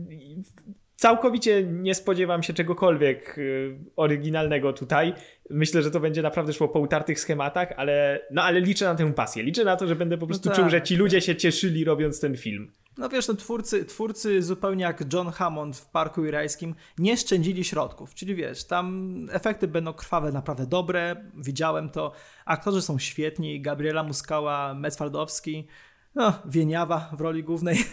całkowicie 1.00 1.64
nie 1.64 1.94
spodziewam 1.94 2.42
się 2.42 2.52
czegokolwiek 2.52 3.38
y, 3.38 3.78
oryginalnego 3.96 4.72
tutaj. 4.72 5.14
Myślę, 5.50 5.82
że 5.82 5.90
to 5.90 6.00
będzie 6.00 6.22
naprawdę 6.22 6.52
szło 6.52 6.68
po 6.68 6.78
utartych 6.78 7.20
schematach, 7.20 7.72
ale, 7.76 8.20
no, 8.30 8.42
ale 8.42 8.60
liczę 8.60 8.84
na 8.84 8.94
tę 8.94 9.12
pasję. 9.12 9.42
Liczę 9.42 9.64
na 9.64 9.76
to, 9.76 9.86
że 9.86 9.96
będę 9.96 10.18
po 10.18 10.26
prostu 10.26 10.48
no 10.48 10.54
tak. 10.54 10.62
czuł, 10.62 10.70
że 10.70 10.82
ci 10.82 10.96
ludzie 10.96 11.20
się 11.20 11.36
cieszyli 11.36 11.84
robiąc 11.84 12.20
ten 12.20 12.36
film. 12.36 12.72
No 12.98 13.08
wiesz, 13.08 13.28
no 13.28 13.34
twórcy, 13.34 13.84
twórcy 13.84 14.42
zupełnie 14.42 14.84
jak 14.84 15.04
John 15.12 15.30
Hammond 15.30 15.76
w 15.76 15.86
Parku 15.86 16.24
Jurajskim 16.24 16.74
nie 16.98 17.16
szczędzili 17.16 17.64
środków, 17.64 18.14
czyli 18.14 18.34
wiesz, 18.34 18.64
tam 18.64 19.16
efekty 19.32 19.68
będą 19.68 19.92
krwawe, 19.92 20.32
naprawdę 20.32 20.66
dobre, 20.66 21.16
widziałem 21.36 21.90
to, 21.90 22.12
aktorzy 22.44 22.82
są 22.82 22.98
świetni, 22.98 23.60
Gabriela 23.60 24.02
Muskała, 24.02 24.74
Metwaldowski, 24.74 25.66
no, 26.14 26.32
Wieniawa 26.44 27.10
w 27.16 27.20
roli 27.20 27.44
głównej. 27.44 27.76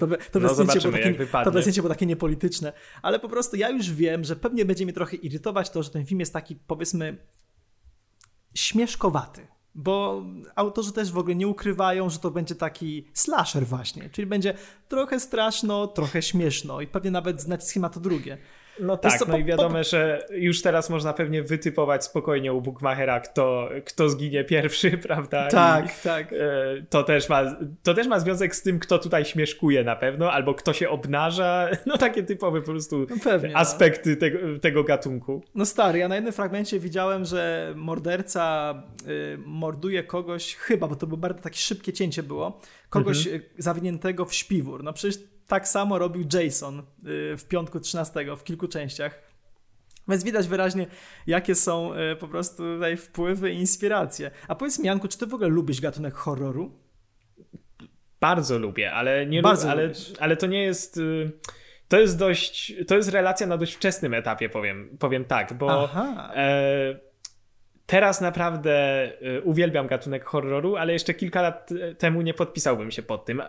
to, 0.00 0.06
to, 0.06 0.40
no 0.40 0.54
było 0.54 0.64
takie, 0.64 0.80
to 1.44 1.50
było 1.76 1.88
takie 1.88 2.06
niepolityczne. 2.06 2.72
Ale 3.02 3.20
po 3.20 3.28
prostu 3.28 3.56
ja 3.56 3.70
już 3.70 3.92
wiem, 3.92 4.24
że 4.24 4.36
pewnie 4.36 4.64
będzie 4.64 4.84
mnie 4.84 4.92
trochę 4.92 5.16
irytować 5.16 5.70
to, 5.70 5.82
że 5.82 5.90
ten 5.90 6.06
film 6.06 6.20
jest 6.20 6.32
taki, 6.32 6.56
powiedzmy, 6.56 7.16
śmieszkowaty. 8.54 9.46
Bo 9.74 10.24
autorzy 10.54 10.92
też 10.92 11.12
w 11.12 11.18
ogóle 11.18 11.34
nie 11.34 11.48
ukrywają, 11.48 12.10
że 12.10 12.18
to 12.18 12.30
będzie 12.30 12.54
taki 12.54 13.08
slasher 13.14 13.66
właśnie. 13.66 14.10
Czyli 14.10 14.26
będzie 14.26 14.54
trochę 14.88 15.20
straszno, 15.20 15.86
trochę 15.86 16.22
śmieszno 16.22 16.80
i 16.80 16.86
pewnie 16.86 17.10
nawet 17.10 17.40
znać 17.40 17.68
schema 17.68 17.88
to 17.88 18.00
drugie. 18.00 18.38
No 18.80 18.96
tak, 18.96 19.18
co, 19.18 19.24
no 19.24 19.32
po, 19.32 19.38
i 19.38 19.44
wiadomo, 19.44 19.78
po... 19.78 19.84
że 19.84 20.26
już 20.30 20.62
teraz 20.62 20.90
można 20.90 21.12
pewnie 21.12 21.42
wytypować 21.42 22.04
spokojnie 22.04 22.52
u 22.52 22.60
Bookmachera, 22.60 23.20
kto, 23.20 23.68
kto 23.84 24.08
zginie 24.08 24.44
pierwszy, 24.44 24.90
prawda? 25.08 25.48
Tak, 25.48 25.86
I, 25.86 26.02
tak. 26.02 26.32
E, 26.32 26.36
to, 26.90 27.02
też 27.02 27.28
ma, 27.28 27.56
to 27.82 27.94
też 27.94 28.06
ma 28.06 28.20
związek 28.20 28.56
z 28.56 28.62
tym, 28.62 28.78
kto 28.78 28.98
tutaj 28.98 29.24
śmieszkuje 29.24 29.84
na 29.84 29.96
pewno, 29.96 30.32
albo 30.32 30.54
kto 30.54 30.72
się 30.72 30.88
obnaża, 30.88 31.68
no 31.86 31.98
takie 31.98 32.22
typowe 32.22 32.60
po 32.60 32.66
prostu 32.66 33.06
no 33.10 33.16
pewnie, 33.24 33.48
no. 33.48 33.58
aspekty 33.58 34.10
no. 34.10 34.16
tego, 34.16 34.38
tego 34.60 34.84
gatunku. 34.84 35.42
No 35.54 35.66
stary, 35.66 35.98
ja 35.98 36.08
na 36.08 36.14
jednym 36.14 36.32
fragmencie 36.32 36.80
widziałem, 36.80 37.24
że 37.24 37.72
morderca 37.76 38.74
y, 39.08 39.38
morduje 39.46 40.02
kogoś, 40.02 40.54
chyba, 40.56 40.88
bo 40.88 40.96
to 40.96 41.06
było 41.06 41.18
bardzo 41.18 41.42
takie 41.42 41.58
szybkie 41.58 41.92
cięcie 41.92 42.22
było, 42.22 42.60
kogoś 42.90 43.26
mhm. 43.26 43.42
zawiniętego 43.58 44.24
w 44.24 44.34
śpiwór. 44.34 44.84
No 44.84 44.92
przecież 44.92 45.33
tak 45.46 45.68
samo 45.68 45.98
robił 45.98 46.24
Jason 46.32 46.78
y, 46.78 46.82
w 47.36 47.44
piątku 47.48 47.80
13 47.80 48.36
w 48.36 48.44
kilku 48.44 48.68
częściach. 48.68 49.34
Więc 50.08 50.24
widać 50.24 50.48
wyraźnie, 50.48 50.86
jakie 51.26 51.54
są 51.54 51.94
y, 51.94 52.16
po 52.16 52.28
prostu 52.28 52.56
tutaj 52.56 52.96
wpływy 52.96 53.52
i 53.52 53.58
inspiracje. 53.58 54.30
A 54.48 54.54
powiedz 54.54 54.78
mi, 54.78 54.86
Janku, 54.86 55.08
czy 55.08 55.18
ty 55.18 55.26
w 55.26 55.34
ogóle 55.34 55.48
lubisz 55.48 55.80
gatunek 55.80 56.14
horroru? 56.14 56.78
Bardzo 58.20 58.58
lubię, 58.58 58.92
ale 58.92 59.26
nie 59.26 59.42
Bardzo 59.42 59.70
ale, 59.70 59.92
ale 60.20 60.36
to 60.36 60.46
nie 60.46 60.62
jest. 60.62 60.96
Y, 60.96 61.32
to 61.88 62.00
jest 62.00 62.18
dość. 62.18 62.74
To 62.88 62.96
jest 62.96 63.08
relacja 63.08 63.46
na 63.46 63.56
dość 63.56 63.74
wczesnym 63.74 64.14
etapie, 64.14 64.48
powiem, 64.48 64.96
powiem 64.98 65.24
tak, 65.24 65.54
bo. 65.54 65.90
E, 66.36 67.00
teraz 67.86 68.20
naprawdę 68.20 69.06
y, 69.38 69.42
uwielbiam 69.42 69.86
gatunek 69.86 70.24
horroru, 70.24 70.76
ale 70.76 70.92
jeszcze 70.92 71.14
kilka 71.14 71.42
lat 71.42 71.72
y, 71.72 71.94
temu 71.94 72.22
nie 72.22 72.34
podpisałbym 72.34 72.90
się 72.90 73.02
pod 73.02 73.24
tym. 73.24 73.40
Y, 73.40 73.44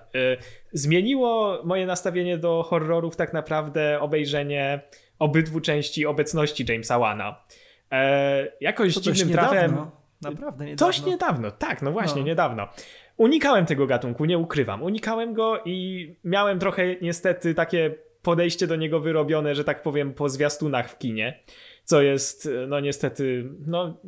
zmieniło 0.74 1.62
moje 1.64 1.86
nastawienie 1.86 2.38
do 2.38 2.64
horrorów 2.64 3.16
tak 3.16 3.34
naprawdę 3.34 4.00
obejrzenie 4.00 4.82
obydwu 5.20 5.62
części 5.62 6.06
obecności 6.06 6.66
Jamesa 6.70 7.00
Wana. 7.00 7.44
E, 7.92 8.52
jakoś 8.62 8.96
to 8.96 9.02
dziwnym 9.02 9.30
trafem. 9.30 9.78
Naprawdę 10.22 10.66
niedawno. 10.66 10.94
Coś 10.94 11.06
niedawno, 11.06 11.52
tak, 11.52 11.82
no 11.82 11.92
właśnie, 11.92 12.22
no. 12.22 12.28
niedawno. 12.28 12.68
Unikałem 13.18 13.66
tego 13.66 13.88
gatunku, 13.88 14.26
nie 14.26 14.38
ukrywam. 14.38 14.84
Unikałem 14.84 15.34
go 15.34 15.62
i 15.66 16.16
miałem 16.24 16.60
trochę 16.60 16.96
niestety 17.02 17.54
takie 17.54 17.96
podejście 18.22 18.68
do 18.68 18.76
niego 18.76 19.00
wyrobione, 19.00 19.56
że 19.56 19.64
tak 19.64 19.82
powiem, 19.82 20.14
po 20.14 20.30
zwiastunach 20.30 20.90
w 20.90 20.98
kinie 20.98 21.40
co 21.86 22.02
jest, 22.02 22.50
no 22.68 22.80
niestety, 22.80 23.50
no 23.68 24.02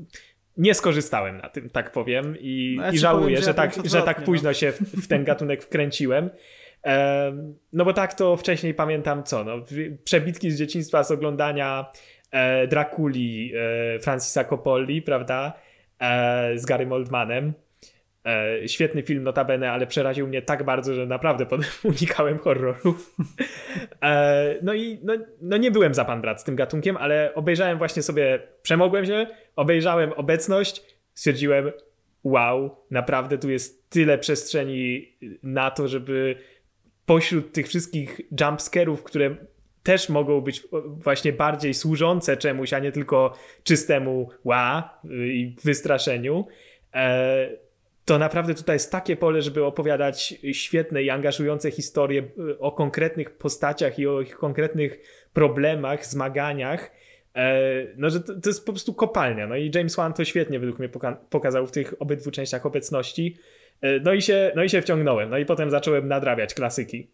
nie 0.58 0.74
skorzystałem 0.74 1.38
na 1.38 1.50
tym, 1.50 1.70
tak 1.70 1.92
powiem, 1.92 2.36
i, 2.40 2.76
no 2.78 2.84
ja 2.84 2.92
i 2.92 2.98
żałuję, 2.98 3.24
powiem, 3.24 3.38
że, 3.38 3.44
że, 3.44 3.54
tak, 3.54 3.74
że 3.86 4.02
tak 4.02 4.24
późno 4.24 4.50
no. 4.50 4.54
się 4.54 4.72
w, 4.72 4.80
w, 4.80 5.08
ten 5.08 5.24
gatunek 5.30 5.64
wkręciłem. 5.64 6.30
no 7.74 7.86
bo 7.86 7.94
tak 7.94 8.14
to 8.14 8.38
wcześniej 8.38 8.74
pamiętam 8.74 9.24
co, 9.24 9.44
no, 9.44 9.64
przebitki 10.04 10.52
z 10.52 10.58
dzieciństwa 10.58 11.04
z 11.04 11.12
oglądania 11.12 11.86
e, 12.32 12.68
Drakuli 12.68 13.54
e, 13.56 14.00
Francisa 14.00 14.44
Coppoli, 14.44 15.02
prawda? 15.02 15.54
z 16.56 16.66
Gary 16.66 16.88
Oldmanem. 16.94 17.54
E, 18.28 18.68
świetny 18.68 19.04
film 19.04 19.24
notabene, 19.24 19.72
ale 19.72 19.88
przeraził 19.88 20.28
mnie 20.28 20.42
tak 20.42 20.64
bardzo, 20.64 20.94
że 20.94 21.06
naprawdę 21.06 21.46
potem 21.46 21.70
unikałem 22.00 22.38
horrorów. 22.38 23.16
E, 24.02 24.56
no 24.62 24.74
i 24.74 25.00
no, 25.04 25.14
no 25.42 25.58
nie 25.58 25.72
byłem 25.72 25.94
za 25.94 26.06
pan 26.06 26.22
brat 26.22 26.42
z 26.42 26.44
tym 26.44 26.56
gatunkiem, 26.56 26.98
ale 26.98 27.32
obejrzałem 27.36 27.78
właśnie 27.78 28.04
sobie, 28.04 28.40
przemogłem 28.62 29.06
się, 29.06 29.28
obejrzałem 29.56 30.14
obecność, 30.14 30.84
stwierdziłem 31.14 31.72
wow, 32.24 32.76
naprawdę 32.92 33.38
tu 33.38 33.50
jest 33.50 33.90
tyle 33.90 34.18
przestrzeni 34.18 35.16
na 35.44 35.72
to, 35.72 35.88
żeby 35.88 36.36
pośród 37.06 37.54
tych 37.54 37.68
wszystkich 37.68 38.22
jumpscarów, 38.42 39.04
które 39.04 39.36
też 39.84 40.10
mogą 40.10 40.42
być 40.42 40.68
właśnie 40.84 41.34
bardziej 41.34 41.74
służące 41.74 42.38
czemuś, 42.38 42.74
a 42.74 42.80
nie 42.80 42.92
tylko 42.92 43.34
czystemu 43.64 44.30
ła 44.44 45.00
i 45.12 45.56
wystraszeniu, 45.64 46.48
e, 46.94 47.67
to 48.08 48.18
naprawdę 48.18 48.54
tutaj 48.54 48.76
jest 48.76 48.92
takie 48.92 49.16
pole, 49.16 49.42
żeby 49.42 49.66
opowiadać 49.66 50.36
świetne 50.52 51.04
i 51.04 51.10
angażujące 51.10 51.72
historie 51.72 52.24
y, 52.50 52.60
o 52.60 52.72
konkretnych 52.72 53.38
postaciach 53.38 54.00
i 54.00 54.08
o 54.08 54.22
ich 54.22 54.38
konkretnych 54.38 55.00
problemach, 55.34 56.06
zmaganiach. 56.06 56.92
E, 57.36 57.62
no, 57.98 58.10
że 58.10 58.20
to, 58.20 58.42
to 58.42 58.50
jest 58.50 58.66
po 58.66 58.72
prostu 58.72 58.94
kopalnia. 58.94 59.48
No 59.48 59.56
i 59.56 59.72
James 59.76 59.96
Wan 59.96 60.14
to 60.14 60.26
świetnie 60.26 60.60
według 60.60 60.80
mnie 60.80 60.90
poka 60.90 61.12
pokazał 61.30 61.68
w 61.68 61.72
tych 61.72 61.94
obydwu 62.00 62.32
częściach 62.32 62.66
obecności. 62.66 63.38
E, 63.82 64.00
no 64.00 64.14
i, 64.14 64.22
się, 64.22 64.52
no 64.56 64.64
i 64.64 64.70
się 64.70 64.82
wciągnąłem. 64.82 65.30
No 65.30 65.38
i 65.38 65.46
potem 65.46 65.72
zacząłem 65.72 66.08
nadrabiać 66.08 66.54
klasyki. 66.54 67.08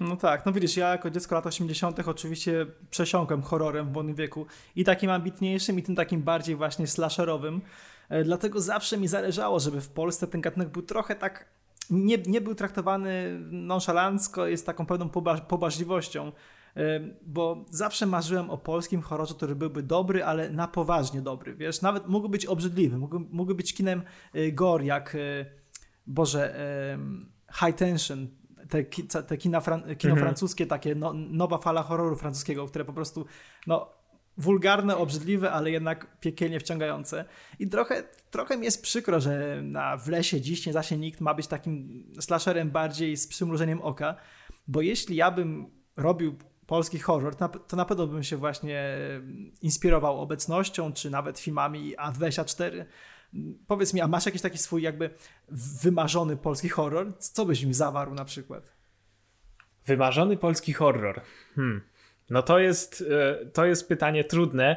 No 0.00 0.16
tak, 0.16 0.46
no 0.46 0.52
widzisz, 0.52 0.76
ja 0.76 0.88
jako 0.88 1.10
dziecko 1.10 1.34
lat 1.34 1.46
80. 1.46 2.08
oczywiście 2.08 2.66
przesiąkłem 2.90 3.42
horrorem 3.42 3.88
w 3.88 3.92
młodym 3.92 4.14
wieku 4.14 4.46
i 4.76 4.84
takim 4.84 5.10
ambitniejszym 5.10 5.78
i 5.78 5.82
tym 5.82 5.94
takim 5.94 6.22
bardziej 6.22 6.56
właśnie 6.56 6.86
slasherowym. 6.86 7.60
E, 8.08 8.24
dlatego 8.24 8.60
zawsze 8.60 8.98
mi 8.98 9.08
zależało, 9.08 9.60
żeby 9.60 9.80
w 9.80 9.88
Polsce 9.88 10.26
ten 10.26 10.40
gatunek 10.40 10.68
był 10.68 10.82
trochę 10.82 11.14
tak 11.14 11.58
nie, 11.90 12.18
nie 12.26 12.40
był 12.40 12.54
traktowany 12.54 13.38
nonszalancko, 13.50 14.46
jest 14.46 14.66
taką 14.66 14.86
pewną 14.86 15.08
pobaż, 15.08 15.40
pobażliwością, 15.40 16.32
e, 16.76 17.00
bo 17.22 17.64
zawsze 17.70 18.06
marzyłem 18.06 18.50
o 18.50 18.58
polskim 18.58 19.02
horrorze, 19.02 19.34
który 19.34 19.56
byłby 19.56 19.82
dobry, 19.82 20.24
ale 20.24 20.50
na 20.50 20.68
poważnie 20.68 21.22
dobry, 21.22 21.54
wiesz, 21.54 21.82
nawet 21.82 22.08
mógł 22.08 22.28
być 22.28 22.46
obrzydliwy, 22.46 22.98
mógł, 22.98 23.20
mógł 23.30 23.54
być 23.54 23.74
kinem 23.74 24.02
e, 24.34 24.52
gore, 24.52 24.84
jak, 24.84 25.16
Boże, 26.06 26.58
High 27.52 27.76
Tension, 27.76 28.28
te, 28.68 28.84
te 29.22 29.36
kina, 29.36 29.60
kino 29.98 30.12
mhm. 30.12 30.18
francuskie, 30.18 30.66
takie 30.66 30.94
no, 30.94 31.12
nowa 31.14 31.58
fala 31.58 31.82
horroru 31.82 32.16
francuskiego, 32.16 32.66
które 32.66 32.84
po 32.84 32.92
prostu, 32.92 33.26
no, 33.66 33.97
wulgarne, 34.38 34.96
obrzydliwe, 34.96 35.52
ale 35.52 35.70
jednak 35.70 36.20
piekielnie 36.20 36.60
wciągające. 36.60 37.24
I 37.58 37.68
trochę, 37.68 38.02
trochę 38.30 38.56
mi 38.56 38.64
jest 38.64 38.82
przykro, 38.82 39.20
że 39.20 39.60
na 39.62 39.96
w 39.96 40.08
lesie 40.08 40.40
dziś 40.40 40.66
nie 40.66 40.72
zasie 40.72 40.96
nikt 40.96 41.20
ma 41.20 41.34
być 41.34 41.46
takim 41.46 42.04
slasherem 42.20 42.70
bardziej 42.70 43.16
z 43.16 43.26
przymrużeniem 43.26 43.82
oka, 43.82 44.14
bo 44.68 44.82
jeśli 44.82 45.16
ja 45.16 45.30
bym 45.30 45.70
robił 45.96 46.38
polski 46.66 46.98
horror, 46.98 47.36
to 47.68 47.76
na 47.76 47.84
pewno 47.84 48.06
bym 48.06 48.22
się 48.22 48.36
właśnie 48.36 48.98
inspirował 49.62 50.20
obecnością, 50.20 50.92
czy 50.92 51.10
nawet 51.10 51.38
filmami 51.38 51.96
A24. 51.96 52.84
Powiedz 53.66 53.94
mi, 53.94 54.00
a 54.00 54.08
masz 54.08 54.26
jakiś 54.26 54.42
taki 54.42 54.58
swój 54.58 54.82
jakby 54.82 55.10
wymarzony 55.82 56.36
polski 56.36 56.68
horror? 56.68 57.18
Co 57.18 57.46
byś 57.46 57.62
im 57.62 57.74
zawarł 57.74 58.14
na 58.14 58.24
przykład? 58.24 58.72
Wymarzony 59.86 60.36
polski 60.36 60.72
horror. 60.72 61.20
Hmm. 61.54 61.80
No 62.30 62.42
to 62.42 62.58
jest, 62.58 63.04
e, 63.10 63.46
to 63.46 63.64
jest 63.64 63.88
pytanie 63.88 64.24
trudne. 64.24 64.76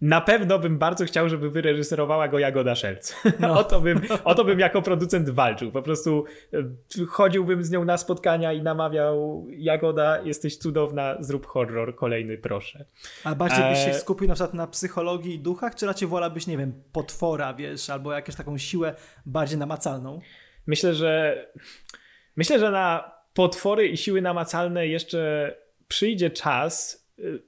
Na 0.00 0.20
pewno 0.20 0.58
bym 0.58 0.78
bardzo 0.78 1.04
chciał, 1.04 1.28
żeby 1.28 1.50
wyreżyserowała 1.50 2.28
go 2.28 2.38
Jagoda 2.38 2.74
Szelc. 2.74 3.14
No. 3.40 3.60
o, 3.60 3.64
to 3.64 3.80
bym, 3.80 4.00
o 4.24 4.34
to 4.34 4.44
bym 4.44 4.58
jako 4.58 4.82
producent 4.82 5.30
walczył. 5.30 5.72
Po 5.72 5.82
prostu 5.82 6.24
e, 6.52 7.06
chodziłbym 7.06 7.62
z 7.62 7.70
nią 7.70 7.84
na 7.84 7.96
spotkania 7.96 8.52
i 8.52 8.62
namawiał 8.62 9.46
Jagoda, 9.50 10.20
jesteś 10.20 10.56
cudowna, 10.56 11.16
zrób 11.20 11.46
horror, 11.46 11.96
kolejny 11.96 12.38
proszę. 12.38 12.84
A 13.24 13.34
bardziej 13.34 13.64
byś 13.70 13.78
się 13.78 13.90
e, 13.90 13.94
skupił 13.94 14.28
na 14.28 14.34
przykład 14.34 14.54
na 14.54 14.66
psychologii 14.66 15.34
i 15.34 15.38
duchach, 15.38 15.74
czy 15.74 15.86
raczej 15.86 16.08
wolałbyś, 16.08 16.46
nie 16.46 16.58
wiem, 16.58 16.82
potwora, 16.92 17.54
wiesz, 17.54 17.90
albo 17.90 18.12
jakąś 18.12 18.34
taką 18.34 18.58
siłę 18.58 18.94
bardziej 19.26 19.58
namacalną? 19.58 20.20
Myślę, 20.66 20.94
że 20.94 21.46
myślę, 22.36 22.58
że 22.58 22.70
na 22.70 23.12
potwory 23.34 23.88
i 23.88 23.96
siły 23.96 24.22
namacalne 24.22 24.86
jeszcze 24.86 25.54
przyjdzie 25.88 26.30
czas, 26.30 27.06
y, 27.18 27.42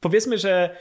powiedzmy, 0.00 0.38
że 0.38 0.76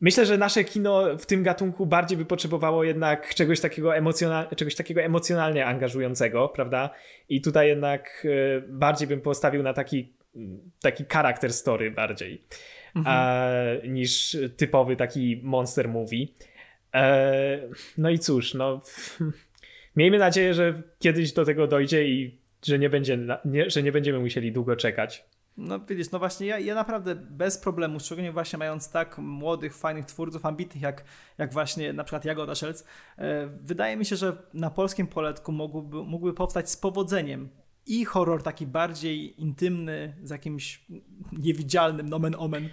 myślę, 0.00 0.26
że 0.26 0.38
nasze 0.38 0.64
kino 0.64 1.18
w 1.18 1.26
tym 1.26 1.42
gatunku 1.42 1.86
bardziej 1.86 2.18
by 2.18 2.24
potrzebowało 2.24 2.84
jednak 2.84 3.34
czegoś 3.34 3.60
takiego, 3.60 3.96
emocjonal, 3.96 4.48
czegoś 4.56 4.74
takiego 4.74 5.02
emocjonalnie 5.02 5.66
angażującego, 5.66 6.48
prawda? 6.48 6.90
I 7.28 7.40
tutaj 7.40 7.68
jednak 7.68 8.22
y, 8.24 8.62
bardziej 8.68 9.08
bym 9.08 9.20
postawił 9.20 9.62
na 9.62 9.72
taki, 9.72 10.12
taki 10.80 11.04
charakter 11.12 11.52
story 11.52 11.90
bardziej 11.90 12.44
mhm. 12.96 13.16
a, 13.16 13.48
niż 13.88 14.36
typowy 14.56 14.96
taki 14.96 15.40
monster 15.42 15.88
movie. 15.88 16.26
E, 16.94 17.68
no 17.98 18.10
i 18.10 18.18
cóż, 18.18 18.54
no 18.54 18.80
miejmy 19.96 20.18
nadzieję, 20.18 20.54
że 20.54 20.82
kiedyś 20.98 21.32
do 21.32 21.44
tego 21.44 21.66
dojdzie 21.66 22.08
i 22.08 22.38
że 22.62 22.78
nie, 22.78 22.90
będzie, 22.90 23.18
nie, 23.44 23.70
że 23.70 23.82
nie 23.82 23.92
będziemy 23.92 24.18
musieli 24.18 24.52
długo 24.52 24.76
czekać. 24.76 25.24
No 25.56 25.80
widzisz, 25.80 26.10
no 26.10 26.18
właśnie 26.18 26.46
ja, 26.46 26.58
ja 26.58 26.74
naprawdę 26.74 27.14
bez 27.14 27.58
problemu, 27.58 28.00
szczególnie 28.00 28.32
właśnie 28.32 28.58
mając 28.58 28.90
tak 28.90 29.18
młodych, 29.18 29.76
fajnych 29.76 30.04
twórców, 30.04 30.46
ambitnych 30.46 30.82
jak, 30.82 31.04
jak 31.38 31.52
właśnie 31.52 31.92
na 31.92 32.04
przykład 32.04 32.24
Jagoda 32.24 32.54
Szelc, 32.54 32.84
e, 33.18 33.46
wydaje 33.46 33.96
mi 33.96 34.04
się, 34.04 34.16
że 34.16 34.36
na 34.54 34.70
polskim 34.70 35.06
poletku 35.06 35.52
mógłby, 35.52 36.02
mógłby 36.02 36.34
powstać 36.34 36.70
z 36.70 36.76
powodzeniem 36.76 37.48
i 37.86 38.04
horror 38.04 38.42
taki 38.42 38.66
bardziej 38.66 39.40
intymny, 39.40 40.16
z 40.22 40.30
jakimś 40.30 40.84
niewidzialnym 41.32 42.08
nomen 42.08 42.34
omen 42.38 42.68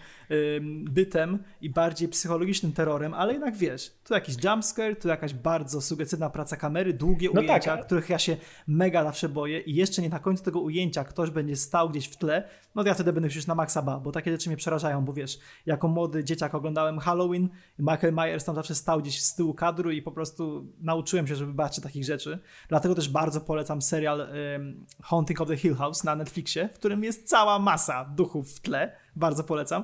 bytem 0.90 1.44
i 1.62 1.70
bardziej 1.70 2.08
psychologicznym 2.08 2.72
terrorem, 2.72 3.14
ale 3.14 3.34
jednak 3.34 3.56
wiesz, 3.56 3.92
tu 4.04 4.14
jakiś 4.14 4.44
jumpscare, 4.44 4.96
tu 4.96 5.08
jakaś 5.08 5.34
bardzo 5.34 5.82
sugestywna 5.82 6.30
praca 6.30 6.58
kamery, 6.58 6.94
długie 6.94 7.30
no 7.34 7.42
ujęcia, 7.42 7.78
tak. 7.78 7.86
których 7.86 8.10
ja 8.10 8.20
się 8.20 8.38
mega 8.68 9.04
zawsze 9.04 9.30
boję 9.30 9.60
i 9.60 9.76
jeszcze 9.76 10.02
nie 10.02 10.10
na 10.10 10.20
końcu 10.20 10.44
tego 10.44 10.60
ujęcia 10.60 11.04
ktoś 11.04 11.30
będzie 11.30 11.56
stał 11.56 11.90
gdzieś 11.90 12.08
w 12.08 12.18
tle, 12.18 12.44
no 12.76 12.84
to 12.84 12.88
ja 12.88 12.94
wtedy 12.94 13.14
będę 13.14 13.30
już 13.36 13.48
na 13.48 13.56
maksa 13.56 13.82
ba, 13.82 14.00
bo 14.00 14.12
takie 14.12 14.32
rzeczy 14.32 14.50
mnie 14.50 14.58
przerażają, 14.58 15.06
bo 15.06 15.14
wiesz, 15.14 15.40
jako 15.66 15.88
młody 15.88 16.24
dzieciak 16.24 16.56
oglądałem 16.56 17.00
Halloween 17.00 17.50
i 17.80 17.82
Michael 17.82 18.14
Myers 18.14 18.46
tam 18.46 18.56
zawsze 18.56 18.76
stał 18.76 19.02
gdzieś 19.02 19.22
z 19.22 19.36
tyłu 19.36 19.54
kadru 19.54 19.92
i 19.92 20.02
po 20.02 20.12
prostu 20.12 20.68
nauczyłem 20.80 21.28
się, 21.28 21.36
żeby 21.36 21.54
bać 21.54 21.76
się 21.76 21.82
takich 21.82 22.06
rzeczy. 22.06 22.40
Dlatego 22.70 22.96
też 22.96 23.10
bardzo 23.10 23.42
polecam 23.42 23.82
serial 23.82 24.20
um, 24.20 24.86
Haunting 25.02 25.42
of 25.42 25.48
the 25.48 25.58
Hill 25.58 25.76
House 25.76 26.04
na 26.04 26.16
Netflixie, 26.16 26.70
w 26.74 26.74
którym 26.74 27.04
jest 27.04 27.30
cała 27.30 27.60
masa 27.60 28.06
duchów 28.06 28.54
w 28.54 28.60
tle, 28.60 28.96
bardzo 29.16 29.44
polecam 29.44 29.84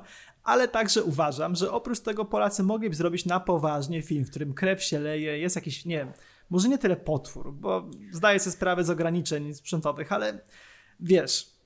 ale 0.49 0.67
także 0.67 1.03
uważam, 1.03 1.55
że 1.55 1.71
oprócz 1.71 1.99
tego 1.99 2.25
Polacy 2.25 2.63
mogliby 2.63 2.95
zrobić 2.95 3.25
na 3.25 3.39
poważnie 3.39 4.01
film, 4.01 4.25
w 4.25 4.29
którym 4.29 4.53
krew 4.53 4.83
się 4.83 4.99
leje, 4.99 5.39
jest 5.39 5.55
jakiś, 5.55 5.85
nie 5.85 6.13
może 6.49 6.69
nie 6.69 6.77
tyle 6.77 6.95
potwór, 6.95 7.53
bo 7.53 7.89
zdaję 8.11 8.39
sobie 8.39 8.53
sprawę 8.53 8.83
z 8.83 8.89
ograniczeń 8.89 9.53
sprzętowych, 9.53 10.11
ale 10.11 10.41
wiesz, 10.99 11.58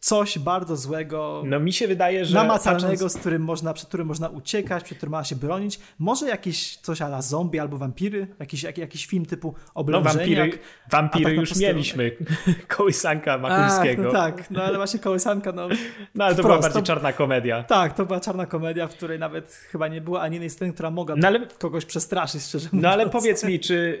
coś 0.00 0.38
bardzo 0.38 0.76
złego. 0.76 1.42
No 1.46 1.60
mi 1.60 1.72
się 1.72 1.88
wydaje, 1.88 2.24
że. 2.24 2.34
Namacalnego, 2.34 2.90
patrząc... 2.90 3.12
z 3.12 3.16
którym 3.16 3.42
można, 3.42 3.74
przed 3.74 3.88
którym 3.88 4.06
można 4.06 4.28
uciekać, 4.28 4.84
przed 4.84 4.98
którym 4.98 5.10
można 5.10 5.24
się 5.24 5.36
bronić. 5.36 5.80
Może 5.98 6.28
jakieś 6.28 6.76
coś 6.76 7.02
ala 7.02 7.22
zombie 7.22 7.58
albo 7.58 7.78
wampiry? 7.78 8.26
Jakiś, 8.38 8.62
jak, 8.62 8.78
jakiś 8.78 9.06
film 9.06 9.26
typu 9.26 9.54
oblężeniak. 9.74 10.18
No 10.18 10.22
wampiry, 10.22 10.60
wampiry 10.90 11.34
już 11.34 11.56
mieliśmy. 11.56 12.16
Kołysanka 12.76 13.38
Makulskiego. 13.38 14.02
no 14.02 14.12
tak, 14.12 14.50
no 14.50 14.62
ale 14.62 14.76
właśnie 14.76 15.00
kołysanka, 15.00 15.52
no. 15.52 15.68
No 16.14 16.24
ale 16.24 16.34
to 16.34 16.42
była 16.42 16.58
bardziej 16.58 16.82
czarna 16.82 17.12
komedia. 17.12 17.62
Tak, 17.62 17.94
to 17.94 18.06
była 18.06 18.20
czarna 18.20 18.46
komedia, 18.46 18.88
w 18.88 18.94
której 18.94 19.18
nawet 19.18 19.52
chyba 19.52 19.88
nie 19.88 20.00
była 20.00 20.20
ani 20.20 20.34
jednej 20.34 20.50
sceny, 20.50 20.72
która 20.72 20.90
mogła 20.90 21.16
no, 21.16 21.28
ale... 21.28 21.46
kogoś 21.46 21.84
przestraszyć, 21.84 22.42
szczerze 22.42 22.68
mówiąc. 22.72 22.82
No 22.82 22.90
ale 22.90 23.10
powiedz 23.10 23.44
mi, 23.44 23.60
czy 23.60 23.98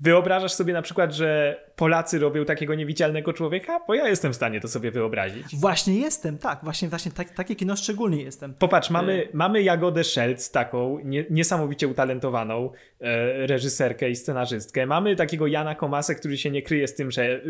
Wyobrażasz 0.00 0.52
sobie 0.52 0.72
na 0.72 0.82
przykład, 0.82 1.12
że 1.12 1.60
Polacy 1.76 2.18
robią 2.18 2.44
takiego 2.44 2.74
niewidzialnego 2.74 3.32
człowieka? 3.32 3.80
Bo 3.86 3.94
ja 3.94 4.08
jestem 4.08 4.32
w 4.32 4.36
stanie 4.36 4.60
to 4.60 4.68
sobie 4.68 4.90
wyobrazić. 4.90 5.56
Właśnie 5.56 5.98
jestem, 5.98 6.38
tak. 6.38 6.60
Właśnie, 6.62 6.88
właśnie 6.88 7.12
tak, 7.12 7.30
takie 7.30 7.56
kino 7.56 7.76
szczególnie 7.76 8.22
jestem. 8.22 8.54
Popatrz, 8.54 8.90
mamy, 8.90 9.12
y 9.12 9.28
mamy 9.32 9.62
Jagodę 9.62 10.04
Szelc, 10.04 10.50
taką 10.50 10.98
nie, 11.04 11.24
niesamowicie 11.30 11.88
utalentowaną 11.88 12.70
e, 13.00 13.46
reżyserkę 13.46 14.10
i 14.10 14.16
scenarzystkę. 14.16 14.86
Mamy 14.86 15.16
takiego 15.16 15.46
Jana 15.46 15.74
Komasę, 15.74 16.14
który 16.14 16.36
się 16.36 16.50
nie 16.50 16.62
kryje 16.62 16.88
z 16.88 16.94
tym, 16.94 17.10
że 17.10 17.40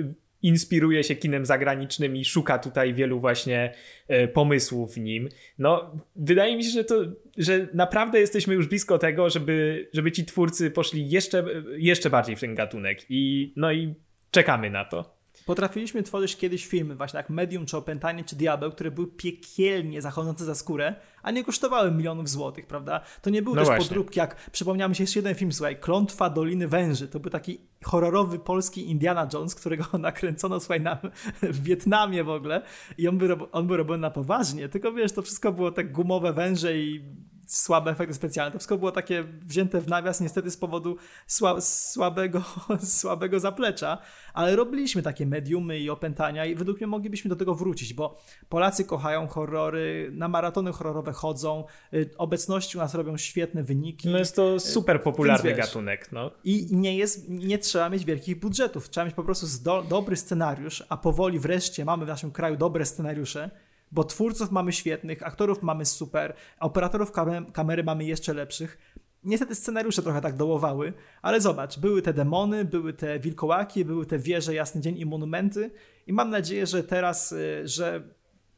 inspiruje 0.42 1.04
się 1.04 1.16
kinem 1.16 1.46
zagranicznym 1.46 2.16
i 2.16 2.24
szuka 2.24 2.58
tutaj 2.58 2.94
wielu 2.94 3.20
właśnie 3.20 3.74
e, 4.08 4.28
pomysłów 4.28 4.94
w 4.94 4.98
nim. 4.98 5.28
No, 5.58 5.96
wydaje 6.16 6.56
mi 6.56 6.64
się, 6.64 6.70
że 6.70 6.84
to, 6.84 6.94
że 7.38 7.68
naprawdę 7.74 8.20
jesteśmy 8.20 8.54
już 8.54 8.66
blisko 8.66 8.98
tego, 8.98 9.30
żeby, 9.30 9.88
żeby 9.92 10.12
ci 10.12 10.24
twórcy 10.24 10.70
poszli 10.70 11.10
jeszcze, 11.10 11.44
jeszcze 11.76 12.10
bardziej 12.10 12.36
w 12.36 12.40
ten 12.40 12.54
gatunek 12.54 13.06
i 13.08 13.52
no 13.56 13.72
i 13.72 13.94
czekamy 14.30 14.70
na 14.70 14.84
to. 14.84 15.17
Potrafiliśmy 15.48 16.02
tworzyć 16.02 16.36
kiedyś 16.36 16.66
filmy, 16.66 16.96
właśnie 16.96 17.16
jak 17.16 17.30
Medium, 17.30 17.66
czy 17.66 17.76
Opętanie, 17.76 18.24
czy 18.24 18.36
Diabeł, 18.36 18.70
które 18.70 18.90
były 18.90 19.06
piekielnie 19.06 20.02
zachodzące 20.02 20.44
za 20.44 20.54
skórę, 20.54 20.94
a 21.22 21.30
nie 21.30 21.44
kosztowały 21.44 21.90
milionów 21.90 22.28
złotych, 22.28 22.66
prawda? 22.66 23.00
To 23.22 23.30
nie 23.30 23.42
były 23.42 23.56
no 23.56 23.62
też 23.62 23.68
właśnie. 23.68 23.88
podróbki, 23.88 24.18
jak 24.18 24.50
przypomniał 24.50 24.88
mi 24.88 24.96
się 24.96 25.02
jeszcze 25.02 25.18
jeden 25.18 25.34
film, 25.34 25.52
słuchaj, 25.52 25.80
Klątwa 25.80 26.30
Doliny 26.30 26.68
Węży. 26.68 27.08
To 27.08 27.20
był 27.20 27.30
taki 27.30 27.60
horrorowy 27.84 28.38
polski 28.38 28.90
Indiana 28.90 29.28
Jones, 29.32 29.54
którego 29.54 29.84
nakręcono, 29.98 30.60
słuchaj, 30.60 30.80
na, 30.80 30.98
w 31.42 31.62
Wietnamie 31.62 32.24
w 32.24 32.30
ogóle 32.30 32.62
i 32.98 33.08
on 33.08 33.18
był, 33.18 33.36
on 33.52 33.66
był 33.66 33.76
robiony 33.76 34.00
na 34.00 34.10
poważnie, 34.10 34.68
tylko 34.68 34.92
wiesz, 34.92 35.12
to 35.12 35.22
wszystko 35.22 35.52
było 35.52 35.72
tak 35.72 35.92
gumowe 35.92 36.32
węże 36.32 36.78
i 36.78 37.04
słabe 37.48 37.90
efekty 37.90 38.14
specjalne. 38.14 38.52
To 38.52 38.58
wszystko 38.58 38.78
było 38.78 38.92
takie 38.92 39.24
wzięte 39.42 39.80
w 39.80 39.88
nawias 39.88 40.20
niestety 40.20 40.50
z 40.50 40.56
powodu 40.56 40.96
sła, 41.26 41.60
słabego, 41.60 42.42
słabego 43.00 43.40
zaplecza, 43.40 43.98
ale 44.34 44.56
robiliśmy 44.56 45.02
takie 45.02 45.26
mediumy 45.26 45.78
i 45.78 45.90
opętania 45.90 46.44
i 46.44 46.54
według 46.54 46.78
mnie 46.78 46.86
moglibyśmy 46.86 47.28
do 47.28 47.36
tego 47.36 47.54
wrócić, 47.54 47.94
bo 47.94 48.20
Polacy 48.48 48.84
kochają 48.84 49.26
horrory, 49.28 50.10
na 50.12 50.28
maratony 50.28 50.72
horrorowe 50.72 51.12
chodzą, 51.12 51.64
y, 51.94 52.10
obecności 52.18 52.78
u 52.78 52.80
nas 52.80 52.94
robią 52.94 53.16
świetne 53.16 53.62
wyniki. 53.62 54.08
No 54.08 54.18
jest 54.18 54.36
to 54.36 54.54
y, 54.54 54.60
super 54.60 55.02
popularny 55.02 55.50
wiesz, 55.50 55.58
gatunek. 55.58 56.12
No. 56.12 56.30
I 56.44 56.66
nie, 56.70 56.96
jest, 56.96 57.28
nie 57.28 57.58
trzeba 57.58 57.90
mieć 57.90 58.04
wielkich 58.04 58.40
budżetów, 58.40 58.90
trzeba 58.90 59.04
mieć 59.04 59.14
po 59.14 59.24
prostu 59.24 59.46
do, 59.62 59.82
dobry 59.82 60.16
scenariusz, 60.16 60.84
a 60.88 60.96
powoli 60.96 61.38
wreszcie 61.38 61.84
mamy 61.84 62.04
w 62.04 62.08
naszym 62.08 62.30
kraju 62.30 62.56
dobre 62.56 62.86
scenariusze, 62.86 63.50
bo 63.92 64.04
twórców 64.04 64.50
mamy 64.50 64.72
świetnych, 64.72 65.22
aktorów 65.22 65.62
mamy 65.62 65.84
super, 65.84 66.34
operatorów 66.60 67.12
kamery 67.52 67.84
mamy 67.84 68.04
jeszcze 68.04 68.34
lepszych. 68.34 68.78
Niestety 69.24 69.54
scenariusze 69.54 70.02
trochę 70.02 70.20
tak 70.20 70.36
dołowały, 70.36 70.92
ale 71.22 71.40
zobacz, 71.40 71.78
były 71.78 72.02
te 72.02 72.12
demony, 72.12 72.64
były 72.64 72.92
te 72.92 73.20
wilkołaki, 73.20 73.84
były 73.84 74.06
te 74.06 74.18
wieże, 74.18 74.54
jasny 74.54 74.80
dzień 74.80 74.98
i 74.98 75.06
monumenty 75.06 75.70
i 76.06 76.12
mam 76.12 76.30
nadzieję, 76.30 76.66
że 76.66 76.84
teraz, 76.84 77.32
y, 77.32 77.62
że 77.64 78.02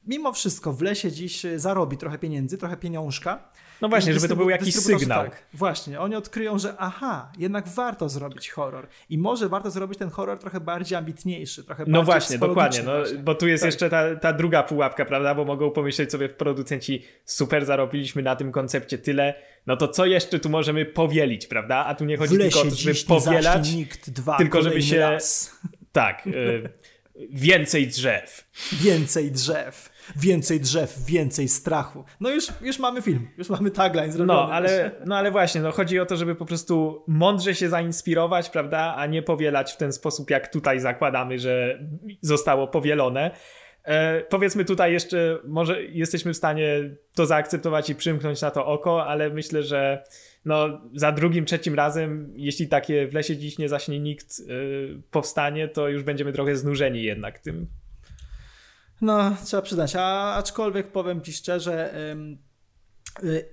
mimo 0.07 0.33
wszystko 0.33 0.72
w 0.72 0.83
lesie 0.83 1.12
dziś 1.12 1.45
y, 1.45 1.59
zarobi 1.59 1.97
trochę 1.97 2.18
pieniędzy, 2.18 2.59
trochę 2.59 2.76
pieniążka 2.76 3.53
no 3.81 3.89
właśnie, 3.89 4.14
żeby 4.14 4.28
to 4.28 4.37
był 4.37 4.51
jakiś 4.51 4.74
sygnał. 4.74 5.24
Tak, 5.24 5.43
właśnie, 5.55 6.01
oni 6.01 6.16
odkryją, 6.16 6.59
że 6.59 6.74
aha, 6.78 7.33
jednak 7.39 7.68
warto 7.68 8.09
zrobić 8.09 8.51
horror. 8.51 8.89
I 9.09 9.18
może 9.18 9.49
warto 9.49 9.70
zrobić 9.70 9.99
ten 9.99 10.11
horror 10.11 10.39
trochę 10.39 10.61
bardziej 10.61 10.99
ambitniejszy, 10.99 11.64
trochę 11.64 11.85
No 11.87 12.03
właśnie, 12.03 12.39
dokładnie, 12.39 12.83
no, 12.83 12.93
bo 13.22 13.35
tu 13.35 13.49
jest 13.49 13.62
tak. 13.62 13.68
jeszcze 13.68 13.91
ta, 13.91 14.16
ta 14.16 14.33
druga 14.33 14.62
pułapka, 14.62 15.05
prawda? 15.05 15.35
Bo 15.35 15.45
mogą 15.45 15.70
pomyśleć 15.70 16.11
sobie 16.11 16.28
producenci, 16.28 17.05
super 17.24 17.66
zarobiliśmy 17.66 18.22
na 18.22 18.37
tym 18.37 18.53
koncepcie 18.53 18.99
tyle, 18.99 19.35
no 19.66 19.76
to 19.76 19.89
co 19.89 20.07
jeszcze 20.07 20.39
tu 20.39 20.49
możemy 20.49 20.85
powielić, 20.85 21.47
prawda? 21.47 21.76
A 21.76 21.95
tu 21.95 22.05
nie 22.05 22.16
chodzi 22.16 22.39
tylko 22.39 22.61
o 22.61 22.64
to, 22.64 22.70
żeby 22.70 22.95
powielać, 23.07 23.72
nikt, 23.72 24.11
dwa, 24.11 24.37
tylko 24.37 24.62
żeby 24.62 24.83
się... 24.83 24.99
Raz. 24.99 25.61
Tak, 25.93 26.26
y 26.26 26.70
więcej 27.31 27.89
drzew. 27.89 28.49
Więcej 28.85 29.33
drzew 29.33 29.89
więcej 30.16 30.61
drzew, 30.61 31.05
więcej 31.07 31.48
strachu. 31.48 32.05
No 32.20 32.30
już, 32.30 32.46
już 32.62 32.78
mamy 32.78 33.03
film, 33.03 33.28
już 33.38 33.48
mamy 33.48 33.70
tagline 33.70 34.12
zrobiony. 34.12 34.40
No 34.40 34.53
ale, 34.55 34.90
no 35.07 35.16
ale 35.16 35.30
właśnie, 35.30 35.61
no 35.61 35.72
chodzi 35.72 36.01
o 36.01 36.07
to, 36.07 36.16
żeby 36.16 36.34
po 36.34 36.46
prostu 36.46 37.05
mądrze 37.07 37.55
się 37.55 37.68
zainspirować, 37.68 38.51
prawda, 38.51 38.94
a 38.96 39.07
nie 39.07 39.22
powielać 39.22 39.72
w 39.72 39.76
ten 39.76 39.92
sposób, 39.92 40.30
jak 40.30 40.48
tutaj 40.48 40.80
zakładamy, 40.80 41.38
że 41.38 41.78
zostało 42.20 42.68
powielone. 42.68 43.30
E, 43.84 44.20
powiedzmy 44.20 44.64
tutaj 44.64 44.92
jeszcze, 44.92 45.38
może 45.44 45.82
jesteśmy 45.82 46.32
w 46.32 46.36
stanie 46.36 46.90
to 47.14 47.26
zaakceptować 47.26 47.90
i 47.90 47.94
przymknąć 47.94 48.42
na 48.42 48.51
to 48.51 48.66
oko, 48.66 49.07
ale 49.07 49.30
myślę, 49.30 49.62
że 49.62 50.05
no, 50.44 50.80
za 50.94 51.12
drugim, 51.12 51.44
trzecim 51.44 51.74
razem, 51.74 52.32
jeśli 52.36 52.68
takie 52.68 53.07
w 53.09 53.14
lesie 53.14 53.36
dziś 53.36 53.59
nie 53.59 53.68
zaśnie 53.68 54.01
nikt 54.01 54.40
y, 54.40 55.03
powstanie, 55.11 55.68
to 55.68 55.88
już 55.88 56.03
będziemy 56.03 56.32
trochę 56.32 56.57
znużeni 56.57 57.03
jednak 57.03 57.38
tym. 57.38 57.66
No, 59.01 59.36
trzeba 59.44 59.62
przyznać, 59.62 59.96
a, 59.96 60.34
aczkolwiek 60.34 60.92
powiem 60.92 61.22
Ci 61.22 61.32
szczerze, 61.32 61.94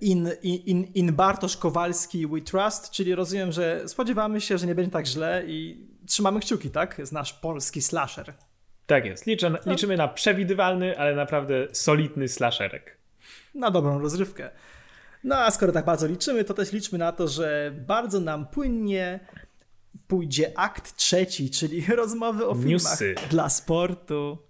in, 0.02 0.30
in, 0.43 0.84
in 0.84 1.14
Bartosz 1.14 1.58
Kowalski 1.58 2.28
We 2.28 2.41
Trust, 2.41 2.91
czyli 2.91 3.16
rozumiem, 3.16 3.52
że 3.52 3.82
spodziewamy 3.88 4.41
się, 4.41 4.58
że 4.58 4.68
nie 4.68 4.76
będzie 4.76 4.91
tak 4.91 5.06
źle 5.06 5.43
i 5.48 5.88
trzymamy 6.06 6.39
kciuki, 6.39 6.70
tak? 6.70 7.02
Z 7.04 7.12
nasz 7.12 7.34
polski 7.34 7.82
slasher. 7.82 8.34
Tak 8.86 9.06
jest. 9.06 9.26
Liczę, 9.26 9.50
no. 9.50 9.58
liczymy 9.66 9.98
na 9.98 10.08
przewidywalny, 10.08 11.00
ale 11.00 11.16
naprawdę 11.16 11.68
solidny 11.72 12.28
slasherek. 12.28 12.98
Na 13.56 13.72
dobrą 13.72 14.00
rozrywkę. 14.00 14.50
No 15.24 15.36
a 15.38 15.52
skoro 15.52 15.72
tak 15.72 15.86
bardzo 15.86 16.08
liczymy, 16.08 16.43
to 16.43 16.54
też 16.54 16.72
liczmy 16.72 16.98
na 16.98 17.12
to, 17.12 17.28
że 17.28 17.74
bardzo 17.88 18.20
nam 18.20 18.48
płynnie 18.48 19.20
pójdzie 20.08 20.60
akt 20.60 20.95
trzeci, 20.95 21.50
czyli 21.50 21.86
rozmowy 21.95 22.48
o 22.48 22.54
filmach 22.56 23.02
Newsy. 23.02 23.16
dla 23.30 23.50
sportu. 23.50 24.47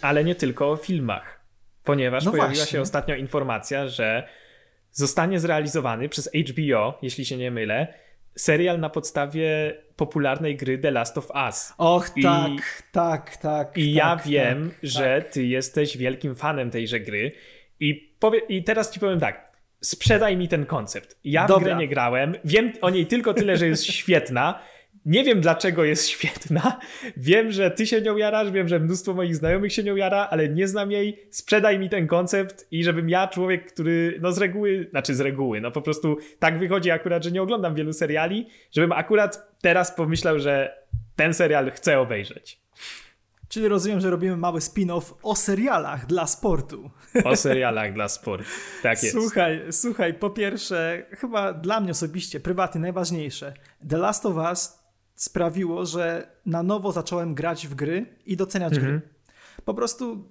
Ale 0.00 0.24
nie 0.24 0.34
tylko 0.34 0.70
o 0.70 0.76
filmach, 0.76 1.40
ponieważ 1.84 2.24
no 2.24 2.30
pojawiła 2.30 2.54
właśnie. 2.54 2.72
się 2.72 2.80
ostatnio 2.80 3.14
informacja, 3.14 3.88
że 3.88 4.28
zostanie 4.92 5.40
zrealizowany 5.40 6.08
przez 6.08 6.30
HBO, 6.50 6.98
jeśli 7.02 7.24
się 7.24 7.36
nie 7.36 7.50
mylę, 7.50 7.94
serial 8.36 8.80
na 8.80 8.90
podstawie 8.90 9.74
popularnej 9.96 10.56
gry 10.56 10.78
The 10.78 10.90
Last 10.90 11.18
of 11.18 11.30
Us. 11.46 11.74
Och, 11.78 12.10
I, 12.16 12.22
tak, 12.22 12.82
tak, 12.92 13.36
tak. 13.36 13.78
I 13.78 13.94
tak, 13.94 13.96
ja 13.96 14.16
wiem, 14.16 14.70
tak, 14.70 14.78
że 14.82 15.20
tak. 15.22 15.32
ty 15.32 15.44
jesteś 15.44 15.96
wielkim 15.96 16.34
fanem 16.34 16.70
tejże 16.70 17.00
gry. 17.00 17.32
I, 17.80 18.14
powie, 18.18 18.38
I 18.48 18.64
teraz 18.64 18.90
ci 18.90 19.00
powiem 19.00 19.20
tak. 19.20 19.48
Sprzedaj 19.80 20.36
mi 20.36 20.48
ten 20.48 20.66
koncept. 20.66 21.18
Ja 21.24 21.46
Dobra. 21.46 21.60
w 21.60 21.64
grę 21.64 21.76
nie 21.76 21.88
grałem. 21.88 22.34
Wiem 22.44 22.72
o 22.80 22.90
niej 22.90 23.06
tylko 23.06 23.34
tyle, 23.34 23.56
że 23.56 23.66
jest 23.66 23.84
świetna. 24.00 24.60
Nie 25.08 25.24
wiem 25.24 25.40
dlaczego 25.40 25.84
jest 25.84 26.08
świetna. 26.08 26.78
Wiem, 27.16 27.52
że 27.52 27.70
ty 27.70 27.86
się 27.86 28.02
nią 28.02 28.16
jarasz, 28.16 28.50
wiem, 28.50 28.68
że 28.68 28.80
mnóstwo 28.80 29.14
moich 29.14 29.36
znajomych 29.36 29.72
się 29.72 29.82
nią 29.82 29.96
jara, 29.96 30.28
ale 30.30 30.48
nie 30.48 30.68
znam 30.68 30.90
jej. 30.90 31.26
Sprzedaj 31.30 31.78
mi 31.78 31.88
ten 31.88 32.06
koncept 32.06 32.66
i 32.70 32.84
żebym 32.84 33.08
ja, 33.08 33.28
człowiek, 33.28 33.72
który 33.72 34.18
no 34.20 34.32
z 34.32 34.38
reguły, 34.38 34.86
znaczy 34.90 35.14
z 35.14 35.20
reguły, 35.20 35.60
no 35.60 35.70
po 35.70 35.82
prostu 35.82 36.16
tak 36.38 36.58
wychodzi 36.58 36.90
akurat, 36.90 37.24
że 37.24 37.30
nie 37.30 37.42
oglądam 37.42 37.74
wielu 37.74 37.92
seriali, 37.92 38.46
żebym 38.72 38.92
akurat 38.92 39.56
teraz 39.62 39.94
pomyślał, 39.94 40.38
że 40.38 40.74
ten 41.16 41.34
serial 41.34 41.70
chcę 41.70 42.00
obejrzeć. 42.00 42.60
Czyli 43.48 43.68
rozumiem, 43.68 44.00
że 44.00 44.10
robimy 44.10 44.36
mały 44.36 44.60
spin-off 44.60 45.14
o 45.22 45.36
serialach 45.36 46.06
dla 46.06 46.26
sportu. 46.26 46.90
O 47.24 47.36
serialach 47.36 47.92
dla 47.92 48.08
sportu. 48.08 48.50
Tak 48.82 49.02
jest. 49.02 49.14
Słuchaj, 49.14 49.62
słuchaj, 49.70 50.14
po 50.14 50.30
pierwsze, 50.30 51.06
chyba 51.10 51.52
dla 51.52 51.80
mnie 51.80 51.90
osobiście, 51.90 52.40
prywatnie 52.40 52.80
najważniejsze. 52.80 53.54
The 53.88 53.96
Last 53.96 54.26
of 54.26 54.36
Us 54.36 54.77
sprawiło, 55.18 55.86
że 55.86 56.30
na 56.46 56.62
nowo 56.62 56.92
zacząłem 56.92 57.34
grać 57.34 57.66
w 57.66 57.74
gry 57.74 58.06
i 58.26 58.36
doceniać 58.36 58.72
mhm. 58.72 58.98
gry. 58.98 59.08
Po 59.64 59.74
prostu 59.74 60.24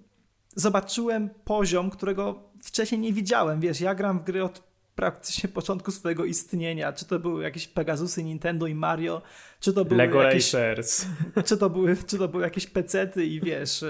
zobaczyłem 0.56 1.30
poziom, 1.44 1.90
którego 1.90 2.44
wcześniej 2.64 3.02
nie 3.02 3.14
widziałem. 3.14 3.60
Wiesz, 3.60 3.82
ja 3.82 3.96
gram 3.96 4.20
w 4.20 4.24
gry 4.24 4.44
od 4.44 4.64
praktycznie 4.96 5.50
początku 5.50 5.92
swojego 5.92 6.26
istnienia. 6.26 6.94
Czy 6.94 7.06
to 7.06 7.20
były 7.20 7.44
jakieś 7.44 7.68
Pegasusy, 7.68 8.24
Nintendo 8.24 8.68
i 8.68 8.76
Mario, 8.76 9.22
czy 9.60 9.74
to 9.74 9.86
były 9.86 9.98
Lego 9.98 10.24
jakieś, 10.24 10.54
Racers. 10.54 11.06
Czy 11.46 11.58
to 11.58 11.70
były, 11.70 11.98
czy 12.08 12.18
to 12.18 12.28
były 12.28 12.44
jakieś 12.44 12.68
pecety 12.68 13.26
i 13.26 13.42
wiesz, 13.42 13.84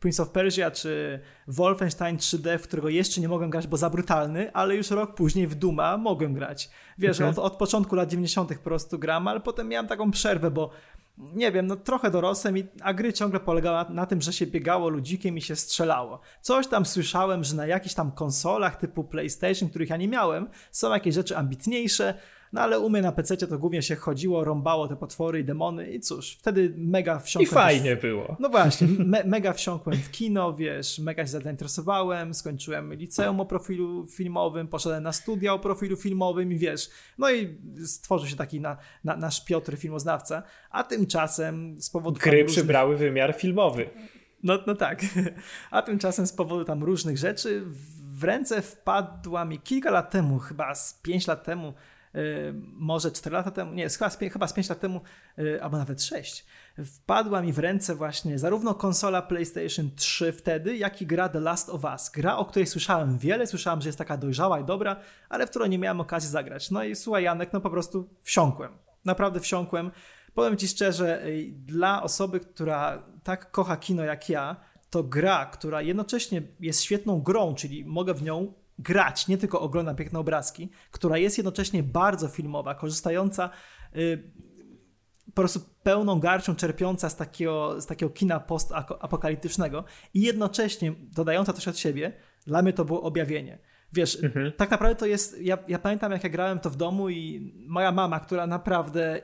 Prince 0.00 0.20
of 0.20 0.30
Persia 0.30 0.70
czy 0.70 1.20
Wolfenstein 1.48 2.16
3D, 2.16 2.58
w 2.58 2.62
którego 2.62 2.88
jeszcze 2.88 3.20
nie 3.20 3.28
mogłem 3.28 3.50
grać, 3.50 3.66
bo 3.66 3.76
za 3.76 3.90
brutalny, 3.90 4.52
ale 4.52 4.76
już 4.76 4.90
rok 4.90 5.14
później 5.14 5.46
w 5.46 5.54
Duma 5.54 5.96
mogłem 5.96 6.34
grać. 6.34 6.70
Wiesz, 6.98 7.16
okay. 7.16 7.28
od, 7.28 7.38
od 7.38 7.56
początku 7.56 7.94
lat 7.94 8.08
90. 8.08 8.48
po 8.48 8.64
prostu 8.64 8.98
gram, 8.98 9.28
ale 9.28 9.40
potem 9.40 9.68
miałem 9.68 9.86
taką 9.86 10.10
przerwę, 10.10 10.50
bo 10.50 10.70
nie 11.18 11.52
wiem, 11.52 11.66
no 11.66 11.76
trochę 11.76 12.10
dorosłem, 12.10 12.58
i, 12.58 12.64
a 12.82 12.94
gry 12.94 13.12
ciągle 13.12 13.40
polegały 13.40 13.76
na, 13.76 13.94
na, 13.94 14.06
tym, 14.06 14.20
że 14.20 14.32
się 14.32 14.46
biegało 14.46 14.88
ludzikiem 14.88 15.38
i 15.38 15.42
się 15.42 15.56
strzelało. 15.56 16.20
Coś 16.40 16.66
tam 16.66 16.86
słyszałem, 16.86 17.44
że 17.44 17.56
na 17.56 17.66
jakichś 17.66 17.94
tam 17.94 18.12
konsolach 18.12 18.76
typu 18.76 19.04
PlayStation, 19.04 19.68
których 19.68 19.90
ja 19.90 19.96
nie 19.96 20.08
miałem, 20.08 20.48
są 20.70 20.92
jakieś 20.92 21.14
rzeczy 21.14 21.36
ambitniejsze, 21.36 22.14
no 22.52 22.60
ale 22.60 22.80
u 22.80 22.90
mnie 22.90 23.02
na 23.02 23.12
PC 23.12 23.36
to 23.36 23.58
głównie 23.58 23.82
się 23.82 23.96
chodziło, 23.96 24.44
rąbało 24.44 24.88
te 24.88 24.96
potwory 24.96 25.40
i 25.40 25.44
demony 25.44 25.90
i 25.90 26.00
cóż, 26.00 26.36
wtedy 26.38 26.74
mega 26.76 27.18
wsiąkłem. 27.18 27.50
I 27.50 27.54
fajnie 27.54 27.96
w... 27.96 28.00
było. 28.00 28.36
No 28.40 28.48
właśnie, 28.48 28.88
me 28.98 29.24
mega 29.24 29.52
wsiąkłem 29.52 29.96
w 29.96 30.10
kino, 30.10 30.54
wiesz, 30.54 30.98
mega 30.98 31.26
się 31.26 31.28
zainteresowałem, 31.28 32.34
skończyłem 32.34 32.94
liceum 32.94 33.40
o 33.40 33.46
profilu 33.46 34.06
filmowym, 34.06 34.68
poszedłem 34.68 35.02
na 35.02 35.12
studia 35.12 35.54
o 35.54 35.58
profilu 35.58 35.96
filmowym 35.96 36.52
i 36.52 36.56
wiesz, 36.56 36.90
no 37.18 37.30
i 37.30 37.58
stworzył 37.84 38.28
się 38.28 38.36
taki 38.36 38.60
na, 38.60 38.76
na, 39.04 39.16
nasz 39.16 39.44
Piotr 39.44 39.76
filmoznawca, 39.76 40.42
a 40.70 40.84
tymczasem 40.84 41.76
z 41.80 41.90
powodu... 41.90 42.20
Gry 42.20 42.30
różnych... 42.30 42.46
przybrały 42.46 42.96
wymiar 42.96 43.34
filmowy. 43.36 43.90
No, 44.42 44.58
no 44.66 44.74
tak, 44.74 45.02
a 45.70 45.82
tymczasem 45.82 46.26
z 46.26 46.32
powodu 46.32 46.64
tam 46.64 46.84
różnych 46.84 47.18
rzeczy 47.18 47.64
w 48.20 48.24
ręce 48.24 48.62
wpadła 48.62 49.44
mi 49.44 49.58
kilka 49.58 49.90
lat 49.90 50.10
temu, 50.10 50.38
chyba 50.38 50.74
z 50.74 51.00
pięć 51.02 51.26
lat 51.26 51.44
temu, 51.44 51.74
może 52.62 53.10
4 53.10 53.34
lata 53.34 53.50
temu, 53.50 53.72
nie, 53.72 53.88
chyba 53.88 54.10
z, 54.10 54.18
chyba 54.18 54.46
z 54.46 54.52
5 54.52 54.68
lat 54.68 54.80
temu, 54.80 55.00
y, 55.38 55.62
albo 55.62 55.78
nawet 55.78 56.02
6, 56.02 56.46
wpadła 56.84 57.42
mi 57.42 57.52
w 57.52 57.58
ręce 57.58 57.94
właśnie 57.94 58.38
zarówno 58.38 58.74
konsola 58.74 59.22
PlayStation 59.22 59.90
3 59.96 60.32
wtedy, 60.32 60.76
jak 60.76 61.02
i 61.02 61.06
gra 61.06 61.28
The 61.28 61.40
Last 61.40 61.68
of 61.68 61.84
Us. 61.84 62.10
Gra, 62.10 62.36
o 62.36 62.44
której 62.44 62.66
słyszałem 62.66 63.18
wiele, 63.18 63.46
słyszałem, 63.46 63.80
że 63.80 63.88
jest 63.88 63.98
taka 63.98 64.16
dojrzała 64.16 64.60
i 64.60 64.64
dobra, 64.64 64.96
ale 65.28 65.46
w 65.46 65.50
którą 65.50 65.66
nie 65.66 65.78
miałem 65.78 66.00
okazji 66.00 66.30
zagrać. 66.30 66.70
No 66.70 66.84
i 66.84 66.96
słuchaj 66.96 67.24
Janek, 67.24 67.52
no 67.52 67.60
po 67.60 67.70
prostu 67.70 68.08
wsiąkłem. 68.22 68.72
Naprawdę 69.04 69.40
wsiąkłem. 69.40 69.90
powiem 70.34 70.56
ci 70.56 70.68
szczerze, 70.68 71.22
dla 71.52 72.02
osoby, 72.02 72.40
która 72.40 73.02
tak 73.22 73.50
kocha 73.50 73.76
kino 73.76 74.04
jak 74.04 74.28
ja, 74.28 74.56
to 74.90 75.02
gra, 75.02 75.46
która 75.46 75.82
jednocześnie 75.82 76.42
jest 76.60 76.82
świetną 76.82 77.20
grą, 77.20 77.54
czyli 77.54 77.84
mogę 77.84 78.14
w 78.14 78.22
nią 78.22 78.52
grać, 78.82 79.28
nie 79.28 79.38
tylko 79.38 79.60
oglądam 79.60 79.96
piękne 79.96 80.18
obrazki, 80.18 80.70
która 80.90 81.18
jest 81.18 81.38
jednocześnie 81.38 81.82
bardzo 81.82 82.28
filmowa, 82.28 82.74
korzystająca 82.74 83.50
y, 83.96 84.32
po 85.26 85.42
prostu 85.42 85.60
pełną 85.82 86.20
garścią 86.20 86.56
czerpiąca 86.56 87.10
z 87.10 87.16
takiego, 87.16 87.80
z 87.80 87.86
takiego 87.86 88.10
kina 88.10 88.40
postapokaliptycznego 88.40 89.84
i 90.14 90.20
jednocześnie 90.20 90.92
dodająca 91.16 91.52
coś 91.52 91.68
od 91.68 91.78
siebie, 91.78 92.12
dla 92.46 92.62
mnie 92.62 92.72
to 92.72 92.84
było 92.84 93.02
objawienie. 93.02 93.58
Wiesz, 93.92 94.24
mhm. 94.24 94.52
tak 94.52 94.70
naprawdę 94.70 94.96
to 94.96 95.06
jest. 95.06 95.40
Ja, 95.40 95.58
ja 95.68 95.78
pamiętam, 95.78 96.12
jak 96.12 96.24
ja 96.24 96.30
grałem 96.30 96.58
to 96.58 96.70
w 96.70 96.76
domu, 96.76 97.08
i 97.08 97.52
moja 97.68 97.92
mama, 97.92 98.20
która 98.20 98.46
naprawdę 98.46 99.22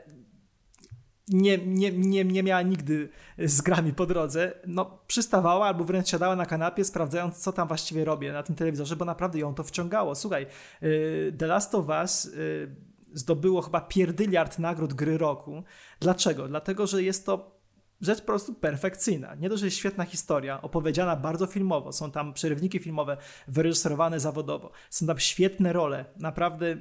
nie, 1.28 1.58
nie, 1.58 1.92
nie, 1.92 2.24
nie 2.24 2.42
miała 2.42 2.62
nigdy 2.62 3.08
z 3.38 3.60
grami 3.60 3.92
po 3.92 4.06
drodze, 4.06 4.52
no 4.66 4.98
przystawała 5.06 5.66
albo 5.66 5.84
wręcz 5.84 6.08
siadała 6.08 6.36
na 6.36 6.46
kanapie, 6.46 6.84
sprawdzając, 6.84 7.38
co 7.38 7.52
tam 7.52 7.68
właściwie 7.68 8.04
robię 8.04 8.32
na 8.32 8.42
tym 8.42 8.56
telewizorze, 8.56 8.96
bo 8.96 9.04
naprawdę 9.04 9.38
ją 9.38 9.54
to 9.54 9.62
wciągało. 9.62 10.14
Słuchaj, 10.14 10.46
y, 10.82 11.34
The 11.38 11.46
Last 11.46 11.74
of 11.74 11.88
Us 11.88 12.24
y, 12.24 12.76
zdobyło 13.12 13.62
chyba 13.62 13.80
pierdyliard 13.80 14.58
nagród 14.58 14.94
gry 14.94 15.18
roku. 15.18 15.62
Dlaczego? 16.00 16.48
Dlatego, 16.48 16.86
że 16.86 17.02
jest 17.02 17.26
to 17.26 17.56
rzecz 18.00 18.20
po 18.20 18.26
prostu 18.26 18.54
perfekcyjna. 18.54 19.34
Nie 19.34 19.48
dość, 19.48 19.60
że 19.60 19.66
jest 19.66 19.76
świetna 19.76 20.04
historia, 20.04 20.62
opowiedziana 20.62 21.16
bardzo 21.16 21.46
filmowo, 21.46 21.92
są 21.92 22.10
tam 22.10 22.32
przerywniki 22.32 22.78
filmowe 22.78 23.16
wyreżyserowane 23.48 24.20
zawodowo, 24.20 24.70
są 24.90 25.06
tam 25.06 25.18
świetne 25.18 25.72
role, 25.72 26.04
naprawdę 26.16 26.76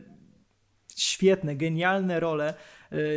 świetne, 0.95 1.55
genialne 1.55 2.19
role 2.19 2.53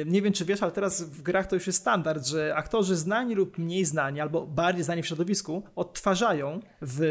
nie 0.07 0.23
wiem, 0.23 0.33
czy 0.33 0.45
wiesz, 0.45 0.63
ale 0.63 0.73
teraz 0.73 1.03
w 1.03 1.23
grach 1.23 1.47
to 1.47 1.57
już 1.57 1.67
jest 1.67 1.79
standard, 1.79 2.27
że 2.27 2.55
aktorzy 2.57 2.97
znani 2.97 3.35
lub 3.35 3.59
mniej 3.59 3.85
znani, 3.85 4.21
albo 4.21 4.47
bardziej 4.47 4.85
znani 4.85 5.03
w 5.03 5.07
środowisku, 5.07 5.63
odtwarzają 5.77 6.61
w 6.83 7.03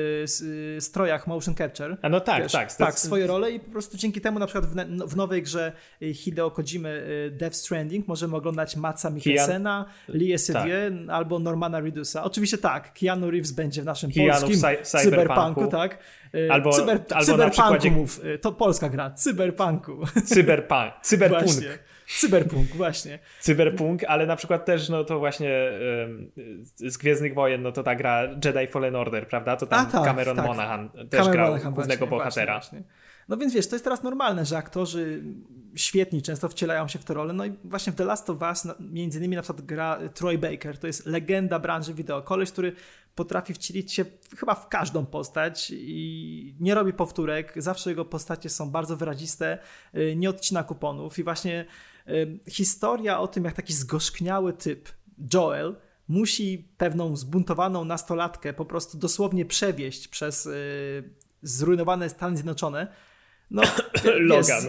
y, 0.42 0.82
strojach 0.82 1.28
motion 1.28 1.56
capture. 1.56 1.98
A 2.02 2.10
no 2.10 2.20
tak, 2.20 2.44
wiesz, 2.44 2.52
tak. 2.52 2.76
Tak, 2.76 3.00
swoje 3.00 3.28
role 3.28 3.52
i 3.52 3.60
po 3.60 3.72
prostu 3.72 3.98
dzięki 3.98 4.22
temu 4.22 4.40
na 4.40 4.46
przykład 4.46 4.66
w, 4.66 4.76
w 5.10 5.16
nowej 5.16 5.44
grze 5.44 5.72
y, 6.02 6.14
Hideo 6.14 6.52
Kojimy 6.52 6.90
y, 6.90 7.32
Death 7.32 7.56
Stranding 7.56 8.08
możemy 8.08 8.36
oglądać 8.36 8.76
Matsa 8.76 9.10
Mikkelsena, 9.10 9.86
Lee 10.08 10.38
Sedie 10.38 10.92
tak. 10.92 11.16
albo 11.16 11.40
Normana 11.40 11.80
Redusa. 11.80 12.24
Oczywiście 12.24 12.58
tak, 12.58 12.94
Keanu 12.94 13.32
Reeves 13.32 13.52
będzie 13.52 13.82
w 13.82 13.86
naszym 13.86 14.12
Keanu 14.12 14.32
polskim 14.32 14.56
cyberpunku, 14.56 14.86
cyberpunku, 15.04 15.68
tak. 15.68 15.98
Albo, 16.50 16.72
Cyber, 16.72 17.00
albo 17.10 17.26
cyberpunku 17.26 17.38
na 17.38 17.50
przykładzie... 17.50 17.92
mów, 17.92 18.22
to 18.42 18.52
polska 18.52 18.90
gra, 18.90 19.12
cyberpunku. 19.12 19.98
Cyberpunk, 20.26 20.94
cyberpunk. 21.10 21.50
Cyberpunk, 22.08 22.68
właśnie. 22.68 23.20
Cyberpunk, 23.40 24.04
ale 24.04 24.26
na 24.26 24.36
przykład 24.36 24.66
też, 24.66 24.90
no 24.90 25.04
to 25.04 25.20
właśnie 25.20 25.72
z 26.76 26.98
Gwiezdnych 26.98 27.34
Wojen, 27.34 27.62
no 27.62 27.72
to 27.72 27.84
ta 27.84 27.96
gra 27.96 28.24
Jedi 28.46 28.68
Fallen 28.68 28.96
Order, 28.96 29.28
prawda? 29.28 29.56
To 29.56 29.68
tam 29.68 29.88
A, 29.88 29.92
tak, 29.92 30.04
Cameron 30.04 30.36
tak. 30.36 30.46
Monaghan 30.46 30.90
też 30.90 31.10
Cameron 31.10 31.32
grał 31.32 31.48
Monaghan, 31.48 31.74
głównego 31.74 32.06
właśnie, 32.06 32.18
bohatera. 32.18 32.54
Właśnie, 32.54 32.80
właśnie. 32.80 33.08
No 33.28 33.38
więc 33.38 33.54
wiesz, 33.54 33.68
to 33.68 33.76
jest 33.76 33.84
teraz 33.84 34.04
normalne, 34.04 34.46
że 34.46 34.58
aktorzy 34.58 35.24
świetni 35.76 36.22
często 36.22 36.50
wcielają 36.50 36.88
się 36.88 37.00
w 37.00 37.04
te 37.04 37.14
role. 37.14 37.34
No 37.34 37.46
i 37.46 37.54
właśnie 37.64 37.94
w 37.94 37.96
The 37.96 38.06
Last 38.06 38.30
of 38.30 38.42
Us, 38.42 38.68
między 38.80 39.20
innymi 39.20 39.36
na 39.36 39.42
przykład 39.42 39.66
gra 39.66 40.00
Troy 40.14 40.38
Baker, 40.38 40.78
to 40.78 40.88
jest 40.88 41.06
legenda 41.06 41.60
branży 41.60 41.94
wideo. 41.94 42.22
Koleś, 42.22 42.52
który 42.52 42.74
potrafi 43.16 43.54
wcielić 43.54 43.94
się 43.94 44.06
chyba 44.38 44.56
w 44.56 44.70
każdą 44.70 45.06
postać 45.06 45.72
i 45.76 46.56
nie 46.60 46.76
robi 46.76 46.94
powtórek. 46.94 47.54
Zawsze 47.56 47.90
jego 47.90 48.06
postacie 48.06 48.50
są 48.50 48.72
bardzo 48.72 48.98
wyraziste, 48.98 49.58
y, 49.96 50.16
nie 50.16 50.30
odcina 50.30 50.64
kuponów 50.64 51.20
i 51.20 51.24
właśnie 51.24 51.66
historia 52.50 53.20
o 53.20 53.28
tym, 53.28 53.44
jak 53.46 53.54
taki 53.54 53.74
zgorzkniały 53.74 54.54
typ, 54.54 54.90
Joel, 55.34 55.76
musi 56.08 56.72
pewną 56.78 57.16
zbuntowaną 57.16 57.86
nastolatkę 57.86 58.54
po 58.54 58.66
prostu 58.66 58.98
dosłownie 58.98 59.46
przewieźć 59.46 60.08
przez 60.08 60.46
y, 60.46 61.14
zrujnowane 61.42 62.10
Stany 62.10 62.38
Zjednoczone, 62.38 62.88
no, 63.52 63.62
Logan. 64.20 64.64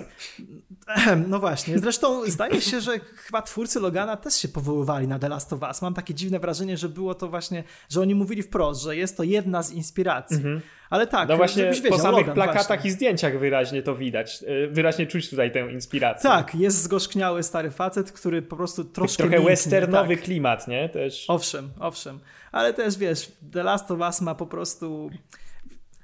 no 1.28 1.38
właśnie. 1.38 1.78
Zresztą 1.78 2.30
zdaje 2.30 2.60
się, 2.60 2.80
że 2.80 2.98
chyba 2.98 3.42
twórcy 3.42 3.80
Logana 3.80 4.16
też 4.16 4.34
się 4.34 4.48
powoływali 4.48 5.08
na 5.08 5.18
The 5.18 5.28
Last 5.28 5.52
of 5.52 5.62
Us. 5.62 5.82
Mam 5.82 5.94
takie 5.94 6.14
dziwne 6.14 6.38
wrażenie, 6.38 6.76
że 6.76 6.88
było 6.88 7.14
to 7.14 7.28
właśnie, 7.28 7.64
że 7.88 8.00
oni 8.00 8.14
mówili 8.14 8.42
wprost, 8.42 8.82
że 8.82 8.96
jest 8.96 9.16
to 9.16 9.22
jedna 9.22 9.62
z 9.62 9.72
inspiracji. 9.72 10.36
Mhm. 10.36 10.60
Ale 10.90 11.06
tak, 11.06 11.28
no 11.28 11.36
właśnie 11.36 11.70
wiedział, 11.70 11.92
po 11.92 11.98
samych 11.98 12.20
Logan, 12.20 12.34
plakatach 12.34 12.66
właśnie. 12.66 12.90
i 12.90 12.92
zdjęciach 12.92 13.38
wyraźnie 13.38 13.82
to 13.82 13.94
widać. 13.94 14.42
Y, 14.42 14.68
wyraźnie 14.70 15.06
czuć 15.06 15.30
tutaj 15.30 15.52
tę 15.52 15.72
inspirację. 15.72 16.30
Tak, 16.30 16.54
jest 16.54 16.82
zgorzkniały 16.82 17.42
stary 17.42 17.70
facet, 17.70 18.12
który 18.12 18.42
po 18.42 18.56
prostu 18.56 18.84
troszkę... 18.84 19.22
Trochę 19.22 19.40
westernowy 19.40 20.16
tak. 20.16 20.24
klimat, 20.24 20.68
nie? 20.68 20.88
Też. 20.88 21.24
Owszem, 21.28 21.70
owszem. 21.80 22.20
Ale 22.52 22.74
też 22.74 22.98
wiesz, 22.98 23.32
The 23.52 23.62
Last 23.62 23.90
of 23.90 24.00
Us 24.00 24.20
ma 24.20 24.34
po 24.34 24.46
prostu 24.46 25.10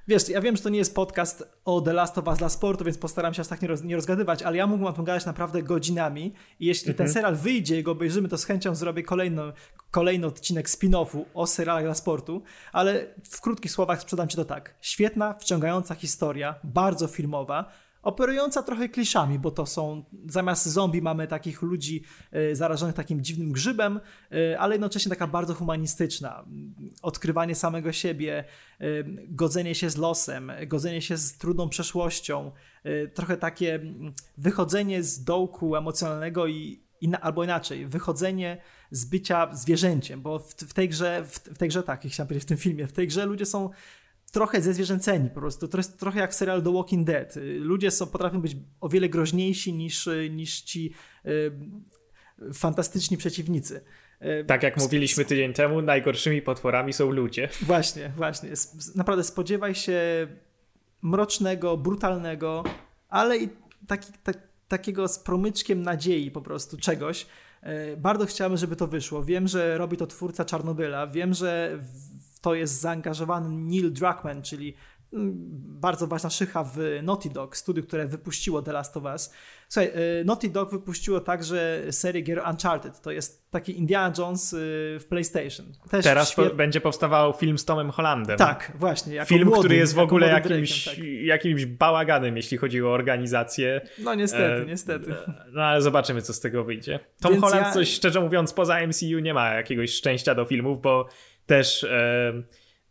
Wiesz, 0.08 0.28
ja 0.28 0.40
wiem, 0.40 0.56
że 0.56 0.62
to 0.62 0.68
nie 0.68 0.78
jest 0.78 0.94
podcast 0.94 1.44
o 1.64 1.80
The 1.80 1.92
Last 1.92 2.18
of 2.18 2.26
Us 2.26 2.38
dla 2.38 2.48
sportu, 2.48 2.84
więc 2.84 2.98
postaram 2.98 3.34
się 3.34 3.40
aż 3.40 3.48
tak 3.48 3.62
nie, 3.62 3.68
roz, 3.68 3.82
nie 3.82 3.96
rozgadywać, 3.96 4.42
ale 4.42 4.56
ja 4.56 4.66
mógłbym 4.66 4.88
o 4.88 4.92
tym 4.92 5.04
gadać 5.04 5.26
naprawdę 5.26 5.62
godzinami 5.62 6.34
i 6.60 6.66
jeśli 6.66 6.90
mhm. 6.90 6.96
ten 6.96 7.14
serial 7.14 7.36
wyjdzie 7.36 7.78
i 7.78 7.82
go 7.82 7.92
obejrzymy, 7.92 8.28
to 8.28 8.38
z 8.38 8.44
chęcią 8.44 8.74
zrobię 8.74 9.02
kolejny, 9.02 9.42
kolejny 9.90 10.26
odcinek 10.26 10.68
spin-offu 10.68 11.24
o 11.34 11.46
serialach 11.46 11.84
dla 11.84 11.94
sportu, 11.94 12.42
ale 12.72 13.06
w 13.30 13.40
krótkich 13.40 13.70
słowach 13.70 14.00
sprzedam 14.00 14.28
ci 14.28 14.36
to 14.36 14.44
tak. 14.44 14.74
Świetna, 14.80 15.34
wciągająca 15.34 15.94
historia, 15.94 16.54
bardzo 16.64 17.06
filmowa, 17.06 17.72
operująca 18.04 18.62
trochę 18.62 18.88
kliszami, 18.88 19.38
bo 19.38 19.50
to 19.50 19.66
są, 19.66 20.04
zamiast 20.26 20.66
zombie 20.66 21.02
mamy 21.02 21.26
takich 21.26 21.62
ludzi 21.62 22.02
y, 22.50 22.56
zarażonych 22.56 22.94
takim 22.94 23.20
dziwnym 23.20 23.52
grzybem, 23.52 24.00
y, 24.32 24.58
ale 24.58 24.74
jednocześnie 24.74 25.10
taka 25.10 25.26
bardzo 25.26 25.54
humanistyczna. 25.54 26.44
Odkrywanie 27.02 27.54
samego 27.54 27.92
siebie, 27.92 28.44
y, 28.80 29.04
godzenie 29.28 29.74
się 29.74 29.90
z 29.90 29.96
losem, 29.96 30.52
godzenie 30.66 31.02
się 31.02 31.16
z 31.16 31.38
trudną 31.38 31.68
przeszłością, 31.68 32.52
trochę 33.14 33.36
takie 33.36 33.80
wychodzenie 34.38 35.02
z 35.02 35.24
dołku 35.24 35.76
emocjonalnego 35.76 36.46
i 36.46 36.84
albo 37.20 37.44
inaczej, 37.44 37.86
wychodzenie 37.86 38.58
z 38.90 39.04
bycia 39.04 39.48
zwierzęciem, 39.52 40.22
bo 40.22 40.38
w, 40.38 40.54
w 40.54 40.74
tej 40.74 40.88
grze, 40.88 41.24
w, 41.24 41.34
w, 41.34 41.58
tej 41.58 41.68
grze 41.68 41.82
tak, 41.82 42.04
jak 42.04 42.12
chciałem 42.12 42.28
powiedzieć 42.28 42.46
w 42.46 42.48
tym 42.48 42.56
filmie, 42.56 42.86
w 42.86 42.92
tej 42.92 43.08
grze 43.08 43.26
ludzie 43.26 43.46
są 43.46 43.70
trochę 44.34 44.60
zezwierzęceni 44.60 45.30
po 45.30 45.40
prostu. 45.40 45.68
To 45.68 45.78
jest 45.78 45.98
trochę 45.98 46.20
jak 46.20 46.34
serial 46.34 46.62
The 46.62 46.72
Walking 46.72 47.06
Dead. 47.06 47.34
Ludzie 47.58 47.90
są, 47.90 48.06
potrafią 48.06 48.40
być 48.40 48.56
o 48.80 48.88
wiele 48.88 49.08
groźniejsi 49.08 49.72
niż, 49.72 50.08
niż 50.30 50.60
ci 50.60 50.94
y, 51.26 51.52
fantastyczni 52.54 53.16
przeciwnicy. 53.16 53.80
Y, 54.22 54.44
tak 54.44 54.62
jak 54.62 54.76
mówiliśmy 54.76 55.24
tydzień 55.24 55.52
temu, 55.52 55.82
najgorszymi 55.82 56.42
potworami 56.42 56.92
są 56.92 57.10
ludzie. 57.10 57.48
Właśnie, 57.62 58.12
właśnie. 58.16 58.50
Naprawdę 58.94 59.24
spodziewaj 59.24 59.74
się 59.74 60.00
mrocznego, 61.02 61.76
brutalnego, 61.76 62.64
ale 63.08 63.38
i 63.38 63.48
taki, 63.88 64.12
tak, 64.22 64.38
takiego 64.68 65.08
z 65.08 65.18
promyczkiem 65.18 65.82
nadziei 65.82 66.30
po 66.30 66.42
prostu 66.42 66.76
czegoś. 66.76 67.26
Y, 67.92 67.96
bardzo 67.96 68.26
chciałem, 68.26 68.56
żeby 68.56 68.76
to 68.76 68.86
wyszło. 68.86 69.24
Wiem, 69.24 69.48
że 69.48 69.78
robi 69.78 69.96
to 69.96 70.06
twórca 70.06 70.44
Czarnobyla. 70.44 71.06
Wiem, 71.06 71.34
że 71.34 71.78
to 72.44 72.54
jest 72.54 72.80
zaangażowany 72.80 73.48
Neil 73.50 73.92
Druckmann, 73.92 74.42
czyli 74.42 74.74
mm, 75.12 75.32
bardzo 75.80 76.06
ważna 76.06 76.30
szycha 76.30 76.64
w 76.64 76.78
Naughty 77.02 77.30
Dog, 77.30 77.56
studiu, 77.56 77.82
które 77.82 78.06
wypuściło 78.06 78.62
The 78.62 78.72
Last 78.72 78.96
of 78.96 79.04
Us. 79.04 79.32
Słuchaj, 79.68 79.92
y, 80.20 80.24
Naughty 80.24 80.48
Dog 80.48 80.70
wypuściło 80.70 81.20
także 81.20 81.82
serię 81.90 82.22
gier 82.22 82.42
Uncharted. 82.50 83.00
To 83.00 83.10
jest 83.10 83.50
taki 83.50 83.78
Indiana 83.78 84.14
Jones 84.18 84.52
y, 84.52 84.56
w 85.00 85.06
PlayStation. 85.08 85.66
Też 85.90 86.04
Teraz 86.04 86.30
świet... 86.30 86.48
po, 86.50 86.54
będzie 86.54 86.80
powstawał 86.80 87.32
film 87.32 87.58
z 87.58 87.64
Tomem 87.64 87.90
Hollandem. 87.90 88.38
Tak, 88.38 88.72
właśnie. 88.78 89.24
film, 89.24 89.48
młody, 89.48 89.60
który 89.60 89.76
jest 89.76 89.94
w 89.94 89.98
ogóle 89.98 90.28
jakimś, 90.28 90.84
tak. 90.84 90.98
jakimś 91.22 91.66
bałaganem, 91.66 92.36
jeśli 92.36 92.56
chodzi 92.56 92.82
o 92.82 92.92
organizację. 92.92 93.80
No 93.98 94.14
niestety, 94.14 94.62
e, 94.62 94.66
niestety. 94.66 95.14
No 95.52 95.62
ale 95.62 95.82
zobaczymy, 95.82 96.22
co 96.22 96.32
z 96.32 96.40
tego 96.40 96.64
wyjdzie. 96.64 97.00
Tom 97.20 97.32
Więc 97.32 97.44
Holland 97.44 97.66
ja... 97.66 97.72
coś, 97.72 97.92
szczerze 97.92 98.20
mówiąc, 98.20 98.52
poza 98.52 98.86
MCU 98.86 99.18
nie 99.18 99.34
ma 99.34 99.54
jakiegoś 99.54 99.90
szczęścia 99.90 100.34
do 100.34 100.44
filmów, 100.44 100.80
bo 100.82 101.08
też 101.46 101.84
e, 101.84 102.32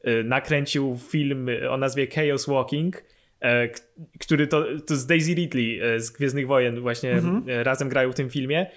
e, 0.04 0.24
nakręcił 0.24 0.99
film 1.10 1.49
o 1.70 1.78
nazwie 1.78 2.08
Chaos 2.08 2.47
Walking, 2.47 3.04
e, 3.41 3.70
który 4.20 4.47
to, 4.47 4.66
to 4.88 4.95
z 4.95 5.06
Daisy 5.06 5.34
Ridley 5.34 5.80
e, 5.82 5.99
z 5.99 6.12
Gwiezdnych 6.12 6.47
Wojen 6.47 6.82
właśnie 6.82 7.12
mhm. 7.12 7.43
E, 7.49 7.64
razem 7.64 7.89
grają 7.89 8.12
w 8.12 8.16
tym 8.16 8.30
filmie. 8.30 8.68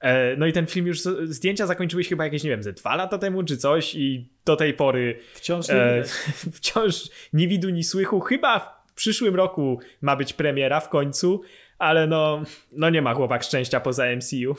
E, 0.00 0.36
no 0.36 0.46
i 0.46 0.52
ten 0.52 0.66
film 0.66 0.86
już, 0.86 1.00
zdjęcia 1.24 1.66
zakończyły 1.66 2.04
się 2.04 2.08
chyba 2.08 2.24
jakieś, 2.24 2.44
nie 2.44 2.50
wiem, 2.50 2.62
ze 2.62 2.72
dwa 2.72 2.96
lata 2.96 3.18
temu 3.18 3.42
czy 3.42 3.56
coś 3.56 3.94
i 3.94 4.28
do 4.44 4.56
tej 4.56 4.74
pory 4.74 5.18
wciąż 5.34 5.68
nie, 5.68 6.02
wciąż 6.56 7.08
nie 7.32 7.48
widu, 7.48 7.70
ni 7.70 7.84
słychu. 7.84 8.20
Chyba 8.20 8.58
w 8.86 8.94
przyszłym 8.94 9.34
roku 9.34 9.80
ma 10.00 10.16
być 10.16 10.32
premiera 10.32 10.80
w 10.80 10.88
końcu, 10.88 11.42
ale 11.78 12.06
no, 12.06 12.42
no 12.72 12.90
nie 12.90 13.02
ma 13.02 13.14
chłopak 13.14 13.42
szczęścia 13.42 13.80
poza 13.80 14.04
MCU. 14.16 14.56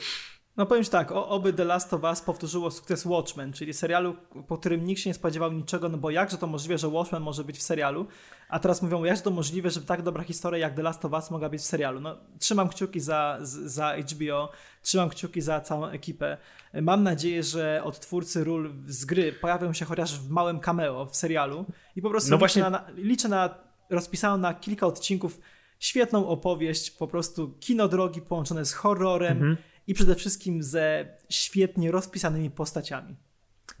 No 0.58 0.66
powiem 0.66 0.84
tak, 0.84 1.12
o, 1.12 1.28
oby 1.28 1.52
The 1.52 1.64
Last 1.64 1.94
of 1.94 2.02
Us 2.02 2.20
powtórzyło 2.20 2.70
sukces 2.70 3.04
Watchmen, 3.04 3.52
czyli 3.52 3.74
serialu, 3.74 4.16
po 4.48 4.58
którym 4.58 4.84
nikt 4.84 5.00
się 5.00 5.10
nie 5.10 5.14
spodziewał 5.14 5.52
niczego, 5.52 5.88
no 5.88 5.98
bo 5.98 6.10
jakże 6.10 6.38
to 6.38 6.46
możliwe, 6.46 6.78
że 6.78 6.88
Watchmen 6.88 7.22
może 7.22 7.44
być 7.44 7.58
w 7.58 7.62
serialu, 7.62 8.06
a 8.48 8.58
teraz 8.58 8.82
mówią, 8.82 9.04
jakże 9.04 9.22
to 9.22 9.30
możliwe, 9.30 9.70
żeby 9.70 9.86
tak 9.86 10.02
dobra 10.02 10.22
historia 10.22 10.58
jak 10.58 10.74
The 10.74 10.82
Last 10.82 11.04
of 11.04 11.12
Us 11.12 11.30
mogła 11.30 11.48
być 11.48 11.60
w 11.60 11.64
serialu. 11.64 12.00
No 12.00 12.16
trzymam 12.38 12.68
kciuki 12.68 13.00
za, 13.00 13.38
za 13.42 13.94
HBO, 13.96 14.50
trzymam 14.82 15.08
kciuki 15.08 15.40
za 15.40 15.60
całą 15.60 15.86
ekipę. 15.86 16.36
Mam 16.82 17.02
nadzieję, 17.02 17.42
że 17.42 17.80
odtwórcy 17.84 18.44
ról 18.44 18.72
z 18.86 19.04
gry 19.04 19.32
pojawią 19.32 19.72
się 19.72 19.84
chociaż 19.84 20.20
w 20.20 20.30
małym 20.30 20.60
cameo 20.60 21.06
w 21.06 21.16
serialu 21.16 21.64
i 21.96 22.02
po 22.02 22.10
prostu 22.10 22.30
no 22.30 22.36
liczę, 22.36 22.38
właśnie... 22.38 22.62
na, 22.62 22.84
liczę 22.96 23.28
na 23.28 23.54
rozpisaną 23.90 24.38
na 24.38 24.54
kilka 24.54 24.86
odcinków 24.86 25.40
świetną 25.78 26.28
opowieść, 26.28 26.90
po 26.90 27.06
prostu 27.06 27.54
kino 27.60 27.88
drogi 27.88 28.20
połączone 28.20 28.64
z 28.64 28.72
horrorem, 28.72 29.32
mhm 29.32 29.56
i 29.88 29.94
przede 29.94 30.14
wszystkim 30.14 30.62
ze 30.62 31.06
świetnie 31.28 31.90
rozpisanymi 31.90 32.50
postaciami. 32.50 33.16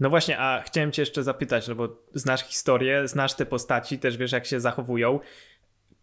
No 0.00 0.10
właśnie, 0.10 0.38
a 0.38 0.62
chciałem 0.62 0.92
cię 0.92 1.02
jeszcze 1.02 1.22
zapytać, 1.22 1.68
no 1.68 1.74
bo 1.74 2.02
znasz 2.14 2.44
historię, 2.44 3.08
znasz 3.08 3.34
te 3.34 3.46
postaci, 3.46 3.98
też 3.98 4.16
wiesz 4.16 4.32
jak 4.32 4.46
się 4.46 4.60
zachowują. 4.60 5.20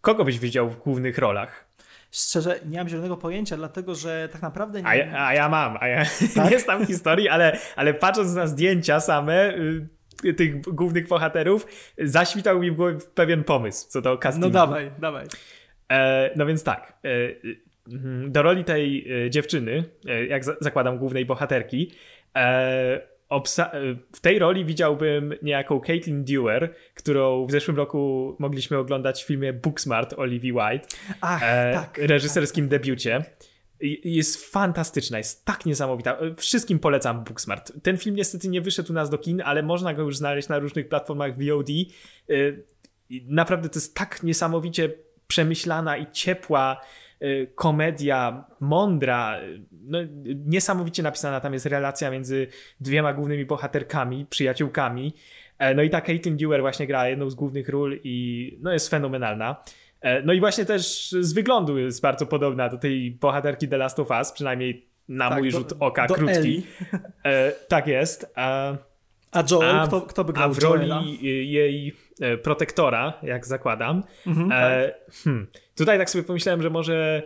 Kogo 0.01 0.25
byś 0.25 0.39
widział 0.39 0.69
w 0.69 0.77
głównych 0.77 1.17
rolach? 1.17 1.67
Szczerze, 2.11 2.59
nie 2.65 2.77
mam 2.77 2.89
zielonego 2.89 3.17
pojęcia, 3.17 3.57
dlatego 3.57 3.95
że 3.95 4.29
tak 4.31 4.41
naprawdę 4.41 4.81
nie. 4.81 4.87
A 4.87 4.95
ja, 4.95 5.27
a 5.27 5.33
ja 5.33 5.49
mam, 5.49 5.77
a 5.79 5.87
ja 5.87 6.03
tak? 6.35 6.51
nie 6.51 6.59
znam 6.59 6.85
historii, 6.85 7.29
ale, 7.29 7.57
ale 7.75 7.93
patrząc 7.93 8.33
na 8.33 8.47
zdjęcia 8.47 8.99
same 8.99 9.53
y, 10.25 10.33
tych 10.33 10.61
głównych 10.61 11.07
bohaterów, 11.07 11.67
zaświtał 11.97 12.59
mi 12.59 12.71
w 12.71 12.75
głowie 12.75 12.97
pewien 13.15 13.43
pomysł 13.43 13.89
co 13.89 14.01
do 14.01 14.17
castingu. 14.17 14.47
No 14.47 14.53
dawaj, 14.53 14.91
dawaj. 14.99 15.25
E, 15.91 16.31
no 16.35 16.45
więc 16.45 16.63
tak. 16.63 16.93
E. 17.03 17.09
do 18.27 18.41
roli 18.41 18.63
tej 18.63 19.11
e, 19.25 19.29
dziewczyny, 19.29 19.83
e, 20.07 20.25
jak 20.25 20.43
zakładam 20.43 20.97
głównej 20.97 21.25
bohaterki, 21.25 21.91
e, 22.35 23.15
w 24.13 24.19
tej 24.21 24.39
roli 24.39 24.65
widziałbym 24.65 25.33
niejaką 25.41 25.79
Caitlin 25.79 26.23
Dewar, 26.23 26.73
którą 26.95 27.45
w 27.45 27.51
zeszłym 27.51 27.77
roku 27.77 28.35
mogliśmy 28.39 28.77
oglądać 28.77 29.23
w 29.23 29.27
filmie 29.27 29.53
Booksmart 29.53 30.13
Olivia 30.13 30.53
White, 30.53 30.87
Ach, 31.21 31.43
e, 31.43 31.73
tak, 31.73 31.97
reżyserskim 31.97 32.65
tak. 32.65 32.69
debiucie. 32.69 33.25
Jest 34.03 34.51
fantastyczna, 34.51 35.17
jest 35.17 35.45
tak 35.45 35.65
niesamowita. 35.65 36.17
Wszystkim 36.37 36.79
polecam 36.79 37.23
Booksmart. 37.23 37.71
Ten 37.83 37.97
film 37.97 38.15
niestety 38.15 38.49
nie 38.49 38.61
wyszedł 38.61 38.91
u 38.91 38.95
nas 38.95 39.09
do 39.09 39.17
kin, 39.17 39.41
ale 39.45 39.63
można 39.63 39.93
go 39.93 40.01
już 40.01 40.17
znaleźć 40.17 40.49
na 40.49 40.59
różnych 40.59 40.89
platformach 40.89 41.31
VOD. 41.37 41.69
Naprawdę 43.09 43.69
to 43.69 43.79
jest 43.79 43.95
tak 43.95 44.23
niesamowicie 44.23 44.89
przemyślana 45.27 45.97
i 45.97 46.11
ciepła 46.11 46.81
komedia 47.55 48.45
mądra, 48.59 49.39
no, 49.71 49.99
niesamowicie 50.45 51.03
napisana. 51.03 51.39
Tam 51.39 51.53
jest 51.53 51.65
relacja 51.65 52.11
między 52.11 52.47
dwiema 52.79 53.13
głównymi 53.13 53.45
bohaterkami, 53.45 54.25
przyjaciółkami. 54.29 55.13
E, 55.59 55.73
no 55.73 55.83
i 55.83 55.89
ta 55.89 56.01
Caitlin 56.01 56.37
Dewar 56.37 56.61
właśnie 56.61 56.87
gra 56.87 57.09
jedną 57.09 57.29
z 57.29 57.35
głównych 57.35 57.69
ról 57.69 57.99
i 58.03 58.57
no, 58.61 58.73
jest 58.73 58.89
fenomenalna. 58.89 59.63
E, 60.01 60.21
no 60.21 60.33
i 60.33 60.39
właśnie 60.39 60.65
też 60.65 61.11
z 61.11 61.33
wyglądu 61.33 61.77
jest 61.77 62.01
bardzo 62.01 62.25
podobna 62.25 62.69
do 62.69 62.77
tej 62.77 63.11
bohaterki 63.11 63.67
The 63.67 63.77
Last 63.77 63.99
of 63.99 64.09
Us, 64.09 64.31
przynajmniej 64.31 64.85
na 65.07 65.29
tak, 65.29 65.39
mój 65.39 65.51
do, 65.51 65.57
rzut 65.57 65.73
oka 65.79 66.07
krótki. 66.07 66.63
E, 67.23 67.51
tak 67.51 67.87
jest. 67.87 68.31
A, 68.35 68.75
a 69.31 69.43
Joel, 69.51 69.79
a, 69.79 69.87
kto, 69.87 70.01
kto 70.01 70.23
by 70.23 70.33
grał 70.33 70.49
A 70.49 70.53
w 70.53 70.57
roli 70.57 70.81
Joela? 70.81 71.01
jej 71.21 71.93
protektora, 72.43 73.13
jak 73.23 73.45
zakładam. 73.45 74.03
Mhm, 74.27 74.51
e, 74.51 74.89
tak. 74.89 75.15
hmm. 75.23 75.47
Tutaj 75.75 75.97
tak 75.97 76.09
sobie 76.09 76.23
pomyślałem, 76.23 76.61
że 76.61 76.69
może 76.69 77.23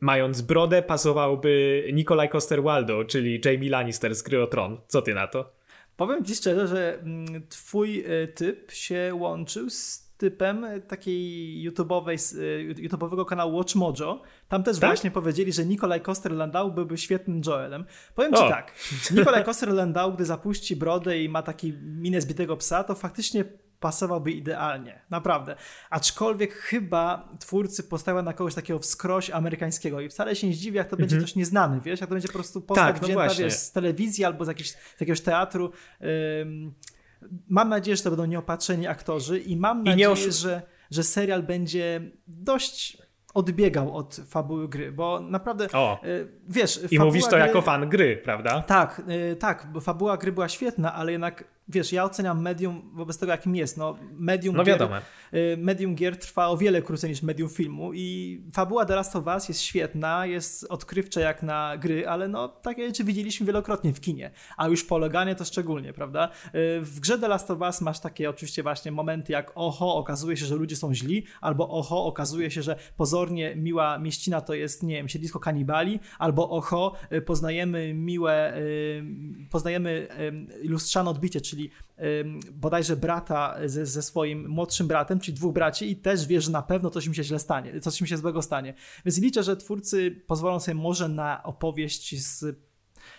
mając 0.00 0.42
brodę 0.42 0.82
pasowałby 0.82 1.84
Nikolaj 1.92 2.28
Coster-Waldau, 2.28 3.06
czyli 3.06 3.40
Jamie 3.44 3.70
Lannister 3.70 4.14
z 4.14 4.22
Gry 4.22 4.42
o 4.42 4.46
Tron. 4.46 4.80
Co 4.86 5.02
ty 5.02 5.14
na 5.14 5.26
to? 5.26 5.52
Powiem 5.96 6.24
ci 6.24 6.34
szczerze, 6.34 6.66
że 6.66 6.98
mm, 6.98 7.46
twój 7.48 8.00
e, 8.00 8.28
typ 8.28 8.70
się 8.72 9.10
łączył 9.14 9.70
z 9.70 10.04
typem 10.18 10.66
takiej 10.88 11.70
YouTube'owej, 11.70 12.36
YouTube'owego 12.74 13.24
kanału 13.24 13.56
Watch 13.56 13.74
Mojo. 13.74 14.22
Tam 14.48 14.62
też 14.62 14.78
tak? 14.78 14.90
właśnie 14.90 15.10
powiedzieli, 15.10 15.52
że 15.52 15.64
Nikolaj 15.64 16.00
Coster-Landau 16.00 16.74
byłby 16.74 16.98
świetnym 16.98 17.42
Joelem. 17.46 17.84
Powiem 18.14 18.34
o. 18.34 18.36
ci 18.36 18.48
tak, 18.48 18.72
Nikolaj 19.10 19.44
Coster-Landau, 19.44 20.14
gdy 20.14 20.24
zapuści 20.24 20.76
brodę 20.76 21.18
i 21.22 21.28
ma 21.28 21.42
taki 21.42 21.72
minę 21.82 22.20
zbitego 22.20 22.56
psa, 22.56 22.84
to 22.84 22.94
faktycznie 22.94 23.44
pasowałby 23.84 24.32
idealnie, 24.32 25.00
naprawdę. 25.10 25.56
Aczkolwiek 25.90 26.54
chyba 26.54 27.28
twórcy 27.40 27.82
postawią 27.82 28.22
na 28.22 28.32
kogoś 28.32 28.54
takiego 28.54 28.78
wskroś 28.78 29.30
amerykańskiego 29.30 30.00
i 30.00 30.08
wcale 30.08 30.36
się 30.36 30.46
nie 30.46 30.54
zdziwię, 30.54 30.78
jak 30.78 30.88
to 30.88 30.96
będzie 30.96 31.16
mhm. 31.16 31.24
ktoś 31.24 31.36
nieznany, 31.36 31.80
wiesz, 31.80 32.00
jak 32.00 32.08
to 32.08 32.14
będzie 32.14 32.28
po 32.28 32.34
prostu 32.34 32.60
postać 32.60 32.86
tak, 32.86 33.02
no 33.02 33.08
wzięta 33.08 33.34
wiesz, 33.34 33.52
z 33.52 33.72
telewizji 33.72 34.24
albo 34.24 34.44
z, 34.44 34.48
jakiegoś, 34.48 34.70
z 34.70 35.00
jakiegoś 35.00 35.20
teatru. 35.20 35.72
mam 37.48 37.68
nadzieję, 37.68 37.96
że 37.96 38.02
to 38.02 38.10
będą 38.10 38.24
nieopatrzeni 38.24 38.86
aktorzy 38.86 39.38
i 39.38 39.56
mam 39.56 39.82
I 39.82 39.84
nadzieję, 39.84 40.32
że, 40.32 40.62
że 40.90 41.02
serial 41.02 41.42
będzie 41.42 42.00
dość 42.26 42.98
odbiegał 43.34 43.96
od 43.96 44.20
fabuły 44.26 44.68
gry, 44.68 44.92
bo 44.92 45.20
naprawdę, 45.20 45.68
o. 45.72 46.00
Y, 46.04 46.28
wiesz... 46.48 46.80
I 46.90 46.98
mówisz 46.98 47.24
to 47.24 47.30
gry, 47.30 47.38
jako 47.38 47.62
fan 47.62 47.88
gry, 47.88 48.16
prawda? 48.16 48.62
Tak, 48.62 49.02
y, 49.32 49.36
tak, 49.36 49.66
bo 49.72 49.80
fabuła 49.80 50.16
gry 50.16 50.32
była 50.32 50.48
świetna, 50.48 50.94
ale 50.94 51.12
jednak 51.12 51.53
wiesz, 51.68 51.92
ja 51.92 52.04
oceniam 52.04 52.42
medium 52.42 52.90
wobec 52.94 53.18
tego, 53.18 53.32
jakim 53.32 53.56
jest. 53.56 53.76
No, 53.76 53.98
medium, 54.12 54.56
no 54.56 54.64
wiadomo. 54.64 54.94
Gier, 54.94 55.52
y, 55.52 55.56
medium 55.56 55.94
gier 55.94 56.18
trwa 56.18 56.48
o 56.48 56.56
wiele 56.56 56.82
krócej 56.82 57.10
niż 57.10 57.22
medium 57.22 57.48
filmu 57.48 57.92
i 57.94 58.40
fabuła 58.52 58.84
The 58.84 58.94
Last 58.94 59.16
of 59.16 59.26
Us 59.26 59.48
jest 59.48 59.60
świetna, 59.60 60.26
jest 60.26 60.66
odkrywcza 60.68 61.20
jak 61.20 61.42
na 61.42 61.76
gry, 61.76 62.08
ale 62.08 62.28
no, 62.28 62.48
takie 62.48 62.86
rzeczy 62.86 63.04
widzieliśmy 63.04 63.46
wielokrotnie 63.46 63.92
w 63.92 64.00
kinie, 64.00 64.30
a 64.56 64.68
już 64.68 64.84
poleganie 64.84 65.34
to 65.34 65.44
szczególnie, 65.44 65.92
prawda? 65.92 66.28
Y, 66.28 66.50
w 66.80 67.00
grze 67.00 67.18
The 67.18 67.28
Last 67.28 67.50
of 67.50 67.60
Us 67.60 67.80
masz 67.80 68.00
takie 68.00 68.30
oczywiście 68.30 68.62
właśnie 68.62 68.92
momenty 68.92 69.32
jak 69.32 69.52
oho, 69.54 69.96
okazuje 69.96 70.36
się, 70.36 70.46
że 70.46 70.54
ludzie 70.54 70.76
są 70.76 70.94
źli, 70.94 71.26
albo 71.40 71.68
oho, 71.68 72.06
okazuje 72.06 72.50
się, 72.50 72.62
że 72.62 72.76
pozornie 72.96 73.56
miła 73.56 73.98
mieścina 73.98 74.40
to 74.40 74.54
jest, 74.54 74.82
nie 74.82 74.94
wiem, 74.94 75.08
siedlisko 75.08 75.40
kanibali, 75.40 76.00
albo 76.18 76.50
oho, 76.50 76.92
y, 77.12 77.22
poznajemy 77.22 77.94
miłe, 77.94 78.54
poznajemy 79.50 80.08
lustrzane 80.62 81.10
odbicie, 81.10 81.40
czyli 81.40 81.53
czyli 81.54 81.70
bodajże 82.52 82.96
brata 82.96 83.56
ze, 83.66 83.86
ze, 83.86 84.02
swoim 84.02 84.48
młodszym 84.48 84.86
bratem, 84.86 85.20
czyli 85.20 85.36
dwóch 85.36 85.54
braci 85.54 85.90
i 85.90 85.96
też 85.96 86.26
wie, 86.26 86.40
że 86.40 86.50
na 86.50 86.62
pewno 86.62 86.90
coś 86.90 87.06
mi 87.06 87.14
się 87.14 87.24
źle 87.24 87.38
stanie, 87.38 87.80
coś 87.80 88.00
mi 88.00 88.08
się 88.08 88.16
złego 88.16 88.42
stanie. 88.42 88.74
Więc 89.04 89.18
liczę, 89.18 89.42
że 89.42 89.56
twórcy 89.56 90.22
pozwolą 90.26 90.60
sobie 90.60 90.74
może 90.74 91.08
na 91.08 91.42
opowieść 91.42 92.22
z 92.22 92.44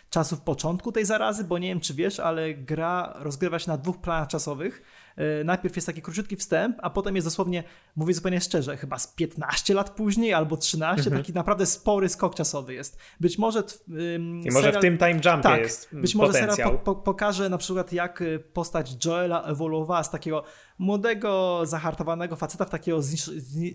czasów 0.10 0.42
początku 0.42 0.92
tej 0.92 1.06
zarazy, 1.06 1.44
bo 1.44 1.58
nie 1.58 1.68
wiem 1.68 1.80
czy 1.80 1.94
wiesz, 1.94 2.20
ale 2.20 2.54
gra 2.54 3.14
rozgrywa 3.16 3.60
się 3.60 3.72
na 3.72 3.78
dwóch 3.78 4.02
planach 4.02 4.28
czasowych. 4.28 4.82
E, 5.18 5.43
najpierw 5.43 5.76
jest 5.76 5.88
taki 5.88 6.01
króciutki 6.01 6.36
wstęp, 6.36 6.78
a 6.82 6.89
potem 6.89 7.16
jest 7.16 7.28
dosłownie, 7.28 7.63
mówię 7.95 8.13
zupełnie 8.13 8.41
szczerze, 8.41 8.78
chyba 8.78 8.99
z 8.99 9.07
15 9.07 9.74
lat 9.74 9.89
później 9.89 10.34
albo 10.34 10.57
13, 10.57 11.03
mhm. 11.03 11.22
taki 11.22 11.34
naprawdę 11.34 11.66
spory 11.66 12.09
skok 12.09 12.36
czasowy 12.36 12.74
jest. 12.74 12.97
Być 13.20 13.38
może. 13.38 13.59
Um, 13.59 14.39
I 14.39 14.51
może 14.51 14.53
serial, 14.53 14.74
w 14.74 14.82
tym 14.82 14.97
time 14.97 15.11
jumpie 15.11 15.41
tak, 15.41 15.61
jest. 15.61 15.95
Być 15.95 16.16
może 16.16 16.34
potencjał. 16.34 16.55
serial 16.55 16.80
po, 16.80 16.95
po, 16.95 17.01
pokaże 17.01 17.49
na 17.49 17.57
przykład, 17.57 17.93
jak 17.93 18.22
y, 18.22 18.39
postać 18.39 19.05
Joela 19.05 19.43
ewoluowała 19.43 20.03
z 20.03 20.11
takiego 20.11 20.43
młodego, 20.80 21.61
zahartowanego 21.66 22.36
faceta 22.36 22.66
w 22.66 22.70
takiego 22.70 23.01
znisz, 23.01 23.26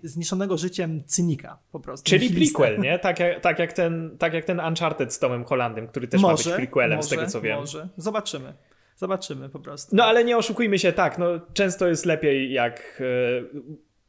zniszczonego 0.03 0.57
życiem 0.57 1.05
cynika 1.05 1.59
po 1.73 1.81
prostu. 1.81 2.11
Czyli 2.11 2.31
prequel, 2.31 2.81
nie? 2.81 2.99
Tak 3.11 3.21
jak, 3.21 3.41
tak, 3.41 3.59
jak 3.59 3.73
ten, 3.73 4.17
tak 4.19 4.35
jak 4.35 4.45
ten 4.45 4.61
Uncharted 4.61 5.13
z 5.13 5.19
Tomem 5.19 5.45
Hollandem, 5.45 5.89
który 5.89 6.09
też 6.09 6.21
może, 6.21 6.51
ma 6.51 6.57
być 6.57 6.57
prequelem, 6.57 6.97
może, 6.97 7.07
z 7.07 7.11
tego 7.11 7.27
co 7.27 7.41
wiem. 7.41 7.59
Może, 7.59 7.89
zobaczymy. 7.97 8.55
Zobaczymy 9.01 9.49
po 9.49 9.59
prostu. 9.59 9.97
No 9.97 10.05
ale 10.05 10.25
nie 10.25 10.37
oszukujmy 10.37 10.79
się, 10.79 10.93
tak, 10.93 11.19
no 11.19 11.27
często 11.53 11.89
jest 11.89 12.07
lepiej 12.07 12.53
jak 12.53 13.03
e, 13.03 13.61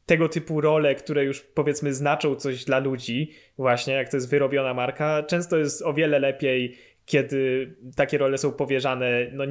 tego 0.06 0.28
typu 0.28 0.60
role, 0.60 0.94
które 0.94 1.24
już 1.24 1.40
powiedzmy 1.40 1.94
znaczą 1.94 2.34
coś 2.34 2.64
dla 2.64 2.78
ludzi, 2.78 3.30
właśnie 3.58 3.94
jak 3.94 4.08
to 4.08 4.16
jest 4.16 4.30
wyrobiona 4.30 4.74
marka, 4.74 5.22
często 5.22 5.56
jest 5.56 5.82
o 5.82 5.94
wiele 5.94 6.18
lepiej, 6.18 6.76
kiedy 7.06 7.72
takie 7.96 8.18
role 8.18 8.38
są 8.38 8.52
powierzane, 8.52 9.26
no 9.32 9.44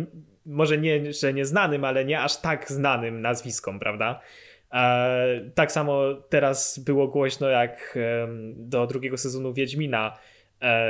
może 0.45 0.77
nie, 0.77 1.13
że 1.13 1.33
nieznanym, 1.33 1.85
ale 1.85 2.05
nie 2.05 2.21
aż 2.21 2.41
tak 2.41 2.71
znanym 2.71 3.21
nazwiskom, 3.21 3.79
prawda? 3.79 4.21
E, 4.73 5.51
tak 5.55 5.71
samo 5.71 6.13
teraz 6.29 6.79
było 6.79 7.07
głośno 7.07 7.49
jak 7.49 7.97
do 8.55 8.87
drugiego 8.87 9.17
sezonu 9.17 9.53
Wiedźmina 9.53 10.17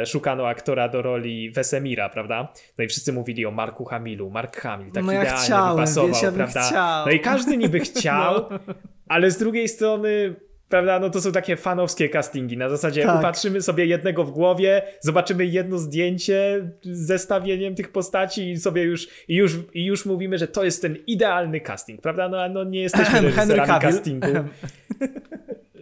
szukano 0.05 0.47
aktora 0.47 0.89
do 0.89 1.01
roli 1.01 1.51
Wesemira, 1.51 2.09
prawda? 2.09 2.51
No 2.77 2.83
i 2.83 2.87
wszyscy 2.87 3.13
mówili 3.13 3.45
o 3.45 3.51
Marku 3.51 3.85
Hamilu. 3.85 4.29
Mark 4.29 4.57
Hamil 4.57 4.91
tak 4.91 5.03
no 5.03 5.11
idealnie 5.11 5.31
ja 5.31 5.37
chciałem, 5.37 5.75
wypasował, 5.75 6.11
wiesz, 6.11 6.21
ja 6.21 6.31
prawda? 6.31 6.67
Chciał. 6.67 7.05
No 7.05 7.11
i 7.11 7.19
każdy 7.19 7.57
niby 7.57 7.79
chciał, 7.89 8.47
no. 8.51 8.59
ale 9.07 9.31
z 9.31 9.37
drugiej 9.37 9.67
strony 9.67 10.35
prawda, 10.71 10.99
no 10.99 11.09
to 11.09 11.21
są 11.21 11.31
takie 11.31 11.57
fanowskie 11.57 12.09
castingi. 12.09 12.57
Na 12.57 12.69
zasadzie 12.69 13.03
tak. 13.03 13.19
upatrzymy 13.19 13.61
sobie 13.61 13.85
jednego 13.85 14.23
w 14.23 14.31
głowie, 14.31 14.81
zobaczymy 15.01 15.45
jedno 15.45 15.77
zdjęcie 15.77 16.69
z 16.81 17.07
zestawieniem 17.07 17.75
tych 17.75 17.91
postaci 17.91 18.51
i 18.51 18.57
sobie 18.57 18.83
już, 18.83 19.07
i 19.27 19.35
już, 19.35 19.59
i 19.73 19.85
już 19.85 20.05
mówimy, 20.05 20.37
że 20.37 20.47
to 20.47 20.63
jest 20.63 20.81
ten 20.81 20.97
idealny 21.07 21.61
casting, 21.61 22.01
prawda? 22.01 22.29
No, 22.29 22.49
no 22.49 22.63
nie 22.63 22.81
jesteśmy 22.81 23.21
reżyserami 23.31 23.81
castingu. 23.81 24.27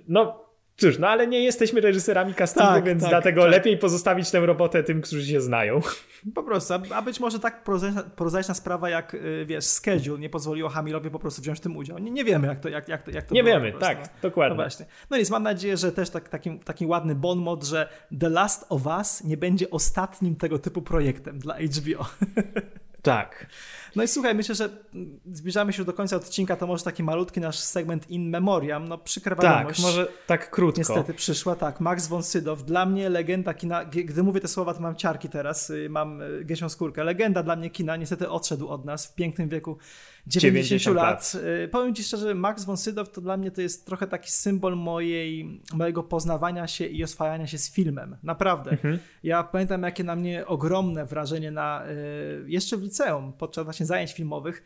No 0.07 0.48
Cóż, 0.79 0.99
no 0.99 1.07
ale 1.07 1.27
nie 1.27 1.43
jesteśmy 1.43 1.81
reżyserami 1.81 2.33
castingu, 2.33 2.69
tak, 2.69 2.83
więc 2.83 3.01
tak, 3.01 3.09
dlatego 3.09 3.41
tak. 3.41 3.51
lepiej 3.51 3.77
pozostawić 3.77 4.31
tę 4.31 4.39
robotę 4.39 4.83
tym, 4.83 5.01
którzy 5.01 5.25
się 5.25 5.41
znają. 5.41 5.79
Po 6.35 6.43
prostu, 6.43 6.73
a, 6.93 7.01
być 7.01 7.19
może 7.19 7.39
tak 7.39 7.63
prozaiczna, 8.15 8.53
sprawa 8.53 8.89
jak, 8.89 9.13
y, 9.13 9.45
wiesz, 9.45 9.65
schedule 9.65 10.19
nie 10.19 10.29
pozwoliło 10.29 10.69
Hamilowi 10.69 11.09
po 11.09 11.19
prostu 11.19 11.41
wziąć 11.41 11.59
w 11.59 11.61
tym 11.61 11.77
udział. 11.77 11.97
Nie, 11.97 12.11
nie 12.11 12.25
wiemy, 12.25 12.47
jak 12.47 12.59
to, 12.59 12.69
jak, 12.69 12.87
jak 12.87 13.03
to, 13.03 13.11
jak 13.11 13.25
to 13.25 13.35
Nie 13.35 13.43
wiemy, 13.43 13.73
tak, 13.79 13.99
no. 14.01 14.07
dokładnie. 14.21 14.49
No 14.57 14.63
właśnie. 14.63 14.85
No 15.09 15.17
nic, 15.17 15.29
mam 15.29 15.43
nadzieję, 15.43 15.77
że 15.77 15.91
też 15.91 16.09
tak, 16.09 16.29
taki, 16.29 16.59
taki 16.59 16.85
ładny 16.85 17.15
bon 17.15 17.39
mot, 17.39 17.63
że 17.63 17.89
The 18.19 18.29
Last 18.29 18.65
of 18.69 18.85
Us 18.85 19.23
nie 19.23 19.37
będzie 19.37 19.69
ostatnim 19.69 20.35
tego 20.35 20.59
typu 20.59 20.81
projektem 20.81 21.39
dla 21.39 21.55
HBO. 21.55 22.05
Tak. 23.01 23.45
No 23.95 24.03
i 24.03 24.07
słuchaj, 24.07 24.35
myślę, 24.35 24.55
że 24.55 24.69
zbliżamy 25.33 25.73
się 25.73 25.85
do 25.85 25.93
końca 25.93 26.15
odcinka, 26.15 26.55
to 26.55 26.67
może 26.67 26.83
taki 26.83 27.03
malutki 27.03 27.39
nasz 27.39 27.59
segment 27.59 28.09
in 28.09 28.29
memoriam, 28.29 28.87
no 28.87 28.97
przykra 28.97 29.35
Tak, 29.35 29.79
może 29.79 30.07
tak 30.27 30.49
krótko. 30.49 30.79
Niestety 30.79 31.13
przyszła, 31.13 31.55
tak, 31.55 31.79
Max 31.79 32.07
von 32.07 32.23
Sydow, 32.23 32.63
dla 32.63 32.85
mnie 32.85 33.09
legenda 33.09 33.53
kina, 33.53 33.85
gdy 33.85 34.23
mówię 34.23 34.41
te 34.41 34.47
słowa, 34.47 34.73
to 34.73 34.81
mam 34.81 34.95
ciarki 34.95 35.29
teraz, 35.29 35.69
y, 35.69 35.89
mam 35.89 36.21
y, 36.21 36.45
gęsią 36.45 36.69
skórkę, 36.69 37.03
legenda 37.03 37.43
dla 37.43 37.55
mnie 37.55 37.69
kina, 37.69 37.95
niestety 37.95 38.29
odszedł 38.29 38.67
od 38.67 38.85
nas 38.85 39.07
w 39.07 39.15
pięknym 39.15 39.49
wieku 39.49 39.77
90, 40.27 40.67
90 40.67 40.95
lat. 40.95 41.33
lat. 41.33 41.43
Y, 41.65 41.67
powiem 41.67 41.95
Ci 41.95 42.03
szczerze, 42.03 42.35
Max 42.35 42.65
von 42.65 42.77
Sydow 42.77 43.11
to 43.11 43.21
dla 43.21 43.37
mnie 43.37 43.51
to 43.51 43.61
jest 43.61 43.85
trochę 43.85 44.07
taki 44.07 44.31
symbol 44.31 44.77
mojej, 44.77 45.61
mojego 45.73 46.03
poznawania 46.03 46.67
się 46.67 46.85
i 46.85 47.03
oswajania 47.03 47.47
się 47.47 47.57
z 47.57 47.71
filmem. 47.71 48.17
Naprawdę. 48.23 48.71
Mhm. 48.71 48.99
Ja 49.23 49.43
pamiętam, 49.43 49.83
jakie 49.83 50.03
na 50.03 50.15
mnie 50.15 50.47
ogromne 50.47 51.05
wrażenie 51.05 51.51
na, 51.51 51.83
jeszcze 52.45 52.77
w 52.77 52.81
liceum, 52.81 53.33
podczas 53.33 53.65
właśnie 53.79 53.85
zajęć 53.85 54.13
filmowych, 54.13 54.63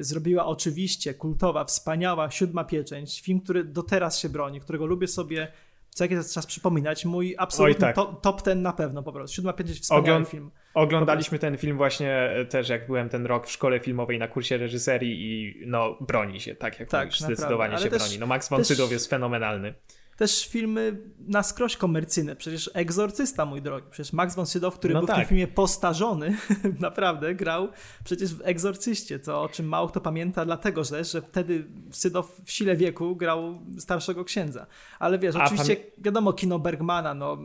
zrobiła 0.00 0.46
oczywiście 0.46 1.14
kultowa, 1.14 1.64
wspaniała 1.64 2.30
Siódma 2.30 2.64
Pieczęć. 2.64 3.20
Film, 3.20 3.40
który 3.40 3.64
do 3.64 3.82
teraz 3.82 4.18
się 4.18 4.28
broni, 4.28 4.60
którego 4.60 4.86
lubię 4.86 5.06
sobie 5.06 5.48
co 5.90 6.04
jakiś 6.04 6.32
czas 6.32 6.46
przypominać. 6.46 7.04
Mój 7.04 7.34
absolutny 7.38 7.80
tak. 7.80 7.96
top, 7.96 8.20
top 8.20 8.42
ten 8.42 8.62
na 8.62 8.72
pewno 8.72 9.02
po 9.02 9.12
prostu. 9.12 9.36
Siódma 9.36 9.52
pięć 9.52 9.70
wspaniały 9.70 10.24
film. 10.24 10.50
Oglądaliśmy 10.74 11.38
ten 11.38 11.56
film 11.56 11.76
właśnie 11.76 12.12
e, 12.12 12.44
też, 12.44 12.68
jak 12.68 12.86
byłem 12.86 13.08
ten 13.08 13.26
rok 13.26 13.46
w 13.46 13.50
szkole 13.50 13.80
filmowej 13.80 14.18
na 14.18 14.28
kursie 14.28 14.56
reżyserii 14.56 15.16
i 15.20 15.62
no 15.66 15.96
broni 16.00 16.40
się, 16.40 16.54
tak 16.54 16.80
jak 16.80 16.88
tak, 16.88 17.06
mówisz, 17.06 17.20
zdecydowanie 17.20 17.78
się 17.78 17.90
też, 17.90 18.02
broni. 18.02 18.18
No 18.18 18.26
Max 18.26 18.48
von 18.48 18.64
Sydow 18.64 18.90
jest 18.90 19.10
fenomenalny 19.10 19.74
też 20.18 20.48
filmy 20.48 20.98
na 21.28 21.42
skroś 21.42 21.76
komercyjne. 21.76 22.36
Przecież 22.36 22.70
Egzorcysta, 22.74 23.46
mój 23.46 23.62
drogi. 23.62 23.86
Przecież 23.90 24.12
Max 24.12 24.34
von 24.34 24.46
Sydow, 24.46 24.74
który 24.74 24.94
no 24.94 25.00
był 25.00 25.06
tak. 25.06 25.16
w 25.16 25.18
tym 25.18 25.22
tak. 25.22 25.28
filmie 25.28 25.48
postarzony, 25.48 26.36
naprawdę 26.80 27.34
grał 27.34 27.68
przecież 28.04 28.34
w 28.34 28.40
Egzorcyście, 28.44 29.20
co 29.20 29.42
o 29.42 29.48
czym 29.48 29.68
mało 29.68 29.88
kto 29.88 30.00
pamięta, 30.00 30.44
dlatego 30.44 30.84
że, 30.84 31.04
że 31.04 31.22
wtedy 31.22 31.66
Sydow 31.90 32.40
w 32.44 32.50
sile 32.50 32.76
wieku 32.76 33.16
grał 33.16 33.58
starszego 33.78 34.24
księdza. 34.24 34.66
Ale 34.98 35.18
wiesz, 35.18 35.36
A, 35.36 35.44
oczywiście 35.44 35.76
wiadomo, 35.98 36.32
kino 36.32 36.58
Bergmana, 36.58 37.14
no, 37.14 37.38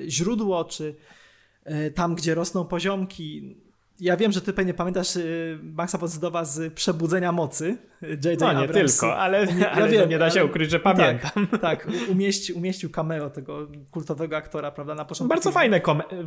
yy, 0.00 0.10
źródło, 0.10 0.64
czy 0.64 0.94
yy, 1.66 1.90
tam, 1.90 2.14
gdzie 2.14 2.34
rosną 2.34 2.64
poziomki, 2.64 3.56
ja 4.00 4.16
wiem, 4.16 4.32
że 4.32 4.40
ty 4.40 4.52
pewnie 4.52 4.74
pamiętasz 4.74 5.16
y, 5.16 5.58
Maxa 5.62 5.98
Pozydowa 5.98 6.44
z 6.44 6.74
Przebudzenia 6.74 7.32
Mocy. 7.32 7.78
J.J. 8.02 8.40
No 8.40 8.52
nie 8.52 8.58
Abrams. 8.58 9.00
tylko, 9.00 9.16
ale, 9.16 9.46
ja 9.58 9.70
ale 9.70 9.88
wiem, 9.88 10.10
nie 10.10 10.18
da 10.18 10.30
się 10.30 10.40
ale, 10.40 10.48
ukryć, 10.48 10.70
że 10.70 10.80
pamiętam. 10.80 11.46
Tak, 11.46 11.60
tak 11.60 11.88
umieści, 12.08 12.52
umieścił 12.52 12.90
cameo 12.90 13.30
tego 13.30 13.68
kultowego 13.90 14.36
aktora, 14.36 14.70
prawda, 14.70 14.94
na 14.94 15.04
początku. 15.04 15.28
Bardzo 15.28 15.52
fajne, 15.52 15.80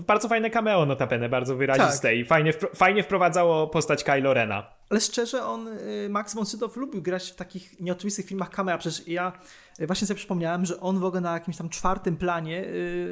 bardzo 0.07 0.27
fajne 0.27 0.49
cameo 0.49 0.85
notabene, 0.85 1.29
bardzo 1.29 1.55
wyraziste 1.55 2.07
tak. 2.07 2.17
i 2.17 2.25
fajnie, 2.25 2.53
fajnie 2.75 3.03
wprowadzało 3.03 3.67
postać 3.67 4.03
Kylo 4.03 4.33
Rena. 4.33 4.69
Ale 4.89 5.01
szczerze, 5.01 5.45
on, 5.45 5.67
y, 5.67 6.09
Max 6.09 6.35
von 6.35 6.45
Sydow 6.45 6.77
lubił 6.77 7.01
grać 7.01 7.31
w 7.31 7.35
takich 7.35 7.79
nieoczywistych 7.79 8.25
filmach 8.25 8.49
cameo, 8.49 8.77
przecież 8.77 9.07
ja 9.07 9.31
y, 9.79 9.87
właśnie 9.87 10.07
sobie 10.07 10.17
przypomniałem, 10.17 10.65
że 10.65 10.79
on 10.79 10.99
w 10.99 11.03
ogóle 11.03 11.21
na 11.21 11.33
jakimś 11.33 11.57
tam 11.57 11.69
czwartym 11.69 12.17
planie 12.17 12.65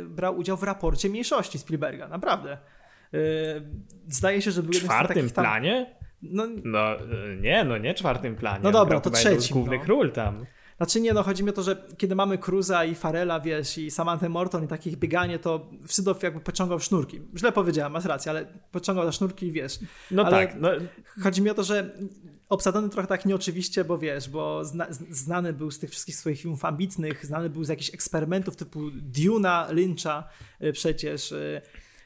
brał 0.06 0.38
udział 0.38 0.58
w 0.58 0.64
raporcie 0.64 1.10
mniejszości 1.10 1.60
Spielberga, 1.60 2.08
naprawdę. 2.08 2.58
E, 3.14 3.18
zdaje 4.08 4.42
się, 4.42 4.52
że 4.52 4.64
był 4.64 4.74
w 4.74 4.78
czwartym 4.78 5.30
tam... 5.30 5.44
planie? 5.46 5.96
No, 6.22 6.48
no 6.64 6.96
nie, 7.42 7.64
no 7.64 7.78
nie 7.78 7.94
czwartym 7.94 8.36
planie. 8.36 8.60
No 8.64 8.72
dobra, 8.72 9.00
to 9.00 9.10
trzeci. 9.10 9.54
głównych 9.54 9.82
no. 9.82 9.88
ról 9.88 10.12
tam. 10.12 10.46
Znaczy 10.78 11.02
nie, 11.02 11.14
no 11.14 11.24
chodzi 11.24 11.44
mi 11.44 11.50
o 11.50 11.54
to, 11.54 11.64
że 11.64 11.88
kiedy 11.98 12.16
mamy 12.16 12.38
Cruza 12.38 12.86
i 12.86 12.96
Farela, 12.96 13.40
wiesz, 13.40 13.78
i 13.78 13.92
Samantha 13.92 14.30
Morton 14.30 14.64
i 14.64 14.68
takich 14.68 14.96
bieganie, 14.96 15.40
to 15.40 15.70
Sydow 15.86 16.24
jakby 16.24 16.40
pociągał 16.40 16.80
sznurki. 16.80 17.22
Źle 17.38 17.52
powiedziałem, 17.52 17.92
masz 17.92 18.06
rację, 18.06 18.30
ale 18.30 18.46
pociągał 18.72 19.06
za 19.06 19.12
sznurki 19.12 19.48
i 19.48 19.52
wiesz. 19.52 19.80
No 20.12 20.26
ale 20.26 20.48
tak. 20.48 20.56
No. 20.60 20.70
Chodzi 21.24 21.42
mi 21.42 21.50
o 21.50 21.54
to, 21.54 21.64
że 21.64 21.98
obsadzony 22.50 22.90
trochę 22.90 23.08
tak 23.08 23.26
nieoczywiście, 23.26 23.84
bo 23.84 23.98
wiesz, 23.98 24.30
bo 24.30 24.66
zna, 24.66 24.88
znany 25.10 25.54
był 25.54 25.72
z 25.72 25.80
tych 25.80 25.90
wszystkich 25.90 26.16
swoich 26.16 26.42
filmów 26.42 26.66
ambitnych, 26.66 27.26
znany 27.26 27.50
był 27.50 27.64
z 27.64 27.70
jakichś 27.70 27.94
eksperymentów 27.94 28.56
typu 28.56 28.80
Duna 28.92 29.68
Lyncha 29.72 30.30
y, 30.64 30.74
przecież. 30.74 31.34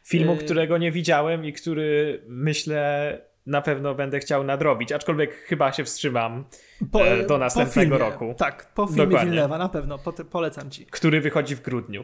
Y, 0.02 0.08
Filmu, 0.08 0.34
yy... 0.34 0.40
którego 0.40 0.78
nie 0.78 0.92
widziałem 0.92 1.46
i 1.46 1.54
który 1.54 2.22
myślę 2.28 3.18
na 3.46 3.62
pewno 3.62 3.96
będę 3.96 4.20
chciał 4.20 4.44
nadrobić, 4.44 4.92
aczkolwiek 4.92 5.34
chyba 5.34 5.72
się 5.72 5.84
wstrzymam 5.84 6.46
po, 6.92 7.08
e, 7.08 7.26
do 7.28 7.38
następnego 7.38 7.96
filmie, 7.96 7.98
roku. 7.98 8.36
Tak, 8.38 8.74
po 8.74 8.88
filmie 8.88 9.06
Dokładnie. 9.06 9.32
Villeneuve'a 9.32 9.58
na 9.58 9.70
pewno, 9.70 9.98
po, 9.98 10.14
polecam 10.14 10.72
ci. 10.72 10.86
Który 10.86 11.22
wychodzi 11.22 11.56
w 11.56 11.62
grudniu. 11.62 12.04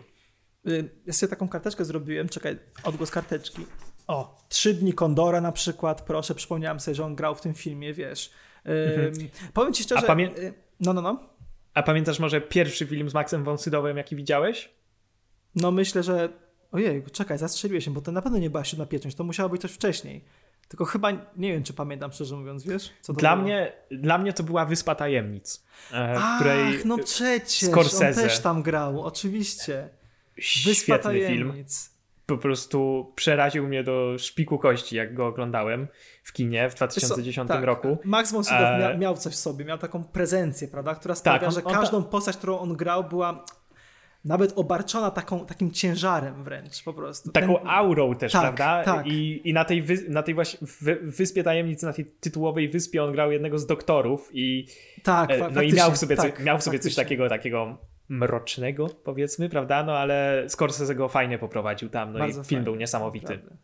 Yy, 0.65 0.89
ja 1.05 1.13
sobie 1.13 1.29
taką 1.29 1.49
karteczkę 1.49 1.85
zrobiłem, 1.85 2.29
czekaj, 2.29 2.57
odgłos 2.83 3.11
karteczki. 3.11 3.65
O, 4.07 4.37
Trzy 4.49 4.73
dni 4.73 4.93
Kondora 4.93 5.41
na 5.41 5.51
przykład, 5.51 6.01
proszę, 6.01 6.35
przypomniałem 6.35 6.79
sobie, 6.79 6.95
że 6.95 7.05
on 7.05 7.15
grał 7.15 7.35
w 7.35 7.41
tym 7.41 7.53
filmie, 7.53 7.93
wiesz. 7.93 8.31
Mhm. 8.65 9.29
Powiem 9.53 9.73
ci 9.73 9.83
szczerze... 9.83 10.07
Pamię... 10.07 10.25
Yy, 10.37 10.53
no, 10.79 10.93
no, 10.93 11.01
no. 11.01 11.19
A 11.73 11.83
pamiętasz 11.83 12.19
może 12.19 12.41
pierwszy 12.41 12.85
film 12.85 13.09
z 13.09 13.13
Maxem 13.13 13.43
von 13.43 13.57
Sydowem, 13.57 13.97
jaki 13.97 14.15
widziałeś? 14.15 14.69
No 15.55 15.71
myślę, 15.71 16.03
że 16.03 16.29
Ojej, 16.78 17.03
czekaj, 17.11 17.38
zastrzeliłeś 17.38 17.86
się, 17.86 17.91
bo 17.91 18.01
to 18.01 18.11
na 18.11 18.21
pewno 18.21 18.38
nie 18.38 18.49
była 18.49 18.63
siódma 18.63 18.86
pieczęć, 18.86 19.15
to 19.15 19.23
musiało 19.23 19.49
być 19.49 19.61
coś 19.61 19.71
wcześniej. 19.71 20.23
Tylko 20.67 20.86
chyba 20.86 21.11
nie 21.11 21.53
wiem, 21.53 21.63
czy 21.63 21.73
pamiętam, 21.73 22.11
szczerze 22.11 22.36
mówiąc, 22.36 22.63
wiesz? 22.63 22.93
dla, 23.09 23.36
mnie, 23.36 23.71
dla 23.91 24.17
mnie 24.17 24.34
to 24.34 24.43
była 24.43 24.65
Wyspa 24.65 24.95
Tajemnic. 24.95 25.63
E, 25.93 26.15
Ach, 26.17 26.39
której 26.39 26.80
no 26.86 26.97
przecież, 26.97 27.69
Scorsese. 27.69 28.21
on 28.21 28.28
też 28.28 28.39
tam 28.39 28.63
grał, 28.63 29.01
oczywiście. 29.01 29.89
Wyspa 30.65 30.99
Tajemnic. 30.99 31.89
Film. 31.89 31.97
Po 32.25 32.38
prostu 32.38 33.11
przeraził 33.15 33.67
mnie 33.67 33.84
do 33.84 34.15
szpiku 34.17 34.59
kości, 34.59 34.95
jak 34.95 35.13
go 35.13 35.28
oglądałem 35.28 35.88
w 36.23 36.34
kinie 36.34 36.69
w 36.69 36.75
2010 36.75 37.47
tak, 37.47 37.63
roku. 37.63 37.97
Max 38.03 38.32
von 38.32 38.43
Sydow 38.43 38.61
e... 38.61 38.80
miał, 38.80 38.97
miał 38.97 39.17
coś 39.17 39.34
w 39.34 39.38
sobie, 39.38 39.65
miał 39.65 39.78
taką 39.78 40.03
prezencję, 40.03 40.67
prawda, 40.67 40.95
która 40.95 41.15
sprawia, 41.15 41.39
tak, 41.39 41.47
on, 41.47 41.55
że 41.55 41.61
każdą 41.61 42.03
ta... 42.03 42.09
postać, 42.09 42.38
którą 42.38 42.59
on 42.59 42.73
grał, 42.73 43.03
była 43.03 43.45
nawet 44.26 44.53
obarczona 44.55 45.11
taką, 45.11 45.45
takim 45.45 45.72
ciężarem 45.72 46.43
wręcz 46.43 46.84
po 46.84 46.93
prostu. 46.93 47.32
Taką 47.32 47.55
Ten... 47.55 47.68
aurą 47.68 48.15
też, 48.15 48.32
tak, 48.32 48.41
prawda? 48.41 48.84
Tak. 48.84 49.07
I, 49.07 49.49
i 49.49 49.53
na 49.53 49.65
tej, 49.65 49.82
wy, 49.82 50.05
na 50.09 50.24
tej 50.24 50.34
właśnie 50.34 50.68
wyspie 51.01 51.43
tajemnicy, 51.43 51.86
na 51.86 51.93
tej 51.93 52.05
tytułowej 52.05 52.70
wyspie 52.70 53.03
on 53.03 53.11
grał 53.11 53.32
jednego 53.32 53.59
z 53.59 53.65
doktorów 53.65 54.30
i 54.34 54.68
tak, 55.03 55.32
e, 55.32 55.49
no 55.51 55.61
i 55.61 55.74
miał 55.74 55.91
w 55.91 55.97
sobie, 55.97 56.15
tak, 56.15 56.38
coś, 56.38 56.45
miał 56.45 56.57
w 56.57 56.63
sobie 56.63 56.80
coś 56.80 56.95
takiego, 56.95 57.30
takiego 57.30 57.78
mrocznego, 58.09 58.88
powiedzmy, 58.88 59.49
prawda? 59.49 59.84
No 59.84 59.97
ale 59.97 60.45
Scorsese 60.47 60.95
go 60.95 61.09
fajnie 61.09 61.39
poprowadził 61.39 61.89
tam, 61.89 62.13
no 62.13 62.20
Bardzo 62.20 62.41
i 62.41 62.45
film 62.45 62.47
fajnie, 62.47 62.63
był 62.63 62.76
niesamowity. 62.76 63.34
Naprawdę. 63.34 63.57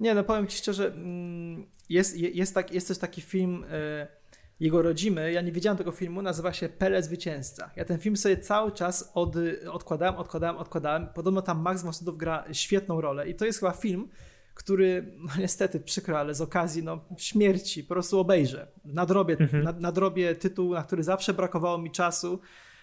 Nie, 0.00 0.14
no 0.14 0.24
powiem 0.24 0.46
ci 0.46 0.58
szczerze, 0.58 0.86
mm, 0.86 1.66
jest, 1.88 2.16
jest, 2.16 2.54
tak, 2.54 2.72
jest 2.72 2.88
też 2.88 2.98
taki 2.98 3.20
film... 3.20 3.64
Yy 4.00 4.19
jego 4.60 4.82
rodzimy, 4.82 5.32
ja 5.32 5.40
nie 5.40 5.52
widziałem 5.52 5.78
tego 5.78 5.92
filmu, 5.92 6.22
nazywa 6.22 6.52
się 6.52 6.68
Pele 6.68 7.02
Zwycięzca. 7.02 7.70
Ja 7.76 7.84
ten 7.84 7.98
film 7.98 8.16
sobie 8.16 8.36
cały 8.36 8.72
czas 8.72 9.10
od, 9.14 9.36
odkładałem, 9.70 10.16
odkładałem, 10.16 10.56
odkładałem. 10.56 11.06
Podobno 11.14 11.42
tam 11.42 11.60
Max 11.60 11.82
von 11.82 11.92
Sydow 11.92 12.16
gra 12.16 12.44
świetną 12.52 13.00
rolę 13.00 13.28
i 13.28 13.34
to 13.34 13.44
jest 13.44 13.60
chyba 13.60 13.72
film, 13.72 14.08
który, 14.54 15.12
no 15.18 15.28
niestety 15.38 15.80
przykro, 15.80 16.18
ale 16.18 16.34
z 16.34 16.40
okazji 16.40 16.82
no, 16.82 17.04
śmierci 17.16 17.84
po 17.84 17.88
prostu 17.88 18.18
obejrzę. 18.18 18.66
Nadrobię, 18.84 19.36
mhm. 19.38 19.64
nad, 19.64 19.80
nadrobię 19.80 20.34
tytuł, 20.34 20.74
na 20.74 20.82
który 20.82 21.02
zawsze 21.02 21.34
brakowało 21.34 21.78
mi 21.78 21.90
czasu, 21.90 22.40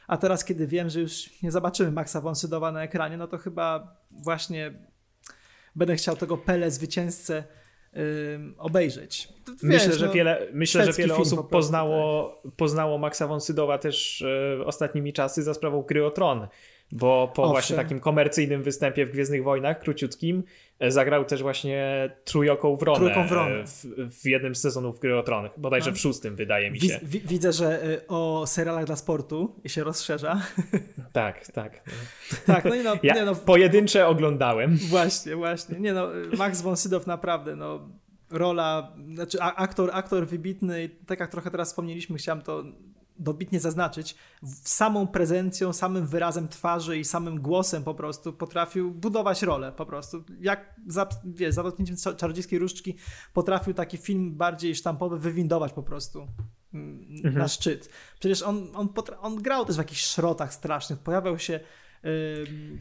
a 0.07 0.17
teraz 0.17 0.45
kiedy 0.45 0.67
wiem, 0.67 0.89
że 0.89 0.99
już 0.99 1.41
nie 1.43 1.51
zobaczymy 1.51 1.91
Maxa 1.91 2.21
von 2.21 2.35
Sydowa 2.35 2.71
na 2.71 2.83
ekranie, 2.83 3.17
no 3.17 3.27
to 3.27 3.37
chyba 3.37 3.95
właśnie 4.11 4.73
będę 5.75 5.95
chciał 5.95 6.15
tego 6.15 6.37
Pele 6.37 6.71
Zwycięzcę 6.71 7.43
obejrzeć. 8.57 9.29
Wiesz, 9.47 9.57
myślę, 9.63 9.93
że 9.93 10.05
no, 10.05 10.13
wiele, 10.13 10.47
myślę, 10.53 10.85
że 10.85 10.93
wiele 10.93 11.15
osób 11.15 11.37
prostu, 11.37 11.51
poznało, 11.51 12.33
tak. 12.43 12.51
poznało 12.55 12.97
Maxa 12.97 13.27
von 13.27 13.41
Sydowa 13.41 13.77
też 13.77 14.21
e, 14.21 14.65
ostatnimi 14.65 15.13
czasy 15.13 15.43
za 15.43 15.53
sprawą 15.53 15.81
Gry 15.81 16.05
o 16.05 16.11
Tron, 16.11 16.47
bo 16.91 17.31
po 17.35 17.43
Owszem. 17.43 17.53
właśnie 17.53 17.75
takim 17.75 17.99
komercyjnym 17.99 18.63
występie 18.63 19.05
w 19.05 19.11
Gwiezdnych 19.11 19.43
Wojnach, 19.43 19.79
króciutkim, 19.79 20.43
e, 20.79 20.91
zagrał 20.91 21.25
też 21.25 21.41
właśnie 21.41 22.09
Trójoką 22.23 22.75
Wronę, 22.75 22.99
Trójką 22.99 23.27
Wronę. 23.27 23.55
E, 23.55 23.65
w, 23.65 23.85
w 24.21 24.25
jednym 24.25 24.55
z 24.55 24.61
sezonów 24.61 24.99
Gry 24.99 25.17
o 25.17 25.23
Tron, 25.23 25.49
bodajże 25.57 25.91
w 25.91 25.99
szóstym 25.99 26.35
wydaje 26.35 26.71
mi 26.71 26.79
się. 26.79 26.99
widzę, 27.03 27.53
że 27.53 28.01
o 28.07 28.47
serialach 28.47 28.85
dla 28.85 28.95
sportu 28.95 29.55
się 29.65 29.83
rozszerza. 29.83 30.41
Tak, 31.11 31.47
tak. 31.47 31.83
tak, 32.45 32.65
no 32.65 32.75
i 32.75 32.83
no, 32.83 32.95
ja 33.03 33.15
nie 33.15 33.25
no, 33.25 33.35
pojedyncze 33.35 34.07
oglądałem. 34.07 34.77
Właśnie, 34.77 35.35
właśnie. 35.35 35.79
Nie 35.79 35.93
no, 35.93 36.07
Max 36.37 36.61
von 36.61 36.77
Sydow 36.77 37.07
naprawdę, 37.07 37.55
no 37.55 37.89
rola, 38.29 38.93
znaczy 39.13 39.41
aktor, 39.41 39.89
aktor 39.93 40.27
wybitny, 40.27 40.89
tak 41.05 41.19
jak 41.19 41.31
trochę 41.31 41.51
teraz 41.51 41.69
wspomnieliśmy, 41.69 42.17
chciałem 42.17 42.41
to 42.41 42.63
dobitnie 43.19 43.59
zaznaczyć, 43.59 44.15
samą 44.63 45.07
prezencją, 45.07 45.73
samym 45.73 46.07
wyrazem 46.07 46.47
twarzy 46.47 46.97
i 46.97 47.05
samym 47.05 47.41
głosem 47.41 47.83
po 47.83 47.95
prostu 47.95 48.33
potrafił 48.33 48.91
budować 48.91 49.41
rolę 49.41 49.71
po 49.71 49.85
prostu. 49.85 50.23
Jak 50.39 50.75
za, 50.87 51.09
wiesz, 51.23 51.55
za 51.55 51.63
dotknięciem 51.63 52.15
czarodziejskiej 52.17 52.59
różdżki 52.59 52.95
potrafił 53.33 53.73
taki 53.73 53.97
film 53.97 54.37
bardziej 54.37 54.75
sztampowy 54.75 55.19
wywindować 55.19 55.73
po 55.73 55.83
prostu 55.83 56.27
mm, 56.73 57.07
mhm. 57.15 57.37
na 57.37 57.47
szczyt. 57.47 57.89
Przecież 58.19 58.41
on, 58.41 58.67
on, 58.73 58.89
on 59.21 59.35
grał 59.35 59.65
też 59.65 59.75
w 59.75 59.79
jakichś 59.79 60.01
szrotach 60.01 60.53
strasznych, 60.53 60.99
pojawiał 60.99 61.39
się 61.39 61.59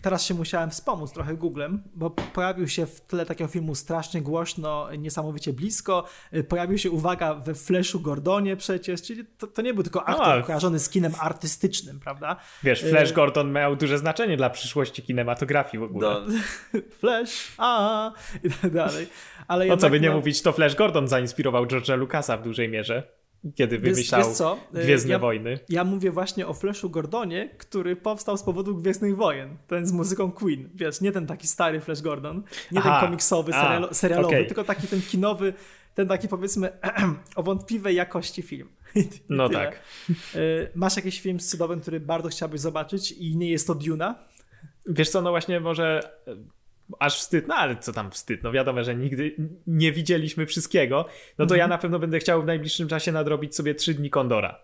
Teraz 0.03 0.25
się 0.25 0.35
musiałem 0.35 0.71
wspomóc 0.71 1.13
trochę 1.13 1.35
Googlem, 1.35 1.83
bo 1.95 2.11
pojawił 2.11 2.69
się 2.69 2.87
w 2.87 3.01
tle 3.01 3.27
takiego 3.27 3.49
filmu 3.49 3.75
strasznie 3.75 4.23
głośno, 4.23 4.89
niesamowicie 4.99 5.53
blisko. 5.53 6.05
Y, 6.35 6.45
pojawił 6.45 6.79
się, 6.79 6.91
uwaga, 6.91 7.35
we 7.35 7.55
Flashu 7.55 8.01
Gordonie 8.01 8.57
przecież, 8.57 9.03
czyli 9.03 9.25
to, 9.39 9.47
to 9.47 9.63
nie 9.63 9.75
był 9.75 9.83
tylko 9.83 10.05
aktor 10.05 10.39
A, 10.39 10.43
kojarzony 10.43 10.79
z 10.79 10.89
kinem 10.89 11.13
artystycznym, 11.21 12.01
prawda? 12.01 12.37
Wiesz, 12.63 12.83
y, 12.83 12.91
Flash 12.91 13.13
Gordon 13.13 13.53
miał 13.53 13.77
duże 13.77 13.99
znaczenie 13.99 14.37
dla 14.37 14.51
przyszłości 14.51 15.03
kinematografii 15.03 15.79
w 15.79 15.83
ogóle. 15.83 16.09
No, 16.09 16.21
Flash, 17.01 17.53
a 17.59 18.13
i 18.45 18.51
tak 18.51 18.71
dalej. 18.71 19.09
Ale 19.49 19.67
no 19.67 19.77
co 19.77 19.91
by 19.91 20.01
nie 20.01 20.09
no... 20.09 20.15
mówić, 20.15 20.43
to 20.43 20.53
Flash 20.53 20.75
Gordon 20.75 21.09
zainspirował 21.09 21.67
George'a 21.67 21.99
Lucasa 21.99 22.37
w 22.37 22.43
dużej 22.43 22.69
mierze 22.69 23.03
kiedy 23.55 23.79
wymyślał 23.79 24.21
wiesz, 24.21 24.29
wiesz 24.29 24.37
co? 24.37 24.59
Gwiezdne 24.73 25.13
ja, 25.13 25.19
Wojny. 25.19 25.59
Ja 25.69 25.85
mówię 25.85 26.11
właśnie 26.11 26.47
o 26.47 26.55
Flashu 26.55 26.91
Gordonie, 26.91 27.51
który 27.59 27.97
powstał 27.97 28.37
z 28.37 28.43
powodu 28.43 28.77
Gwiezdnych 28.77 29.17
Wojen. 29.17 29.57
Ten 29.67 29.87
z 29.87 29.93
muzyką 29.93 30.33
Queen. 30.33 30.71
Wiesz, 30.75 31.01
nie 31.01 31.13
ten 31.13 31.27
taki 31.27 31.47
stary 31.47 31.81
Flash 31.81 32.03
Gordon, 32.03 32.43
nie 32.73 32.79
Aha, 32.79 33.01
ten 33.01 33.09
komiksowy, 33.09 33.53
serialo, 33.53 33.95
serialowy, 33.95 34.35
okay. 34.35 34.47
tylko 34.47 34.65
taki 34.65 34.89
ten 34.89 35.03
kinowy, 35.03 35.55
ten 35.95 36.09
taki 36.09 36.29
powiedzmy 36.29 36.73
o 37.37 37.43
wątpliwej 37.43 37.97
jakości 37.97 38.43
film. 38.43 38.69
No 39.29 39.49
tyle. 39.49 39.61
tak. 39.61 39.81
Y, 40.35 40.71
masz 40.75 40.97
jakiś 40.97 41.21
film 41.21 41.41
z 41.41 41.49
cudowym, 41.49 41.81
który 41.81 42.01
bardzo 42.01 42.29
chciałbyś 42.29 42.61
zobaczyć 42.61 43.13
i 43.13 43.37
nie 43.37 43.51
jest 43.51 43.67
to 43.67 43.75
Duna? 43.75 44.15
Wiesz 44.87 45.11
co, 45.11 45.23
no 45.23 45.31
właśnie 45.31 45.61
może 45.61 46.01
aż 46.99 47.19
wstyd, 47.19 47.49
no 47.49 47.55
ale 47.55 47.77
co 47.77 47.93
tam 47.93 48.11
wstyd, 48.11 48.43
no 48.43 48.53
wiadomo, 48.53 48.85
że 48.85 48.95
nigdy 48.95 49.37
nie 49.67 49.93
widzieliśmy 49.93 50.47
wszystkiego, 50.47 50.97
no 51.39 51.47
to 51.47 51.55
mhm. 51.55 51.59
ja 51.59 51.69
na 51.69 51.79
pewno 51.79 51.99
będę 51.99 52.19
chciał 52.19 52.43
w 52.43 52.47
najbliższym 52.47 52.89
czasie 52.89 53.13
nadrobić 53.13 53.57
sobie 53.57 53.75
trzy 53.75 53.95
dni 53.95 54.11
Kondora. 54.11 54.59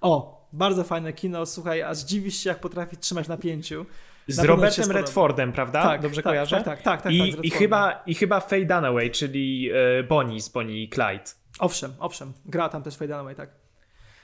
O, 0.00 0.46
bardzo 0.52 0.84
fajne 0.84 1.12
kino, 1.12 1.46
słuchaj, 1.46 1.82
aż 1.82 1.98
dziwisz 1.98 2.36
się, 2.36 2.48
jak 2.50 2.60
potrafi 2.60 2.96
trzymać 2.96 3.28
napięciu. 3.28 3.86
Z 4.28 4.38
Robertem 4.38 4.90
Redfordem, 4.90 5.52
prawda? 5.52 5.82
Tak, 5.82 6.02
Dobrze 6.02 6.22
tak, 6.22 6.30
kojarzę? 6.30 6.56
Tak, 6.56 6.64
tak, 6.64 6.82
tak. 6.82 7.02
tak, 7.02 7.12
I, 7.12 7.34
tak 7.34 7.44
i, 7.44 7.50
chyba, 7.50 8.02
I 8.06 8.14
chyba 8.14 8.40
Faye 8.40 8.66
Dunaway, 8.66 9.10
czyli 9.10 9.70
e, 9.98 10.02
Bonnie 10.02 10.40
z 10.40 10.48
Bonnie 10.48 10.82
i 10.82 10.88
Clyde. 10.88 11.24
Owszem, 11.58 11.92
owszem. 11.98 12.32
Gra 12.46 12.68
tam 12.68 12.82
też 12.82 12.96
Faye 12.96 13.08
Dunaway, 13.08 13.34
tak. 13.34 13.50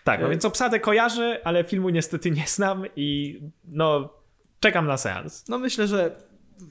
Tak, 0.05 0.21
no 0.21 0.27
e... 0.27 0.31
więc 0.31 0.45
obsadę 0.45 0.81
kojarzę, 0.81 1.41
ale 1.45 1.65
filmu 1.65 1.89
niestety 1.89 2.31
nie 2.31 2.47
znam 2.47 2.85
i 2.97 3.41
no 3.65 4.15
czekam 4.61 4.87
na 4.87 4.97
seans. 4.97 5.49
No 5.49 5.59
myślę, 5.59 5.87
że 5.87 6.17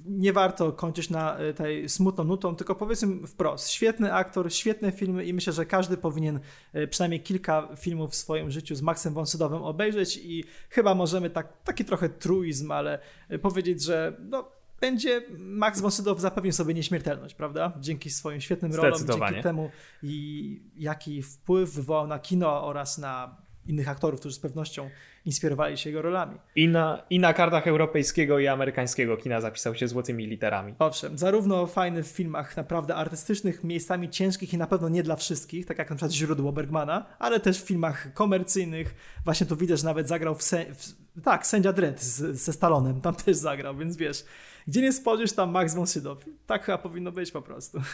nie 0.05 0.33
warto 0.33 0.71
kończyć 0.71 1.09
na 1.09 1.37
e, 1.37 1.53
tej 1.53 1.89
smutną 1.89 2.23
nutą, 2.23 2.55
tylko 2.55 2.75
powiedzmy 2.75 3.27
wprost, 3.27 3.69
świetny 3.69 4.13
aktor, 4.13 4.53
świetne 4.53 4.91
filmy 4.91 5.25
i 5.25 5.33
myślę, 5.33 5.53
że 5.53 5.65
każdy 5.65 5.97
powinien 5.97 6.39
e, 6.73 6.87
przynajmniej 6.87 7.21
kilka 7.21 7.67
filmów 7.75 8.11
w 8.11 8.15
swoim 8.15 8.51
życiu 8.51 8.75
z 8.75 8.81
Maxem 8.81 9.13
von 9.13 9.25
obejrzeć 9.53 10.17
i 10.23 10.43
chyba 10.69 10.95
możemy 10.95 11.29
tak, 11.29 11.63
taki 11.63 11.85
trochę 11.85 12.09
truizm, 12.09 12.71
ale 12.71 12.99
e, 13.29 13.39
powiedzieć, 13.39 13.83
że 13.83 14.17
no, 14.29 14.51
będzie 14.81 15.21
Max 15.37 15.81
von 15.81 15.91
Sydow 15.91 16.19
zapewnił 16.19 16.53
sobie 16.53 16.73
nieśmiertelność, 16.73 17.35
prawda? 17.35 17.73
Dzięki 17.79 18.09
swoim 18.09 18.41
świetnym 18.41 18.73
rolom, 18.73 18.99
dzięki 19.07 19.43
temu 19.43 19.71
i 20.03 20.61
jaki 20.75 21.23
wpływ 21.23 21.73
wywołał 21.73 22.07
na 22.07 22.19
kino 22.19 22.63
oraz 22.63 22.97
na 22.97 23.37
innych 23.65 23.89
aktorów, 23.89 24.19
którzy 24.19 24.35
z 24.35 24.39
pewnością 24.39 24.89
inspirowali 25.25 25.77
się 25.77 25.89
jego 25.89 26.01
rolami. 26.01 26.37
I 26.55 26.67
na, 26.67 27.03
I 27.09 27.19
na 27.19 27.33
kartach 27.33 27.67
europejskiego 27.67 28.39
i 28.39 28.47
amerykańskiego 28.47 29.17
kina 29.17 29.41
zapisał 29.41 29.75
się 29.75 29.87
złotymi 29.87 30.27
literami. 30.27 30.75
Owszem, 30.79 31.17
zarówno 31.17 31.67
fajny 31.67 32.03
w 32.03 32.07
filmach 32.07 32.57
naprawdę 32.57 32.95
artystycznych, 32.95 33.63
miejscami 33.63 34.09
ciężkich 34.09 34.53
i 34.53 34.57
na 34.57 34.67
pewno 34.67 34.89
nie 34.89 35.03
dla 35.03 35.15
wszystkich, 35.15 35.65
tak 35.65 35.77
jak 35.77 35.89
na 35.89 35.95
przykład 35.95 36.11
Źródło 36.11 36.51
Bergmana, 36.51 37.05
ale 37.19 37.39
też 37.39 37.61
w 37.61 37.67
filmach 37.67 38.13
komercyjnych. 38.13 38.95
Właśnie 39.25 39.47
tu 39.47 39.55
widać, 39.55 39.79
że 39.79 39.85
nawet 39.85 40.07
zagrał 40.07 40.35
w, 40.35 40.43
se, 40.43 40.65
w 40.75 41.21
tak, 41.23 41.47
Sędzia 41.47 41.73
Dredd 41.73 42.01
z, 42.01 42.35
ze 42.35 42.53
Stalonem, 42.53 43.01
tam 43.01 43.15
też 43.15 43.37
zagrał, 43.37 43.77
więc 43.77 43.97
wiesz, 43.97 44.25
gdzie 44.67 44.81
nie 44.81 44.93
spojrzysz, 44.93 45.33
tam 45.33 45.51
Max 45.51 45.75
von 45.75 45.87
Sydow. 45.87 46.25
Tak 46.47 46.63
chyba 46.63 46.77
powinno 46.77 47.11
być 47.11 47.31
po 47.31 47.41
prostu. 47.41 47.81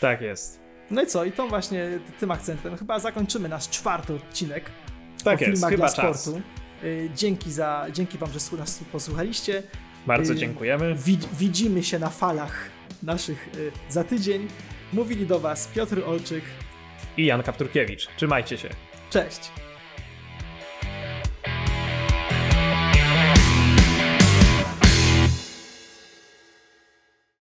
Tak 0.00 0.20
jest. 0.20 0.71
No 0.92 1.02
i 1.02 1.06
co? 1.06 1.24
I 1.24 1.32
tą 1.32 1.48
właśnie 1.48 1.98
tym 2.20 2.30
akcentem 2.30 2.76
chyba 2.76 2.98
zakończymy 2.98 3.48
nasz 3.48 3.68
czwarty 3.68 4.14
odcinek 4.14 4.70
tak 5.24 5.38
o 5.38 5.44
jest, 5.44 5.52
filmach 5.52 5.70
chyba 5.70 5.86
dla 5.86 5.88
sportu. 5.88 6.32
Czas. 6.32 6.84
Y, 6.84 7.10
dzięki, 7.14 7.52
za, 7.52 7.86
dzięki 7.92 8.18
Wam, 8.18 8.30
że 8.32 8.56
nas 8.56 8.80
posłuchaliście. 8.92 9.62
Bardzo 10.06 10.32
y, 10.32 10.36
dziękujemy. 10.36 10.96
widzimy 11.38 11.82
się 11.82 11.98
na 11.98 12.10
falach 12.10 12.68
naszych 13.02 13.48
y, 13.56 13.72
za 13.88 14.04
tydzień. 14.04 14.48
Mówili 14.92 15.26
do 15.26 15.40
Was 15.40 15.66
Piotr 15.66 16.02
Olczyk 16.06 16.44
i 17.16 17.26
Jan 17.26 17.42
Kapturkiewicz. 17.42 18.08
Trzymajcie 18.16 18.58
się. 18.58 18.68
Cześć. 19.10 19.50